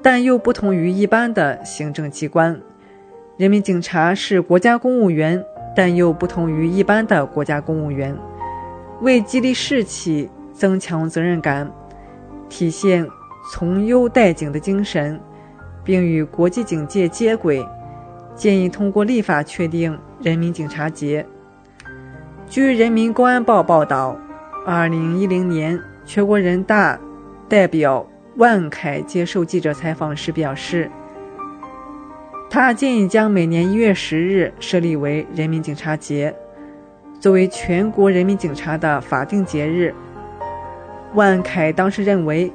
[0.02, 2.60] 但又不同于一般的行政机关。
[3.36, 5.44] 人民警察是国家公务员，
[5.74, 8.16] 但又不同于一般的国家公务员。
[9.00, 11.70] 为激励士气、增强责任感，
[12.48, 13.06] 体现
[13.52, 15.18] 从优待警的精神，
[15.82, 17.66] 并与国际警戒接轨，
[18.34, 19.98] 建议通过立法确定。
[20.22, 21.24] 人民警察节。
[22.46, 24.14] 据人民公安报报道，
[24.66, 27.00] 二零一零年，全国人大
[27.48, 28.06] 代表
[28.40, 30.90] 万凯接受记者采访时表示，
[32.48, 36.34] 他建议将每年一月十日设立为人民警察节，
[37.20, 39.94] 作为全国人民警察的法定节日。
[41.12, 42.50] 万凯当时认为，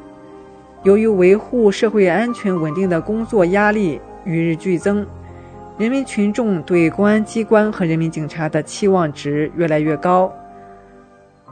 [0.81, 5.05] 由于维护社会安全稳定的工作压力与日俱增。
[5.77, 10.33] 人民群众对公安机关和人民警察的期望值越来越高，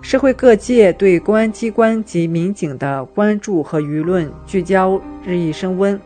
[0.04, 6.00] 社会各界对公安机关及民警的关注和舆论聚焦日益升温。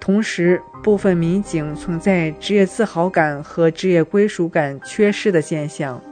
[0.00, 6.02] 同时，部分民警存在职业自豪感和职业归属感缺失的现象。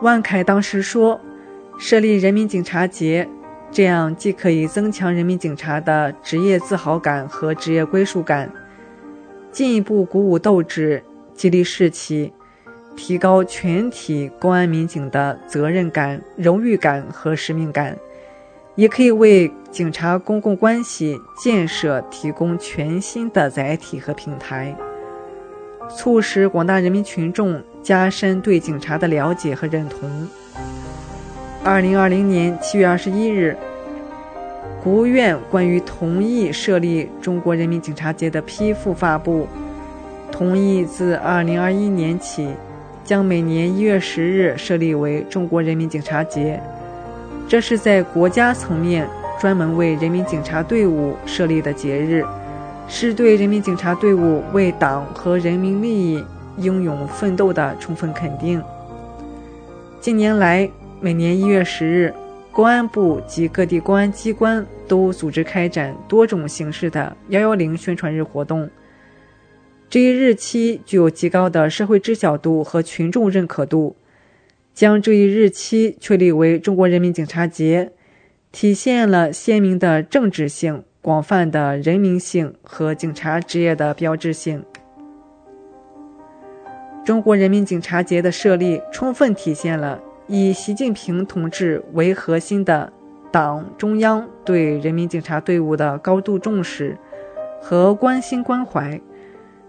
[0.00, 1.20] 万凯当时说
[1.76, 3.28] ：“设立人民警察节，
[3.72, 8.48] 这样既可以增强人民警察的职业自豪感和职业归属感。”
[9.50, 11.02] 进一步鼓舞斗志，
[11.34, 12.32] 激励士气，
[12.96, 17.96] 提高全体公安民警的责任感、荣誉感和使命感，
[18.74, 24.76] 也可以为警察公共关系建设提供全新的载体和平台，
[25.88, 30.28] 促使广大人民群众加深对警察的了解和认同。
[31.64, 33.56] 二零二零年七月二十一日，
[34.82, 39.48] 国务院关于同意设立中国人民警察节的批复发布，
[40.30, 42.48] 同意自二零二一年起。
[43.12, 46.58] 将每年一月十日设立为中国人民警察节，
[47.46, 49.06] 这是在国家层面
[49.38, 52.24] 专门为人民警察队伍设立的节日，
[52.88, 56.24] 是对人民警察队伍为党和人民利益
[56.56, 58.62] 英勇奋斗的充分肯定。
[60.00, 60.66] 近年来，
[60.98, 62.14] 每年一月十日，
[62.50, 68.66] 公安部及各地公安机关都组织开展多种形式的“幺幺零”宣传日活动。
[69.92, 73.94] 这一日期具有极高的社会知晓度和群众认可度，
[74.72, 77.92] 将这一日期确立为中国人民警察节，
[78.50, 84.64] 体现了鲜明的政治性、广泛的人民性和警察职业的标志性。
[87.04, 92.90] 中国人民警察节的设立，充分体现了以习近平同志为核心的
[93.30, 96.96] 党中央对人民警察队伍的高度重视
[97.60, 98.98] 和关心关怀。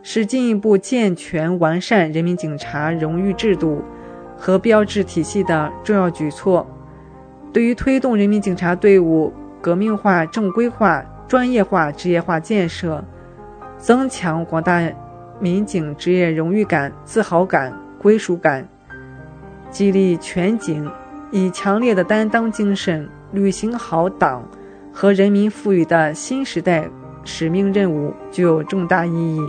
[0.05, 3.81] 是进一步健全完善人民警察荣誉制度
[4.37, 6.67] 和标志体系的重要举措，
[7.53, 9.31] 对于推动人民警察队伍
[9.61, 13.01] 革命化、正规化、专业化、职业化建设，
[13.77, 14.81] 增强广大
[15.39, 18.67] 民警职业荣誉感、自豪感、归属感，
[19.71, 20.91] 激励全警
[21.31, 24.45] 以强烈的担当精神履行好党
[24.91, 26.89] 和人民赋予的新时代
[27.23, 29.41] 使命任务，具有重大意义。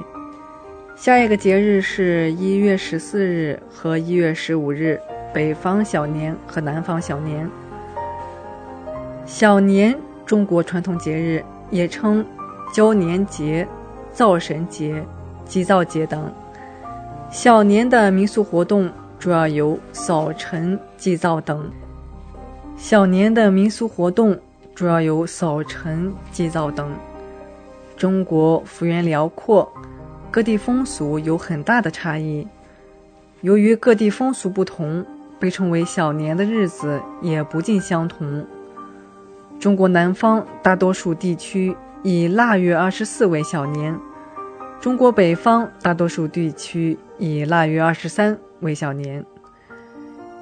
[1.05, 4.98] 下一个节日是一月十四日和一月十五日，
[5.35, 7.47] 北方小年和南方小年。
[9.26, 9.94] 小年，
[10.24, 12.24] 中国传统节日，也称
[12.72, 13.68] 交年节、
[14.12, 15.05] 灶神节、
[15.44, 16.32] 祭灶节等。
[17.31, 21.70] 小年的民俗活动主要有扫尘、祭灶等。
[22.78, 24.35] 小年的民俗活动
[24.74, 26.90] 主要有扫尘、祭灶等。
[27.94, 29.70] 中国幅员辽阔。
[30.35, 32.44] 各地风俗有很大的差异，
[33.43, 35.06] 由于各地风俗不同，
[35.39, 38.44] 被称为小年的日子也不尽相同。
[39.61, 43.97] 中国南方大多数地区以腊月二十四为小年，
[44.81, 49.24] 中国北方大多数地区以腊月二十三为小年。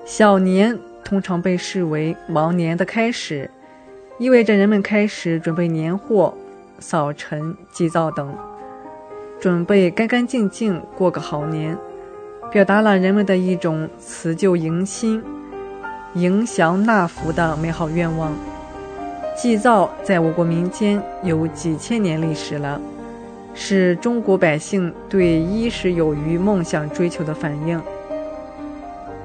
[0.06, 3.50] 小年通常被视为忙年的开始，
[4.18, 6.34] 意味着人们开始准备年货、
[6.78, 8.34] 扫尘、祭灶等。
[9.42, 11.76] 准备干干净净过个好年，
[12.52, 15.20] 表达了人们的一种辞旧迎新、
[16.14, 18.32] 迎祥纳福的美好愿望。
[19.36, 22.80] 祭灶在我国民间有几千年历史了，
[23.52, 27.82] 是中国百姓对衣食有余梦想追求的反应。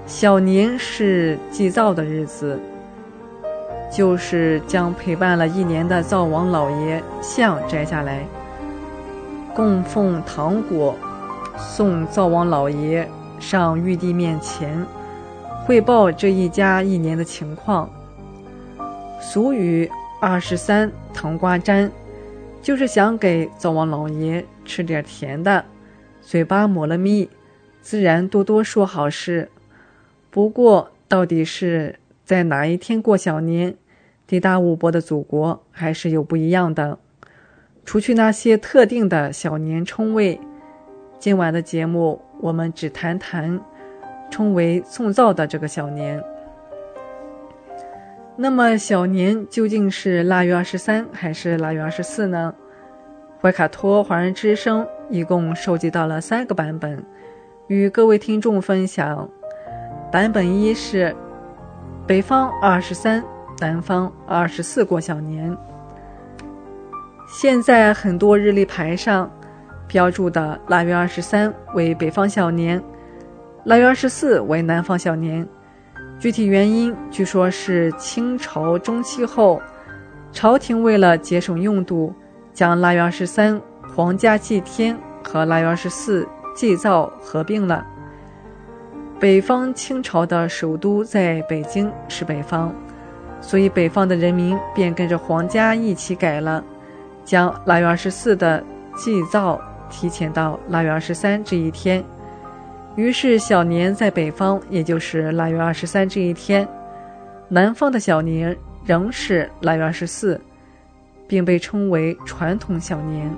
[0.07, 2.59] 小年是祭灶的日子，
[3.91, 8.25] 就是将陪伴了一年的灶王老爷像摘下来。
[9.57, 10.95] 供奉糖果，
[11.57, 13.09] 送灶王老爷
[13.39, 14.85] 上玉帝面前，
[15.65, 17.89] 汇报这一家一年的情况。
[19.19, 19.89] 俗语
[20.21, 21.91] “二十三糖瓜粘”，
[22.61, 25.65] 就是想给灶王老爷吃点甜的，
[26.21, 27.27] 嘴巴抹了蜜，
[27.81, 29.49] 自然多多说好事。
[30.29, 33.75] 不过，到底是在哪一天过小年，
[34.27, 36.99] 地大物博的祖国还是有不一样的。
[37.87, 40.37] 除去那些特定的小年称谓，
[41.17, 43.57] 今晚的节目我们只谈谈
[44.29, 46.21] 称为送灶的这个小年。
[48.35, 52.53] 那么小年究竟是腊月二十三还是腊月二十四呢？
[53.41, 57.01] 怀卡托华人之声一共收集到了三个版本，
[57.67, 59.29] 与各位听众分享。
[60.11, 61.15] 版本一是
[62.05, 63.23] 北方二十三，
[63.61, 65.57] 南方二十四过小年。
[67.27, 69.29] 现在很多日历牌上
[69.85, 72.81] 标注的腊月二十三为北方小年，
[73.65, 75.45] 腊月二十四为南方小年。
[76.17, 79.61] 具体原因据说是清朝中期后，
[80.31, 82.13] 朝廷为了节省用度，
[82.53, 83.61] 将腊月二十三
[83.93, 86.25] 皇家祭天和腊月二十四
[86.55, 87.85] 祭灶合并了。
[89.19, 92.73] 北方清朝的首都在北京，是北方，
[93.41, 96.63] 所以北方的人民便跟着皇家一起改了。
[97.27, 98.63] 将腊月二十四的
[98.95, 102.01] 祭灶提前到腊月二十三这一天，
[102.95, 106.65] 于是小年在北方，也就是腊月二十三这一天；
[107.49, 108.55] 南方的小年
[108.85, 110.39] 仍是腊月二十四，
[111.27, 113.29] 并被称为传统小年。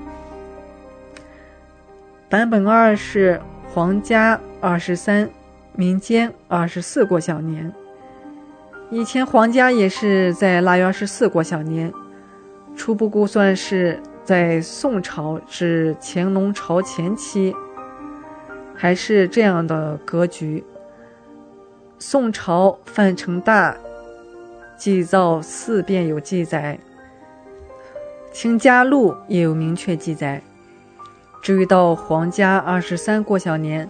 [2.30, 3.42] 版本二是
[3.74, 5.28] 皇家二十三，
[5.74, 7.74] 民间二十四过小年。
[8.92, 11.92] 以前皇家也是在腊月二十四过小年，
[12.80, 17.54] 初步估算是在宋朝至乾隆朝前期。
[18.74, 20.64] 还是这样的格局。
[22.00, 23.76] 宋朝范成大
[24.78, 26.80] 祭灶四便有记载，
[28.34, 30.42] 《清嘉录》也有明确记载。
[31.42, 33.90] 至于到皇家二十三过小年，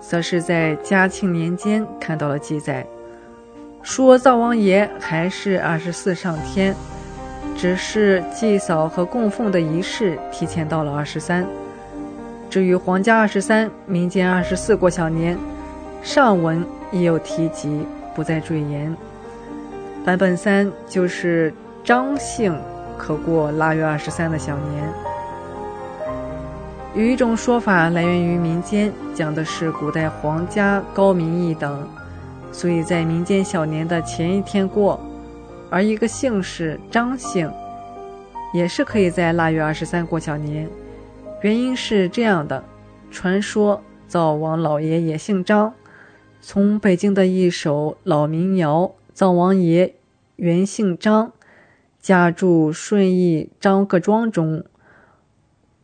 [0.00, 2.86] 则是在嘉庆年间看到了记载，
[3.82, 6.74] 说灶王爷还是二十四上天，
[7.60, 11.46] 只是祭扫和供奉的仪式提前到了二十三。
[12.48, 15.36] 至于皇家二十三，民间二十四过小年，
[16.02, 17.84] 上文已有提及，
[18.14, 18.96] 不再赘言。
[20.06, 21.52] 版本三就是
[21.84, 22.58] 张姓
[22.96, 24.88] 可过腊月二十三的小年。
[26.94, 31.86] 有一种说法来源于民间，讲的是古代皇家高民义等，
[32.52, 34.98] 所以在民间小年的前一天过，
[35.70, 37.50] 而一个姓氏张姓，
[38.52, 40.68] 也是可以在腊月二十三过小年。
[41.42, 42.62] 原因是这样的：
[43.10, 45.72] 传说灶王老爷也姓张，
[46.40, 48.82] 从北京的一首老民谣
[49.14, 49.94] 《灶王爷
[50.36, 51.28] 原姓张》，
[52.00, 54.64] 家住顺义张各庄中，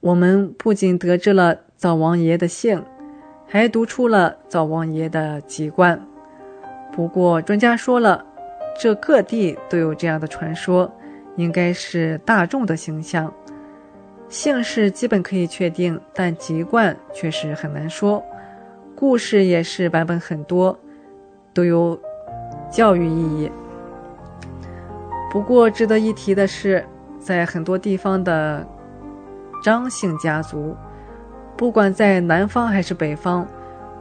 [0.01, 2.85] 我们不仅得知了灶王爷的姓，
[3.47, 6.05] 还读出了灶王爷的籍贯。
[6.93, 8.26] 不过专家说了，
[8.79, 10.91] 这各地都有这样的传说，
[11.37, 13.33] 应该是大众的形象。
[14.29, 18.23] 姓氏基本可以确定，但籍贯却是很难说。
[18.95, 20.79] 故事也是版本很多，
[21.55, 21.99] 都有
[22.71, 23.51] 教育意义。
[25.31, 26.85] 不过值得一提的是，
[27.19, 28.67] 在很多地方的
[29.63, 30.75] 张姓家族，
[31.57, 33.47] 不管在南方还是北方，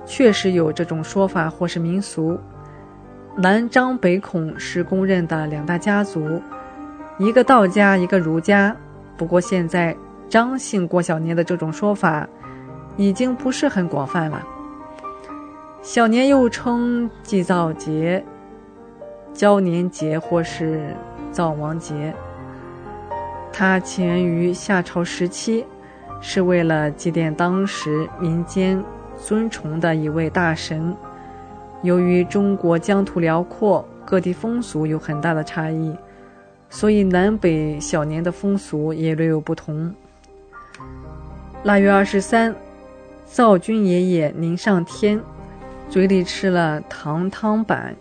[0.05, 2.39] 确实有这种说法或是民俗。
[3.37, 6.41] 南张北孔是公认的两大家族，
[7.17, 8.75] 一个道家，一个儒家。
[9.17, 9.95] 不过现在。
[10.27, 12.27] 张姓过小年的这种说法，
[12.97, 14.43] 已经不是很广泛了。
[15.83, 18.25] 小年又称祭灶节、
[19.35, 20.95] 交年节或是
[21.31, 22.11] 灶王节。
[23.53, 25.63] 它起源于夏朝时期，
[26.19, 28.83] 是为了祭奠当时民间
[29.15, 30.93] 尊崇的一位大神。
[31.85, 35.95] 由于中国疆土辽阔，各地风俗有很大的差异，
[36.67, 39.93] 所以南北小年的风俗也略有不同。
[41.63, 42.55] 腊月二十三，
[43.23, 45.21] 灶君爷爷临上天，
[45.87, 47.95] 嘴里吃了糖汤板，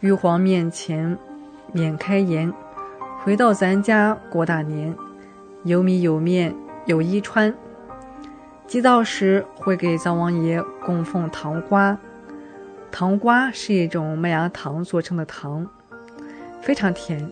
[0.00, 1.16] 玉皇面前
[1.72, 2.52] 免开言，
[3.24, 4.94] 回到咱家过大年，
[5.64, 6.54] 有米有面
[6.84, 7.54] 有衣穿。
[8.66, 11.98] 祭灶时会给灶王爷供奉糖瓜，
[12.92, 15.66] 糖瓜是一种麦芽糖做成的糖，
[16.60, 17.26] 非常甜，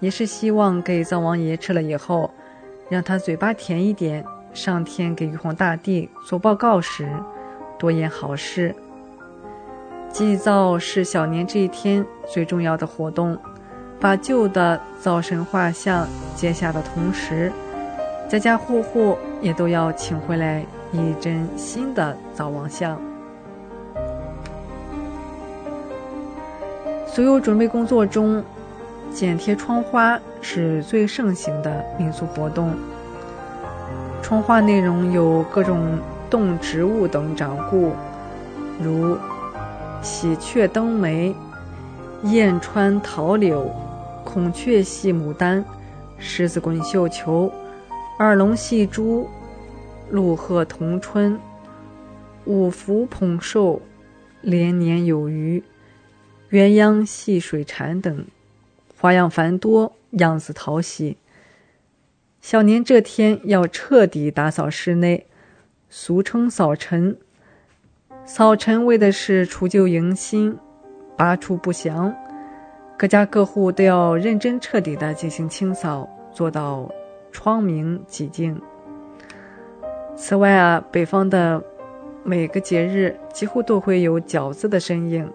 [0.00, 2.30] 也是希望给灶王爷吃了以后，
[2.88, 4.24] 让他嘴巴甜一点。
[4.54, 7.08] 上天给玉皇大帝做报告时，
[7.76, 8.72] 多言好事。
[10.10, 13.36] 祭灶是小年这一天最重要的活动，
[13.98, 16.06] 把旧的灶神画像
[16.36, 17.52] 揭下的同时，
[18.28, 22.96] 家家户户也都要请回来一尊新的灶王像。
[27.06, 28.42] 所有准备工作中，
[29.12, 32.74] 剪贴窗花是最盛行的民俗活动。
[34.22, 35.98] 窗花内容有各种
[36.28, 37.92] 动植物等掌故，
[38.82, 39.16] 如
[40.02, 41.34] 喜鹊登梅、
[42.24, 43.70] 燕穿桃柳、
[44.24, 45.64] 孔雀戏牡丹、
[46.18, 47.52] 狮子滚绣球、
[48.18, 49.28] 二龙戏珠、
[50.10, 51.38] 鹿鹤同春、
[52.46, 53.80] 五福捧寿、
[54.40, 55.62] 连年有余、
[56.54, 58.26] 鸳鸯戏水蝉等，
[59.00, 61.16] 花样繁多，样子讨喜。
[62.40, 65.26] 小年这天要彻底打扫室内，
[65.90, 67.18] 俗称扫尘。
[68.24, 70.56] 扫尘为的是除旧迎新，
[71.16, 72.14] 拔除不祥。
[72.96, 76.88] 各家各户都要认真彻底的进行清扫，做到
[77.32, 78.62] 窗明几净。
[80.14, 81.60] 此外啊，北方的
[82.22, 85.28] 每个节日几乎都会有饺子的身影。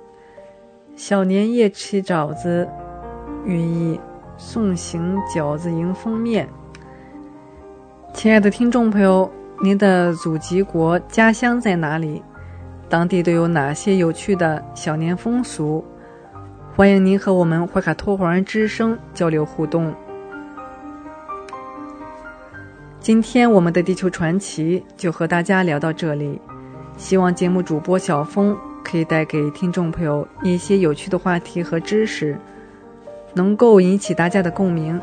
[1.00, 2.68] 小年夜吃饺子，
[3.46, 3.98] 寓意
[4.36, 6.46] 送行饺子迎丰面。
[8.14, 9.32] 亲爱的听众朋友，
[9.64, 12.22] 您的祖籍国家乡在哪里？
[12.90, 15.86] 当地都有哪些有趣的小年风俗？
[16.76, 19.96] 欢迎您和我们怀卡托华人之声交流互动。
[23.00, 26.42] 今天我们的地球传奇就和大家聊到这里，
[26.98, 28.58] 希望节目主播小峰
[28.90, 32.36] 可以带给听众朋友一些有趣的话题和知识，
[33.36, 35.00] 能够引起大家的共鸣。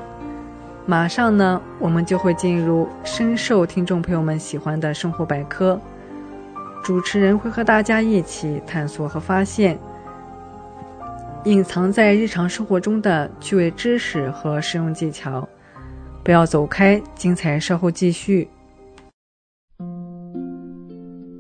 [0.87, 5.81] 马上呢，我们就会进入深受听众朋友们喜欢的生活百科。
[6.83, 9.79] 主持人会和大家一起探索和发现
[11.45, 15.49] 隐藏在日常生活中的趣味知识和实用技巧。
[16.25, 18.49] 不要走开，精彩稍后继续。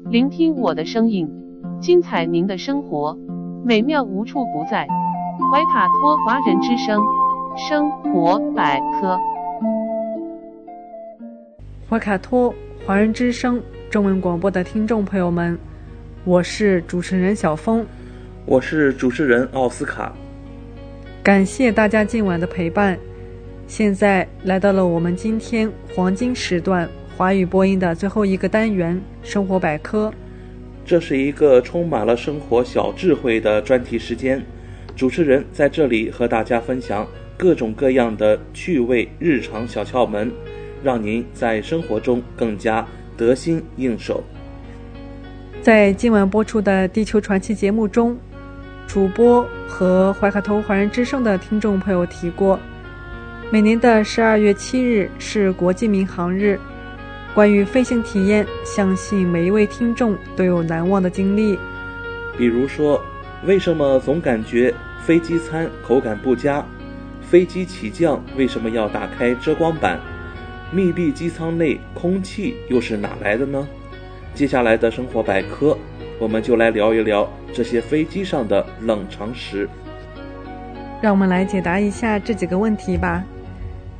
[0.08, 1.28] 聆听我的声音，
[1.80, 3.16] 精彩您的生活，
[3.64, 4.86] 美妙无处不在。
[5.52, 7.02] 怀卡托华人之声，
[7.68, 9.18] 生活百科。
[11.88, 12.52] 怀卡托
[12.84, 15.56] 华人之声中文广播的听众朋友们，
[16.24, 17.84] 我是主持人小峰，
[18.46, 20.12] 我是主持人奥斯卡。
[21.22, 22.98] 感谢大家今晚的陪伴。
[23.66, 30.12] 现在来到了我们今天黄金时段华语播音的最后一个单元——生活百科。
[30.86, 34.40] 这是一个充满了生活小智慧的专题时间，
[34.94, 37.04] 主持人在这里和大家分享
[37.36, 40.30] 各种各样的趣味日常小窍门，
[40.84, 42.86] 让您在生活中更加
[43.16, 44.22] 得心应手。
[45.60, 48.16] 在今晚播出的《地球传奇》节目中，
[48.86, 52.56] 主播和怀卡托华人之声的听众朋友提过。
[53.50, 56.56] 每年的十二月七日是国际民航日。
[57.36, 61.58] 关于飞行体验，相信每一位听众都有难忘的经历。
[62.38, 62.98] 比如说，
[63.44, 64.72] 为什么总感觉
[65.02, 66.64] 飞机餐口感不佳？
[67.20, 70.00] 飞机起降为什么要打开遮光板？
[70.72, 73.68] 密闭机舱内空气又是哪来的呢？
[74.34, 75.76] 接下来的生活百科，
[76.18, 79.68] 我们就来聊一聊这些飞机上的冷常识。
[81.02, 83.22] 让我们来解答一下这几个问题吧。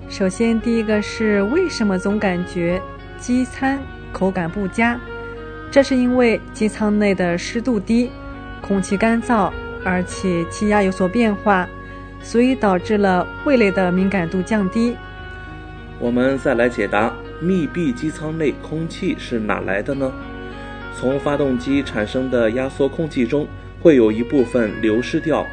[0.08, 2.80] 首先，第一个是为什么总感觉
[3.18, 3.80] 机餐
[4.12, 4.98] 口感不佳？
[5.70, 8.10] 这是因为机舱内的湿度低，
[8.60, 9.52] 空气干燥，
[9.84, 11.68] 而且气压有所变化，
[12.22, 14.97] 所以导致了味蕾的敏感度降低。
[15.98, 20.12] 我们再来解答：密闭机舱内空气是哪来的呢？
[20.98, 23.47] 从发动机产生的压缩空气中
[23.82, 25.47] 会有一部分流失掉，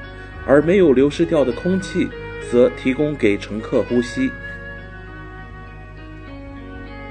[0.45, 2.07] 而没有流失掉的空气
[2.49, 4.31] 则提供给乘客呼吸。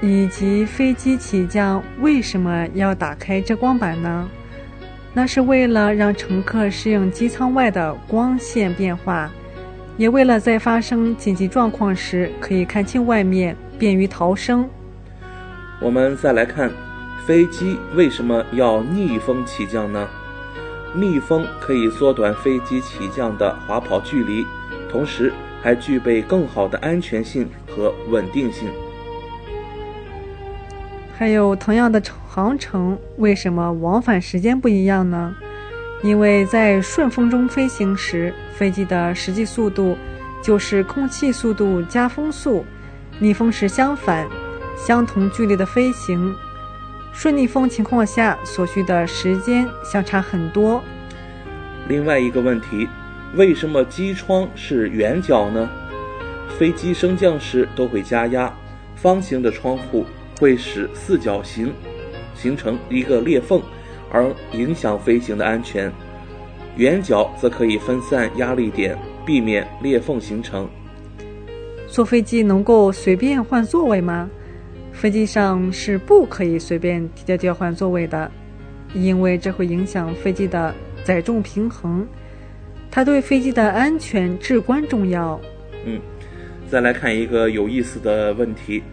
[0.05, 4.29] 以及飞机起降为什么要打开遮光板呢？
[5.13, 9.31] 那是为了让乘客适应机舱外的光线变化，
[9.95, 14.69] 也为了在发生紧急状况时可以看清外面，便于逃生。
[15.79, 16.69] 我们再来看，
[17.25, 20.05] 飞机为什么要逆风起降呢？
[20.93, 24.45] 逆风可以缩短飞机起降的滑跑距离，
[24.91, 25.31] 同时
[25.61, 28.67] 还具备更好的安全性和稳定性。
[31.23, 35.33] 还有同样的航程，为什么往返时间不一样呢？
[36.03, 39.97] 因为在顺风中飞行时，飞机的实际速度
[40.41, 42.65] 就是空气速度加风速；
[43.19, 44.27] 逆风时相反，
[44.75, 46.35] 相同距离的飞行，
[47.13, 50.83] 顺逆风情况下所需的时间相差很多。
[51.87, 52.85] 另外一个问题，
[53.35, 55.69] 为什么机窗是圆角呢？
[56.59, 58.53] 飞机升降时都会加压，
[58.97, 60.05] 方形的窗户。
[60.39, 61.73] 会使四角形
[62.35, 63.61] 形成一个裂缝，
[64.11, 65.91] 而影响飞行的安全。
[66.75, 70.67] 圆角则可以分散压力点，避免裂缝形成。
[71.87, 74.29] 坐飞机能够随便换座位吗？
[74.91, 78.31] 飞机上是不可以随便调调换座位的，
[78.93, 80.73] 因为这会影响飞机的
[81.03, 82.07] 载重平衡。
[82.89, 85.39] 它对飞机的安全至关重要。
[85.85, 85.99] 嗯，
[86.67, 88.83] 再来看一个有意思的问题。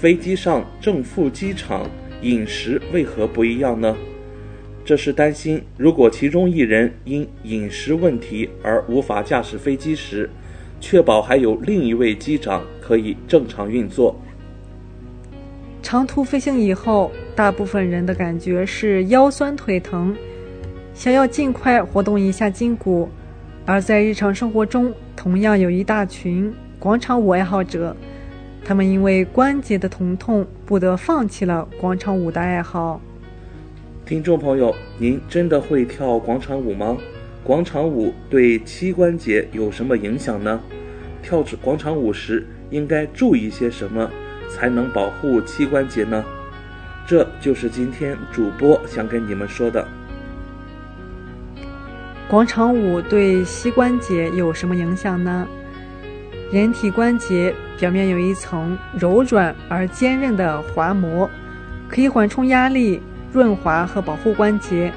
[0.00, 1.88] 飞机上正副机场
[2.20, 3.96] 饮食为何不一样呢？
[4.84, 10.28] 这是担心，如果其中一人因饮食问题而无法驾驶飞机时，
[10.78, 14.20] 确保还有另一位机长可以正常运作。
[15.80, 20.14] 长途飞行以后，大部分人的感觉是腰酸腿疼，
[20.92, 23.08] 想要尽快活动一下筋骨。
[23.64, 27.96] 而在日常生活中，同样有一大群广场舞爱好者。
[28.64, 32.98] 他们因为关节的疼痛，不得放弃了广场舞的爱好。
[34.06, 36.96] 听众朋友，您真的会跳广场舞吗？
[37.42, 40.58] 广场舞对膝关节有什么影响呢？
[41.22, 44.10] 跳广场舞时应该注意些什么，
[44.48, 46.24] 才能保护膝关节呢？
[47.06, 49.86] 这就是今天主播想跟你们说的。
[52.30, 55.46] 广场舞对膝关节有什么影响呢？
[56.54, 61.28] 人体关节表面有一层柔软而坚韧的滑膜，
[61.88, 63.02] 可以缓冲压力、
[63.32, 64.92] 润滑和保护关节。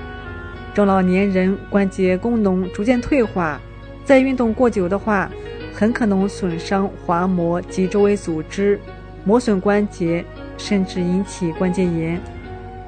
[0.76, 3.60] 中老年人关节功能逐渐退化，
[4.06, 5.32] 再运动过久的话，
[5.74, 8.80] 很可能损伤滑膜及周围组织，
[9.26, 10.24] 磨损关节，
[10.60, 12.22] 甚至引起关节炎。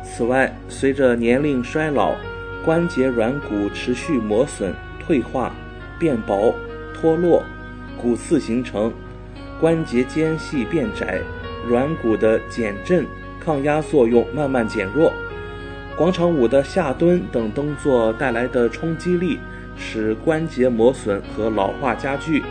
[0.03, 2.13] 此外，随着年龄衰老，
[2.63, 4.71] 关节软骨持续磨损、
[5.03, 5.51] 退化、
[5.97, 6.53] 变薄、
[6.93, 7.43] 脱落，
[8.01, 8.91] 骨刺形成，
[9.59, 11.19] 关节间隙变窄，
[11.67, 13.05] 软骨的减震、
[13.43, 15.11] 抗压作用慢慢减弱。
[15.97, 19.38] 广场舞的下蹲等动作带来的冲击力，
[19.76, 22.41] 使关节磨损和老化加剧，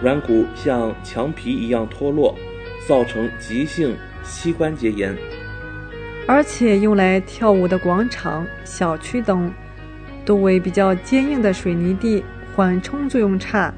[0.00, 2.36] 软骨像墙皮一样脱落，
[2.86, 5.16] 造成急性膝关节炎。
[6.26, 9.52] 而且用来跳舞的广场、小区等，
[10.24, 13.74] 都为比较坚硬的水泥地，缓冲作用差，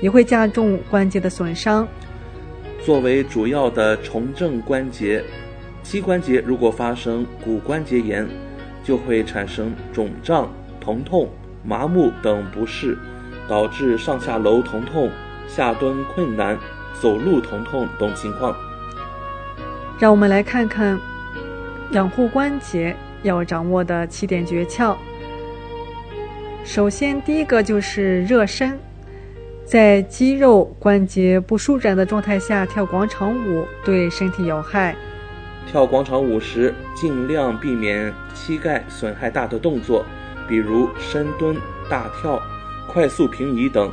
[0.00, 1.86] 也会加重关节的损伤。
[2.84, 5.22] 作为主要的重症关节，
[5.82, 8.26] 膝关节如果发生骨关节炎，
[8.84, 10.50] 就会产生肿胀、
[10.80, 11.28] 疼痛、
[11.64, 12.96] 麻木等不适，
[13.48, 15.10] 导致上下楼疼痛、
[15.46, 16.56] 下蹲困难、
[17.00, 18.56] 走路疼痛等情况。
[19.98, 20.98] 让我们来看看
[21.90, 22.94] 养护关节
[23.24, 24.96] 要掌握的七点诀窍。
[26.64, 28.78] 首先，第一个就是热身，
[29.68, 34.96] 在肌肉关节不舒展的状态下跳广场舞，对身体有害。
[35.70, 40.06] 跳广场舞时，尽量避免膝盖损害大的动作，
[40.48, 41.54] 比如深蹲、
[41.86, 42.40] 大跳、
[42.90, 43.92] 快速平移等，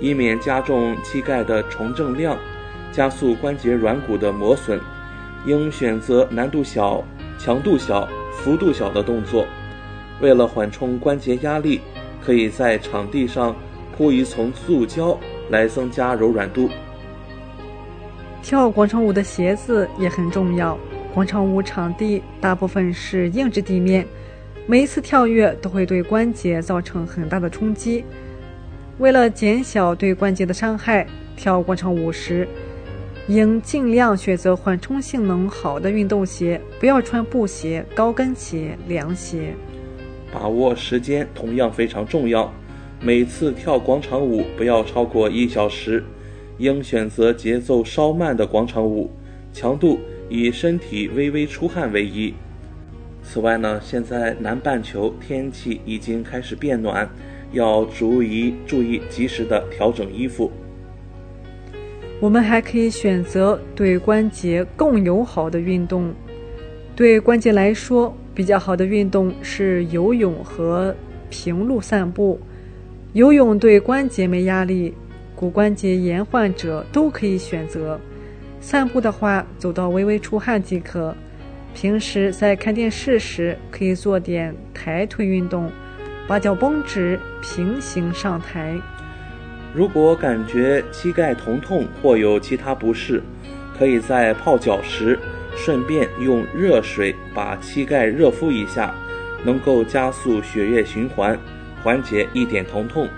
[0.00, 2.36] 以免加重膝盖的重正量，
[2.90, 4.80] 加速关节软骨的磨损。
[5.46, 7.00] 应选择难度小、
[7.38, 9.46] 强度小、幅度小的动作。
[10.20, 11.80] 为了缓冲关节压力，
[12.20, 13.54] 可以在场地上
[13.96, 15.18] 铺一层塑胶
[15.50, 16.68] 来增加柔软度。
[18.42, 20.78] 跳广场舞的鞋子也很重要。
[21.14, 24.06] 广场舞场地大部分是硬质地面，
[24.66, 28.04] 每一次跳跃都会对关节造成很大的冲击。
[28.98, 31.06] 为了减小对关节的伤害，
[31.36, 32.48] 跳广场舞时
[33.28, 39.54] 应尽量选择缓冲性能好的运动鞋，不要穿布鞋、高跟鞋、凉鞋。
[40.32, 42.52] 把握时间同样非常重要，
[43.04, 46.04] 每次跳广场舞不要超过一小时，
[46.58, 49.10] 应选择节奏稍慢的广场舞，
[49.52, 49.98] 强度。
[50.28, 52.32] 以身体微微出汗为宜。
[53.22, 57.06] 此外呢，现在南半球天气已经开始变暖，
[57.52, 60.50] 要注意注意及时的调整衣服。
[62.18, 66.14] 我们还可以选择对关节更友好的运动。
[66.96, 70.96] 对关节来说，比较好的运动是游泳和
[71.28, 72.40] 平路散步。
[73.14, 74.94] 游泳对关节没压力，
[75.36, 78.00] 骨关节炎患者都可以选择。
[78.58, 81.14] 散步的话，走到微微出汗即可。
[81.74, 85.70] 平时在看电视时，可以做点抬腿运动，
[86.26, 88.74] 把脚绷直，平行上抬。
[89.74, 93.22] 如果感觉膝盖疼痛或有其他不适，
[93.78, 95.18] 可以在泡脚时
[95.54, 98.94] 顺便用热水把膝盖热敷一下，
[99.44, 101.38] 能够加速血液循环，
[101.82, 103.08] 缓解一点疼痛。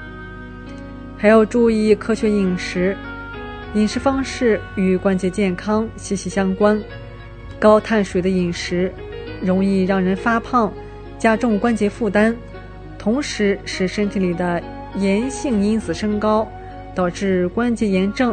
[1.17, 2.97] 还要注意科学饮食。
[3.75, 6.81] 饮食方式与关节健康息息相关，
[7.59, 8.93] 高碳水的饮食
[9.43, 10.73] 容易让人发胖，
[11.19, 12.37] 加重关节负担，
[12.97, 14.63] 同时使身体里的
[14.97, 16.49] 炎性因子升高，
[16.95, 18.33] 导致关节炎症。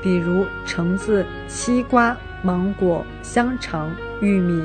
[0.00, 3.92] 比如橙子、西瓜、芒果、香肠、
[4.22, 4.62] 玉米、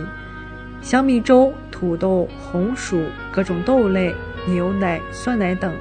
[0.79, 4.13] 小米粥、土豆、红薯、各种豆类、
[4.47, 5.73] 牛奶、酸奶等。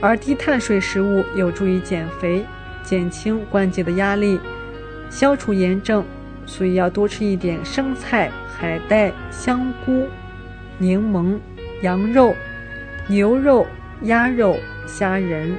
[0.00, 2.44] 而低碳水食物有助于减肥。
[2.82, 4.38] 减轻关节的压力，
[5.10, 6.04] 消除炎症，
[6.46, 10.06] 所以要多吃一点生菜、海带、香菇、
[10.78, 11.36] 柠檬、
[11.82, 12.32] 羊肉、
[13.08, 13.66] 牛肉、
[14.02, 14.56] 鸭肉、
[14.86, 15.56] 虾仁、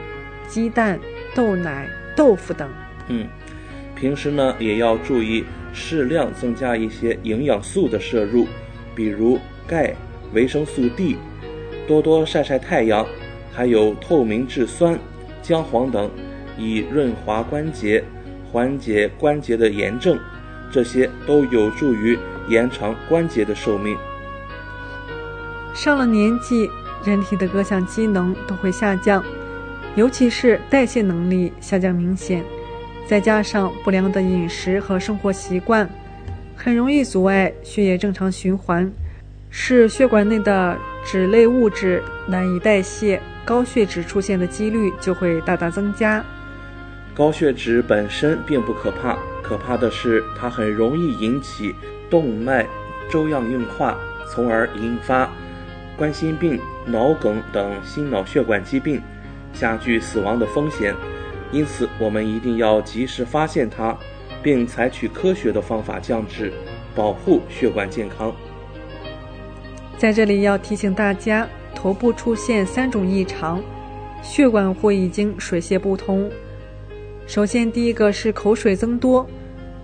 [0.48, 0.98] 鸡蛋、
[1.36, 2.70] 豆奶、豆腐等。
[3.10, 3.28] 嗯，
[3.94, 5.44] 平时呢也要注意
[5.74, 8.48] 适量增加一些营养素的摄入，
[8.96, 9.94] 比如钙、
[10.32, 11.18] 维生素 D，
[11.88, 13.06] 多多晒晒太阳，
[13.52, 15.00] 还有透明质酸、
[15.42, 16.10] 姜黄等。
[16.60, 18.04] 以润滑关节，
[18.52, 20.18] 缓解关节的炎症，
[20.72, 22.18] 这些都有助于
[22.50, 23.96] 延长关节的寿命。
[25.76, 26.68] 上了年纪，
[27.06, 29.24] 人体的各项机能都会下降，
[29.96, 32.44] 尤其是代谢能力下降明显。
[33.08, 35.88] 再加上不良的饮食和生活习惯，
[36.56, 38.92] 很容易阻碍血液正常循环，
[39.52, 40.76] 使血管内的
[41.08, 46.22] 脂类物质难以代谢，高血脂出现的几率就会大大增加。
[47.16, 51.74] 高血脂本身并不可怕，可怕的是它很容易引起
[52.10, 52.68] 动脉
[53.10, 53.98] 粥样硬化，
[54.30, 55.30] 从而引发
[55.96, 59.02] 冠心病、脑梗等心脑血管疾病，
[59.54, 60.94] 加剧死亡的风险。
[61.54, 63.98] 因此，我们一定要及时发现它，
[64.44, 66.52] 并采取科学的方法降脂，
[66.94, 68.36] 保护血管健康。
[69.98, 73.60] 在这里要提醒大家，头部出现三种异常，
[74.22, 76.30] 血管或已经水泄不通。
[77.26, 79.28] 首先，第一个是口水增多，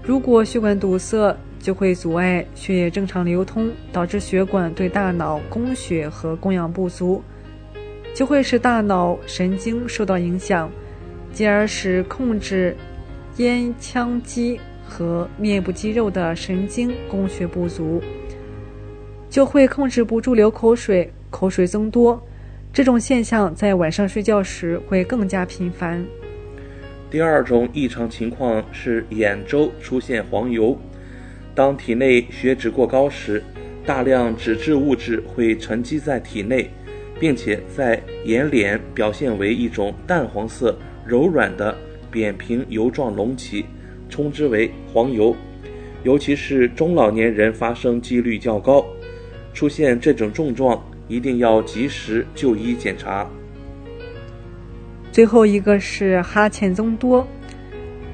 [0.03, 7.23] 如果血管堵塞，就会阻碍血液正常流通，导致血管对大脑供血和供氧不足，
[8.13, 10.69] 就会使大脑神经受到影响。
[11.33, 12.77] 进而使控制
[13.37, 17.99] 咽腔肌和面部肌肉的神经供血不足，
[19.33, 22.23] 就会控制不住流口水，口水增多。
[22.71, 26.05] 这种现象在晚上睡觉时会更加频繁。
[27.09, 30.77] 第二种异常情况是眼周出现黄油，
[31.55, 33.43] 当体内血脂过高时，
[33.87, 36.69] 大量脂质物质会沉积在体内，
[37.19, 40.77] 并且在眼睑表现为一种淡黄色。
[41.07, 41.75] 柔软的
[42.11, 43.65] 扁平油状隆起，
[44.07, 45.35] 称之为黄油，
[46.03, 48.85] 尤其是中老年人发生几率较高。
[49.53, 53.27] 出现这种症状，一定要及时就医检查。
[55.11, 57.27] 最后一个是哈欠增多，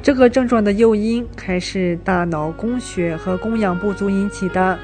[0.01, 4.77] 这个症状的诱因还是大脑供血和供氧不足引起的。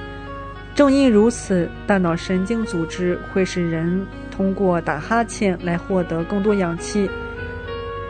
[0.73, 7.09] 正因如此，大脑神经组织会使人通过打哈欠来获得更多氧气。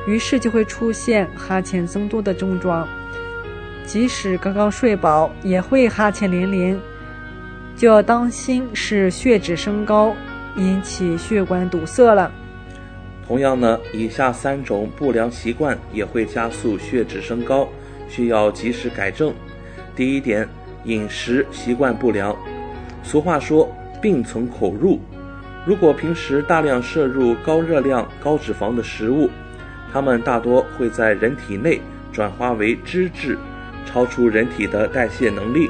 [0.07, 2.87] 于是就会出现哈欠增多的症状，
[3.85, 6.79] 即使刚刚睡饱也会哈欠连连，
[7.75, 10.15] 就要当心是血脂升高
[10.55, 12.31] 引起血管堵塞了。
[13.27, 17.67] 同样呢，以下三种不良习惯也会加速血脂升高，
[18.07, 19.33] 需要及时改正。
[19.95, 20.47] 第一点，
[20.83, 22.35] 饮食习惯不良。
[23.03, 23.69] 俗话说
[24.01, 24.99] “病从口入”，
[25.65, 29.29] 如果平时大量摄入高热量、高脂肪的食物，
[29.91, 31.81] 它们大多会在人体内
[32.13, 33.37] 转化为脂质，
[33.85, 35.69] 超出人体的代谢能力，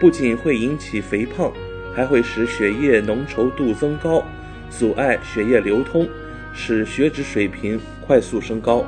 [0.00, 1.52] 不仅会引起肥胖，
[1.94, 4.24] 还会使血液浓稠度增高，
[4.70, 6.08] 阻碍血液流通，
[6.54, 8.82] 使血脂水平快速升高。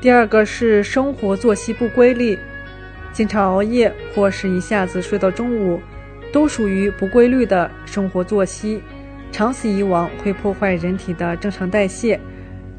[0.00, 2.36] 第二个是生活作息不规律，
[3.12, 5.80] 经常熬夜或是一下子睡到中午，
[6.32, 8.82] 都属于不规律的生活作息。
[9.30, 12.18] 长此以往，会破坏人体的正常代谢，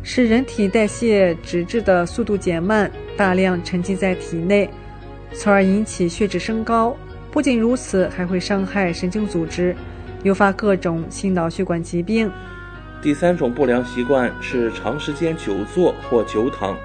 [0.03, 4.69] 使人体代谢脂质的速度减慢，大量沉积在体内，
[5.37, 6.95] 从而引起血脂升高。
[7.31, 9.75] 不仅如此，还会伤害神经组织，
[10.23, 12.31] 诱发各种心脑血管疾病。
[13.01, 16.77] 第三种不良习惯是长时间久坐或久躺。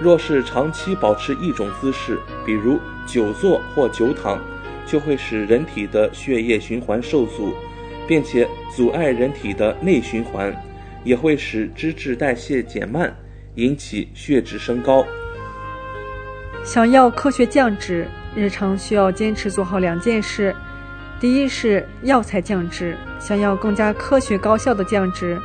[0.00, 4.40] 若是长期保持一种姿势，比如久坐或久躺，
[4.86, 7.54] 就会使人体的血液循环受阻。
[8.08, 10.54] 并且阻碍人体的内循环，
[11.02, 13.12] 也会使脂质代谢减慢，
[13.56, 15.04] 引起血脂升高。
[16.66, 20.52] 想要科学降脂，日常需要坚持做好两件事：
[21.20, 22.96] 第一是药材降脂。
[23.20, 25.40] 想要更加科学高效的降脂，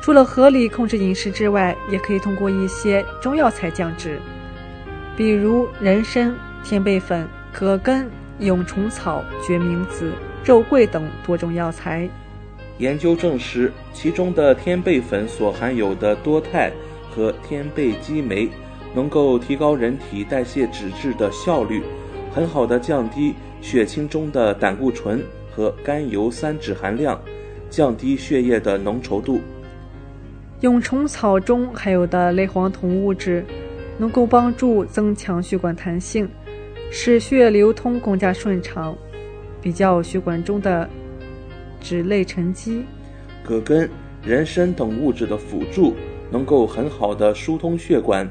[0.00, 4.18] 除了合理控制饮食之外，也可以通过一些中药材降脂，
[5.14, 6.34] 比如人参、
[6.64, 10.10] 天贝粉、葛根、蛹虫草、决明子。
[10.42, 12.08] 肉桂等多种药材，
[12.78, 16.72] 研究证实，其中的天贝粉所含有的多肽
[17.08, 18.50] 和天贝激酶，
[18.94, 21.82] 能够提高人体代谢脂质的效率，
[22.32, 27.20] 很好的降低血清中的胆固醇和甘油三酯含量，
[27.70, 29.40] 降低血液的浓稠度。
[30.60, 33.44] 蛹虫草中含有的类黄酮物质，
[33.98, 36.28] 能够帮助增强血管弹性，
[36.90, 38.96] 使血液流通更加顺畅。
[39.60, 40.90] 比较血管中的
[41.80, 42.84] 脂类沉积，
[43.44, 43.88] 葛根、
[44.24, 45.94] 人参等物质的辅助，
[46.32, 48.28] 能够很好的疏通血管，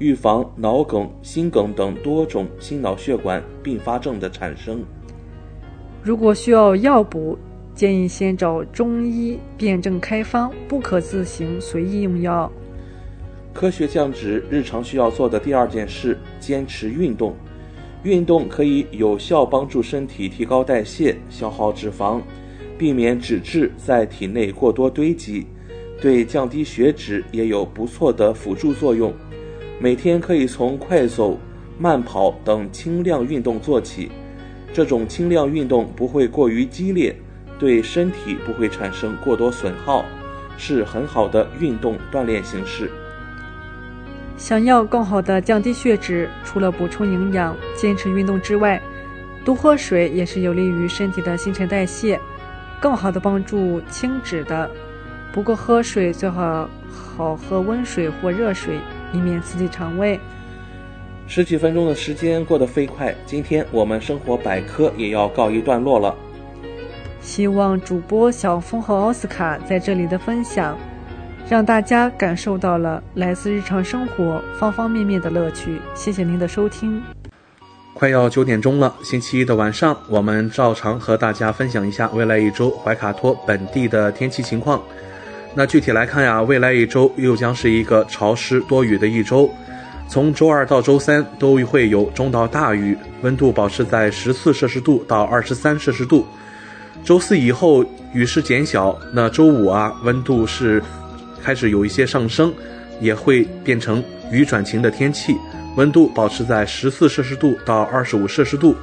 [0.00, 4.82] 预防脑梗、心梗等多种心脑血管并发症的产生。
[6.02, 7.38] 如果需要药补，
[7.74, 12.50] 建议先找中医辨证开方，不可自行随意用药。
[13.52, 17.36] 科学降脂，日常需要做的第二件事，坚持运动。
[18.02, 22.22] 运动可以有效帮助身体提高代谢、消耗脂肪，
[22.78, 25.46] 避免脂质在体内过多堆积，
[26.00, 29.12] 对降低血脂也有不错的辅助作用。
[29.82, 31.38] 每天可以从快走、
[31.78, 34.12] 慢跑等轻量运动做起，
[34.74, 37.16] 这种轻量运动不会过于激烈，
[37.58, 40.04] 对身体不会产生过多损耗，
[40.58, 42.90] 是很好的运动锻炼形式。
[44.36, 48.78] 想要更好的降低血脂，除了补充营养、坚持运动之外，
[49.46, 52.20] 多喝水也是有利于身体的新陈代谢，
[52.78, 54.70] 更好的帮助清脂的。
[55.32, 58.78] 不过喝水最好好喝温水或热水，
[59.12, 60.18] 以免刺激肠胃。
[61.26, 66.14] 十几分钟的时间过得飞快，今天我们生活百科也要告一段落了。
[67.20, 70.76] 希望主播小峰和奥斯卡在这里的分享。
[71.48, 75.80] 让大家感受到了来自日常生活方方面面的乐趣。
[75.96, 77.02] 谢谢您的收听。
[77.92, 84.80] 快要九点钟了，星期一的晚上，我们照常和大家分享一下未来一周怀卡托本地的天气情况。
[85.54, 89.52] 那具体来看呀，未来一周又将是一个潮湿多雨的一周，
[90.08, 96.26] 从周二到周三都会有中到大雨，温度保持在十四摄氏度到二十三摄氏度。
[97.04, 100.82] 周四以后雨势减小，那周五啊，温度是。
[101.42, 102.52] 开始有一些上升，
[103.00, 105.34] 也会变成雨转晴的天气，
[105.74, 108.76] 温度保持在十四摄氏度到二十五摄氏度。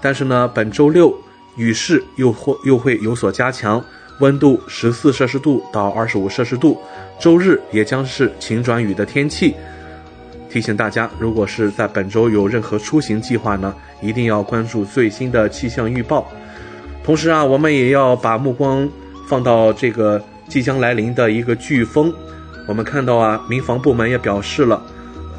[0.00, 1.14] 但是呢，本周六
[1.56, 3.84] 雨势又或又会有所加强，
[4.18, 6.80] 温度十四摄氏度到二十五摄氏度。
[7.18, 9.54] 周日也将是晴转雨的天气。
[10.50, 16.26] 提醒大家，如果是在本周有任何出行计划呢，一定要关注最新的气象预报。
[17.04, 18.88] 同时啊，我们也要把目光
[19.28, 20.22] 放到这个。
[20.48, 22.10] 即将来临的一个飓风，
[22.66, 24.82] 我们看到啊，民防部门也表示了，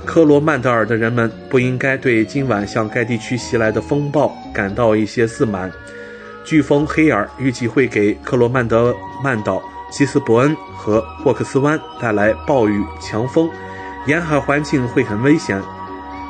[0.06, 5.72] 科罗曼德尔的人们不应该对今晚向该地区袭来的风暴感到一些自满。
[6.50, 9.62] 飓风黑尔预计会给克罗曼德曼岛、
[9.92, 13.48] 基斯伯恩和霍克斯湾带来暴雨、强风，
[14.08, 15.62] 沿海环境会很危险。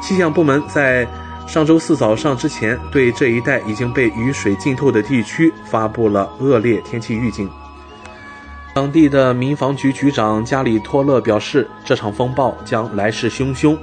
[0.01, 1.07] 气象部门在
[1.47, 7.49] 上周四早上之前，对这一带已经被雨水浸透的地区发布了恶劣天气预警。
[8.73, 13.77] 当地的民防局局长加里托勒表示，这场风暴将来势汹汹，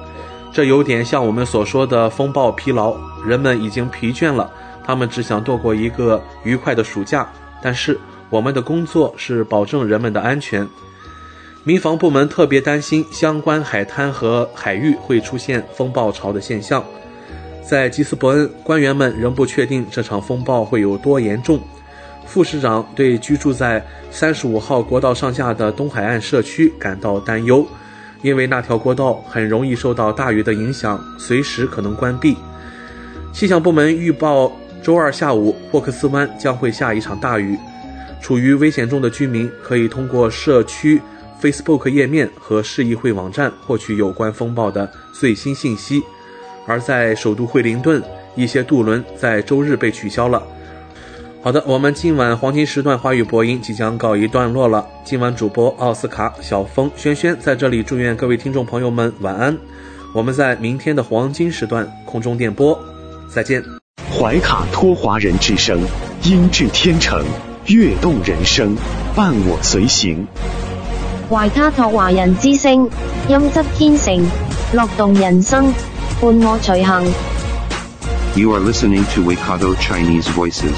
[0.53, 2.95] 这有点像我们所说的风暴疲劳。
[3.25, 4.49] 人们已经疲倦了，
[4.87, 7.29] 他们只想度过一个愉快的暑假。
[7.63, 7.99] 但是，
[8.31, 10.67] 我们的工作是保证人们的安全。
[11.65, 16.85] 民防部门特别担心相关海滩和海域会出现风暴潮的现象。
[17.69, 21.61] 在基斯伯恩，官员们仍不确定这场风暴会有多严重。
[22.25, 27.67] 副市长对居住在三十五号国道上下的东海岸社区感到担忧，
[28.23, 32.37] 因为那条国道很容易受到大雨的影响，随时可能关闭。
[33.33, 34.53] 气象部门预报，
[34.87, 37.59] 周二下午霍克斯湾将会下一场大雨。
[38.21, 41.03] 处于危险中的居民可以通过社区
[41.43, 46.01] Facebook 页面和市议会网站获取有关风暴的最新信息。
[46.69, 48.01] 而在首都惠灵顿，
[48.37, 50.41] 一些渡轮在周日被取消了。
[51.43, 54.87] 好的，我们今晚黄金时段华语播音即将告一段落了。
[55.05, 59.59] 今晚主播奥斯卡、小峰、轩轩在这里祝愿各位听众朋友们晚安。
[60.15, 62.79] 我们在明天的黄金时段空中电波
[63.29, 63.86] 再见。
[64.05, 65.81] 怀卡托华人之声，
[66.23, 67.25] 音质天成，
[67.67, 68.77] 悦动人生，
[69.15, 70.27] 伴我随行。
[71.29, 72.89] 怀卡托华人之声，
[73.29, 74.25] 音质天成，
[74.73, 75.73] 乐动人生，
[76.21, 77.05] 伴我随行。
[78.37, 80.77] You are listening to Waikato Chinese Voices.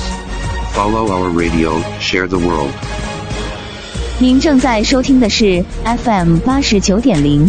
[0.75, 2.71] Follow our radio, share the world.
[4.19, 7.49] 您正在收听的是 FM 八十九点零